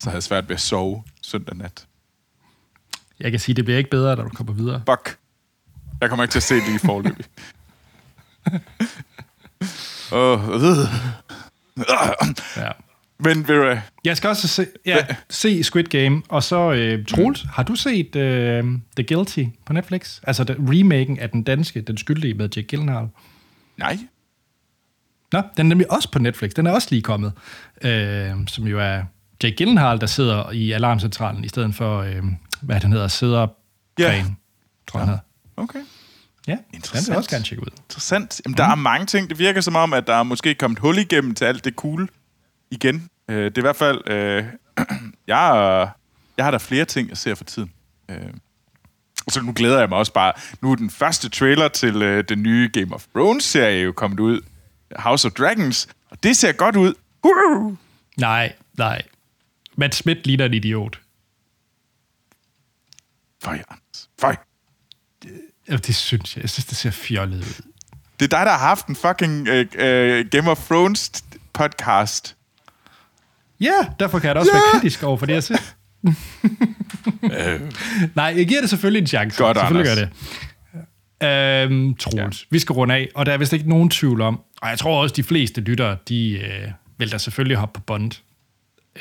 Så 0.00 0.10
havde 0.10 0.16
jeg 0.16 0.22
svært 0.22 0.48
ved 0.48 0.56
at 0.56 0.60
sove 0.60 1.02
søndag 1.22 1.56
nat. 1.56 1.86
Jeg 3.20 3.30
kan 3.30 3.40
sige, 3.40 3.54
det 3.54 3.64
bliver 3.64 3.78
ikke 3.78 3.90
bedre, 3.90 4.16
da 4.16 4.22
du 4.22 4.28
kommer 4.28 4.52
videre. 4.52 4.82
Fuck. 4.90 5.18
Jeg 6.00 6.08
kommer 6.08 6.24
ikke 6.24 6.32
til 6.32 6.38
at 6.38 6.42
se 6.42 6.54
det 6.54 6.66
lige 6.66 6.78
forløbig. 6.78 7.24
Åh, 10.12 10.48
øh. 10.48 10.88
Ja. 12.56 12.70
Men 13.18 13.48
ved 13.48 13.64
hvad? 13.64 13.76
Jeg 14.04 14.16
skal 14.16 14.30
også 14.30 14.48
se, 14.48 14.66
ja, 14.86 15.06
se 15.30 15.62
Squid 15.62 15.84
Game, 15.84 16.22
og 16.28 16.42
så 16.42 16.72
øh, 16.72 17.06
Troels, 17.06 17.44
har 17.52 17.62
du 17.62 17.74
set 17.74 18.16
øh, 18.16 18.64
The 18.96 19.14
Guilty 19.14 19.44
på 19.66 19.72
Netflix? 19.72 20.20
Altså 20.22 20.44
the, 20.44 20.56
remaken 20.58 21.18
af 21.18 21.30
den 21.30 21.42
danske, 21.42 21.80
Den 21.80 21.96
skyldige 21.98 22.34
med 22.34 22.48
Jake 22.56 22.68
Gyllenhaal. 22.68 23.08
Nej. 23.76 23.98
Nå, 25.32 25.42
den 25.56 25.66
er 25.66 25.68
nemlig 25.68 25.92
også 25.92 26.10
på 26.10 26.18
Netflix. 26.18 26.50
Den 26.50 26.66
er 26.66 26.70
også 26.70 26.88
lige 26.90 27.02
kommet. 27.02 27.32
Øh, 27.82 28.30
som 28.46 28.66
jo 28.66 28.80
er 28.80 29.02
Jake 29.42 29.56
Gyllenhaal, 29.56 30.00
der 30.00 30.06
sidder 30.06 30.50
i 30.50 30.72
alarmcentralen, 30.72 31.44
i 31.44 31.48
stedet 31.48 31.74
for, 31.74 31.98
øh, 31.98 32.22
hvad 32.60 32.80
den 32.80 32.92
hedder, 32.92 33.08
sidder 33.08 33.46
Ja. 33.98 34.04
Gren, 34.04 34.36
tror 34.86 35.00
jeg, 35.00 35.08
ja. 35.08 35.62
Okay. 35.62 35.78
Ja, 36.46 36.52
den 36.52 36.58
vil 36.58 36.66
jeg 36.72 36.76
Interessant. 36.76 37.16
også 37.16 37.30
gerne 37.30 37.44
tjekke 37.44 37.62
ud. 37.62 37.70
Interessant. 37.76 38.40
Jamen, 38.46 38.56
der 38.56 38.64
er 38.64 38.74
mange 38.74 39.06
ting. 39.06 39.28
Det 39.30 39.38
virker 39.38 39.60
som 39.60 39.76
om, 39.76 39.92
at 39.92 40.06
der 40.06 40.14
er 40.14 40.22
måske 40.22 40.54
kommet 40.54 40.78
hul 40.78 40.98
igennem 40.98 41.34
til 41.34 41.44
alt 41.44 41.64
det 41.64 41.74
cool 41.74 42.08
igen. 42.70 43.08
Øh, 43.28 43.44
det 43.44 43.58
er 43.58 43.60
i 43.60 43.66
hvert 43.66 43.76
fald... 43.76 44.08
Øh, 44.10 44.44
jeg, 45.26 45.88
jeg 46.36 46.44
har 46.44 46.50
der 46.50 46.58
flere 46.58 46.84
ting, 46.84 47.08
jeg 47.08 47.16
ser 47.16 47.34
for 47.34 47.44
tiden. 47.44 47.72
Øh, 48.10 48.16
og 49.26 49.32
så 49.32 49.42
nu 49.42 49.52
glæder 49.56 49.78
jeg 49.78 49.88
mig 49.88 49.98
også 49.98 50.12
bare... 50.12 50.32
Nu 50.60 50.72
er 50.72 50.76
den 50.76 50.90
første 50.90 51.28
trailer 51.28 51.68
til 51.68 52.02
øh, 52.02 52.24
den 52.28 52.42
nye 52.42 52.70
Game 52.72 52.94
of 52.94 53.04
Thrones-serie 53.14 53.82
jo 53.82 53.92
kommet 53.92 54.20
ud. 54.20 54.40
House 54.96 55.26
of 55.28 55.32
Dragons. 55.32 55.88
Og 56.10 56.22
det 56.22 56.36
ser 56.36 56.52
godt 56.52 56.76
ud. 56.76 56.94
Woo! 57.24 57.76
Nej, 58.16 58.52
nej. 58.78 59.02
Matt 59.76 59.94
Smith 59.94 60.20
ligner 60.24 60.44
en 60.44 60.54
idiot. 60.54 61.00
Føj, 63.44 63.54
Anders. 63.54 64.08
Føj. 64.20 64.36
Ja, 65.70 65.76
Det 65.76 65.94
synes 65.94 66.36
jeg. 66.36 66.42
Jeg 66.42 66.50
synes, 66.50 66.66
det 66.66 66.76
ser 66.76 66.90
fjollet 66.90 67.38
ud. 67.38 67.62
Det 68.20 68.32
er 68.32 68.38
dig, 68.38 68.46
der 68.46 68.52
har 68.52 68.58
haft 68.68 68.86
en 68.86 68.96
fucking 68.96 69.48
øh, 69.48 69.66
øh, 69.74 70.26
Game 70.30 70.50
of 70.50 70.66
Thrones 70.66 71.24
podcast. 71.52 72.36
Ja, 73.60 73.72
derfor 74.00 74.18
kan 74.18 74.26
jeg 74.28 74.34
da 74.34 74.40
også 74.40 74.52
yeah. 74.54 74.62
være 74.62 74.80
kritisk 74.80 75.02
over 75.02 75.16
for 75.16 75.26
det, 75.26 75.34
jeg 75.34 75.42
ser. 75.42 75.56
Nej, 78.14 78.34
jeg 78.36 78.46
giver 78.48 78.60
det 78.60 78.70
selvfølgelig 78.70 79.00
en 79.00 79.06
chance. 79.06 79.42
Godt, 79.42 79.58
selvfølgelig 79.58 79.92
Anders. 79.92 80.08
gør 80.08 80.08
det. 81.20 81.70
Øhm, 81.72 81.94
Troels, 81.94 82.40
ja. 82.42 82.46
vi 82.50 82.58
skal 82.58 82.72
runde 82.72 82.94
af, 82.94 83.08
og 83.14 83.26
der 83.26 83.32
er 83.32 83.36
vist 83.36 83.52
ikke 83.52 83.68
nogen 83.68 83.90
tvivl 83.90 84.20
om, 84.20 84.40
og 84.62 84.68
jeg 84.68 84.78
tror 84.78 85.02
også, 85.02 85.14
de 85.14 85.22
fleste 85.22 85.60
lyttere, 85.60 85.96
de 86.08 86.30
øh, 86.30 86.68
vil 86.98 87.12
da 87.12 87.18
selvfølgelig 87.18 87.56
hoppe 87.56 87.80
på 87.80 87.84
bond. 87.86 88.12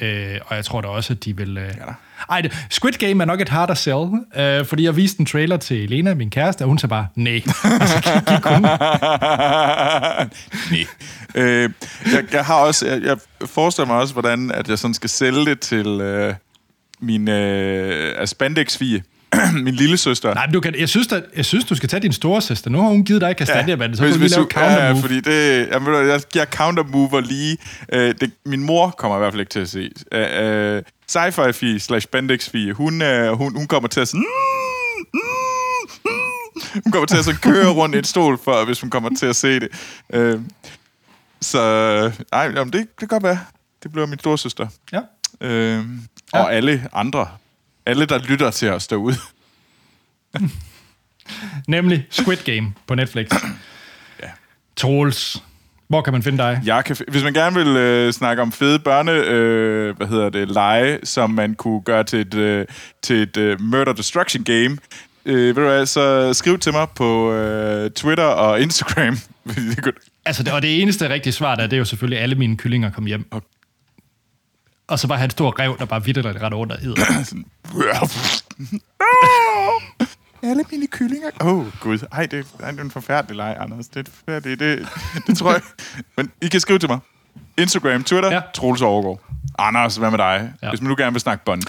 Øh, 0.01 0.39
og 0.45 0.55
jeg 0.55 0.65
tror 0.65 0.81
da 0.81 0.87
også, 0.87 1.13
at 1.13 1.25
de 1.25 1.37
vil... 1.37 1.57
Øh... 1.57 1.69
da. 1.69 1.93
Ej, 2.29 2.41
det, 2.41 2.65
Squid 2.69 2.93
Game 2.93 3.23
er 3.23 3.25
nok 3.25 3.41
et 3.41 3.49
harder 3.49 3.73
sell, 3.73 4.09
øh, 4.35 4.65
fordi 4.65 4.83
jeg 4.83 4.95
viste 4.95 5.19
en 5.19 5.25
trailer 5.25 5.57
til 5.57 5.83
Elena, 5.83 6.13
min 6.13 6.29
kæreste, 6.29 6.61
og 6.61 6.67
hun 6.67 6.77
sagde 6.77 6.89
bare, 6.89 7.07
nej. 7.15 7.41
altså, 7.63 8.01
gik, 8.03 8.35
gik 8.35 8.45
hun. 8.45 8.61
Nej. 10.71 10.85
Øh, 11.35 11.69
jeg, 12.13 12.23
jeg 12.33 12.45
har 12.45 12.55
også, 12.55 12.87
jeg, 12.87 13.01
jeg 13.01 13.17
forestiller 13.45 13.87
mig 13.87 13.95
også, 13.97 14.13
hvordan 14.13 14.51
at 14.51 14.69
jeg 14.69 14.79
sådan 14.79 14.93
skal 14.93 15.09
sælge 15.09 15.45
det 15.45 15.59
til 15.59 15.87
øh, 15.87 16.33
min 16.99 17.29
øh, 17.29 18.27
spandex-fie, 18.27 19.03
min 19.63 19.73
lille 19.73 19.97
søster. 19.97 20.33
Nej, 20.33 20.45
men 20.45 20.53
du 20.53 20.59
kan, 20.59 20.75
jeg, 20.79 20.89
synes, 20.89 21.11
at, 21.11 21.23
jeg 21.35 21.45
synes, 21.45 21.65
du 21.65 21.75
skal 21.75 21.89
tage 21.89 22.01
din 22.01 22.13
store 22.13 22.41
søster. 22.41 22.69
Nu 22.69 22.81
har 22.81 22.87
hun 22.89 23.03
givet 23.05 23.21
dig 23.21 23.35
kastanjemanden, 23.37 23.97
så 23.97 24.03
kan 24.03 24.13
du 24.13 24.19
lige 24.19 24.29
lave 24.29 24.47
counter 24.51 24.83
ja, 24.85 24.91
move. 24.93 25.01
fordi 25.01 25.19
det, 25.21 25.67
jeg, 25.71 25.85
ved, 25.85 26.11
jeg 26.11 26.21
giver 26.33 26.45
counter 26.45 26.83
mover 26.83 27.21
lige. 27.21 27.57
Øh, 27.93 28.15
det, 28.21 28.31
min 28.45 28.63
mor 28.63 28.89
kommer 28.89 29.17
i 29.17 29.19
hvert 29.19 29.33
fald 29.33 29.39
ikke 29.39 29.49
til 29.49 29.59
at 29.59 29.69
se. 29.69 29.91
Øh, 30.11 30.75
øh, 30.75 30.81
sci-fi 31.11 31.51
fie 31.51 31.79
slash 31.79 32.03
spandex 32.03 32.49
fie, 32.49 32.73
hun, 32.73 33.01
øh, 33.01 33.31
hun, 33.37 33.55
hun 33.57 33.67
kommer 33.67 33.89
til 33.89 33.99
at 33.99 34.07
sådan... 34.07 34.25
"Mm, 35.13 35.19
Hun 36.83 36.91
kommer 36.91 37.05
til 37.05 37.17
at 37.17 37.25
sådan 37.25 37.39
køre 37.39 37.69
rundt 37.79 37.95
i 37.95 37.99
et 37.99 38.07
stol, 38.07 38.39
for, 38.43 38.65
hvis 38.65 38.81
hun 38.81 38.89
kommer 38.89 39.09
til 39.19 39.25
at 39.25 39.35
se 39.35 39.59
det. 39.59 39.67
Øh, 40.13 40.39
så 41.41 42.11
nej, 42.31 42.41
jamen, 42.55 42.73
det, 42.73 42.79
det 42.79 42.89
kan 42.99 43.07
godt 43.07 43.23
være. 43.23 43.39
Det 43.83 43.91
bliver 43.91 44.07
min 44.07 44.19
storsøster. 44.19 44.67
Ja. 44.93 44.99
Øh, 45.41 45.83
Ja. 46.33 46.39
og 46.43 46.53
alle 46.53 46.87
andre. 46.93 47.27
Alle, 47.85 48.05
der 48.05 48.17
lytter 48.19 48.51
til 48.51 48.69
os 48.69 48.87
derude. 48.87 49.15
Nemlig 51.67 52.05
Squid 52.09 52.37
Game 52.37 52.73
på 52.87 52.95
Netflix. 52.95 53.27
Ja. 54.23 54.27
Troels, 54.75 55.43
hvor 55.87 56.01
kan 56.01 56.13
man 56.13 56.23
finde 56.23 56.37
dig? 56.37 56.61
Jeg 56.65 56.85
kan, 56.85 56.95
hvis 57.07 57.23
man 57.23 57.33
gerne 57.33 57.55
vil 57.55 57.67
øh, 57.77 58.13
snakke 58.13 58.41
om 58.41 58.51
fede 58.51 58.79
børne, 58.79 59.11
øh, 59.11 59.97
hvad 59.97 60.07
hedder 60.07 60.29
det, 60.29 60.51
lege, 60.51 60.99
som 61.03 61.29
man 61.29 61.55
kunne 61.55 61.81
gøre 61.81 62.03
til 62.03 62.19
et, 62.19 62.33
øh, 62.33 62.65
til 63.01 63.15
et 63.15 63.37
øh, 63.37 63.61
murder 63.61 63.93
destruction 63.93 64.43
game, 64.43 64.77
øh, 65.25 65.45
ved 65.47 65.53
du 65.53 65.61
hvad, 65.61 65.85
så 65.85 66.33
skriv 66.33 66.59
til 66.59 66.71
mig 66.73 66.87
på 66.95 67.31
øh, 67.33 67.91
Twitter 67.91 68.23
og 68.23 68.61
Instagram. 68.61 69.17
Altså, 70.25 70.43
det, 70.43 70.53
og 70.53 70.61
det 70.61 70.81
eneste 70.81 71.09
rigtige 71.09 71.33
svar 71.33 71.55
der, 71.55 71.63
det 71.63 71.73
er 71.73 71.77
jo 71.77 71.85
selvfølgelig, 71.85 72.17
at 72.19 72.23
alle 72.23 72.35
mine 72.35 72.57
kyllinger 72.57 72.89
kom 72.91 73.05
hjem. 73.05 73.25
Og- 73.31 73.43
Og 74.87 74.99
så 74.99 75.07
bare 75.07 75.17
have 75.17 75.25
et 75.25 75.31
stort 75.31 75.59
rev, 75.59 75.77
der 75.79 75.85
bare 75.85 76.05
vidderligt 76.05 76.43
ret 76.43 76.53
under 76.53 76.75
æder. 76.81 77.23
Sådan, 77.23 77.45
Alle 80.43 80.63
mine 80.71 80.87
kyllinger. 80.87 81.29
Åh, 81.41 81.47
oh, 81.47 81.65
gud. 81.79 81.99
Ej, 82.11 82.25
det, 82.25 82.47
ej, 82.59 82.71
det 82.71 82.79
er 82.79 82.83
en 82.83 82.91
forfærdelig 82.91 83.35
leg, 83.37 83.57
Anders. 83.59 83.87
Det 83.87 84.07
er 84.07 84.11
forfærdeligt. 84.11 84.59
Det, 84.59 84.87
det 85.27 85.37
tror 85.37 85.51
jeg. 85.51 85.61
Men 86.17 86.31
I 86.41 86.47
kan 86.47 86.59
skrive 86.59 86.79
til 86.79 86.89
mig. 86.89 86.99
Instagram, 87.57 88.03
Twitter, 88.03 88.31
Ja. 88.31 88.41
Troels 88.53 88.81
Overgaard. 88.81 89.19
Anders, 89.59 89.95
hvad 89.97 90.09
med 90.11 90.17
dig? 90.17 90.53
Ja. 90.63 90.69
Hvis 90.69 90.81
man 90.81 90.89
nu 90.89 90.95
gerne 90.95 91.11
vil 91.11 91.21
snakke 91.21 91.45
bånd. 91.45 91.61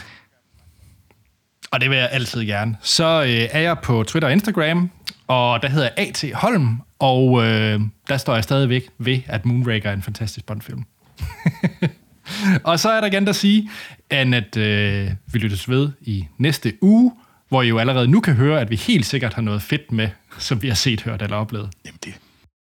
Og 1.71 1.81
det 1.81 1.91
vil 1.91 1.99
jeg 1.99 2.09
altid 2.13 2.45
gerne. 2.45 2.77
Så 2.81 3.23
øh, 3.23 3.29
er 3.51 3.61
jeg 3.61 3.79
på 3.79 4.03
Twitter 4.03 4.29
og 4.29 4.33
Instagram, 4.33 4.91
og 5.27 5.63
der 5.63 5.69
hedder 5.69 5.89
jeg 5.97 6.09
A.T. 6.09 6.25
Holm, 6.35 6.81
og 6.99 7.45
øh, 7.45 7.81
der 8.09 8.17
står 8.17 8.35
jeg 8.35 8.45
stadigvæk 8.45 8.89
ved, 8.99 9.21
at 9.27 9.47
Moonraker 9.47 9.91
er 9.91 9.95
en 9.95 10.03
fantastisk 10.03 10.47
Bond-film. 10.47 10.85
og 12.65 12.81
så 12.81 12.91
er 12.91 13.01
der 13.01 13.07
igen 13.07 13.29
at 13.29 13.37
sige, 13.37 13.71
at 14.11 14.57
øh, 14.57 15.11
vi 15.33 15.39
lyttes 15.39 15.69
ved 15.69 15.91
i 16.01 16.27
næste 16.39 16.73
uge, 16.81 17.13
hvor 17.49 17.63
I 17.63 17.69
jo 17.69 17.79
allerede 17.79 18.09
nu 18.09 18.21
kan 18.21 18.35
høre, 18.35 18.61
at 18.61 18.71
vi 18.71 18.77
helt 18.77 19.07
sikkert 19.07 19.35
har 19.35 19.43
noget 19.43 19.63
fedt 19.63 19.93
med, 19.93 20.09
som 20.39 20.63
vi 20.63 20.69
har 20.69 20.75
set, 20.75 21.03
hørt 21.03 21.23
eller 21.23 21.37
oplevet. 21.37 21.71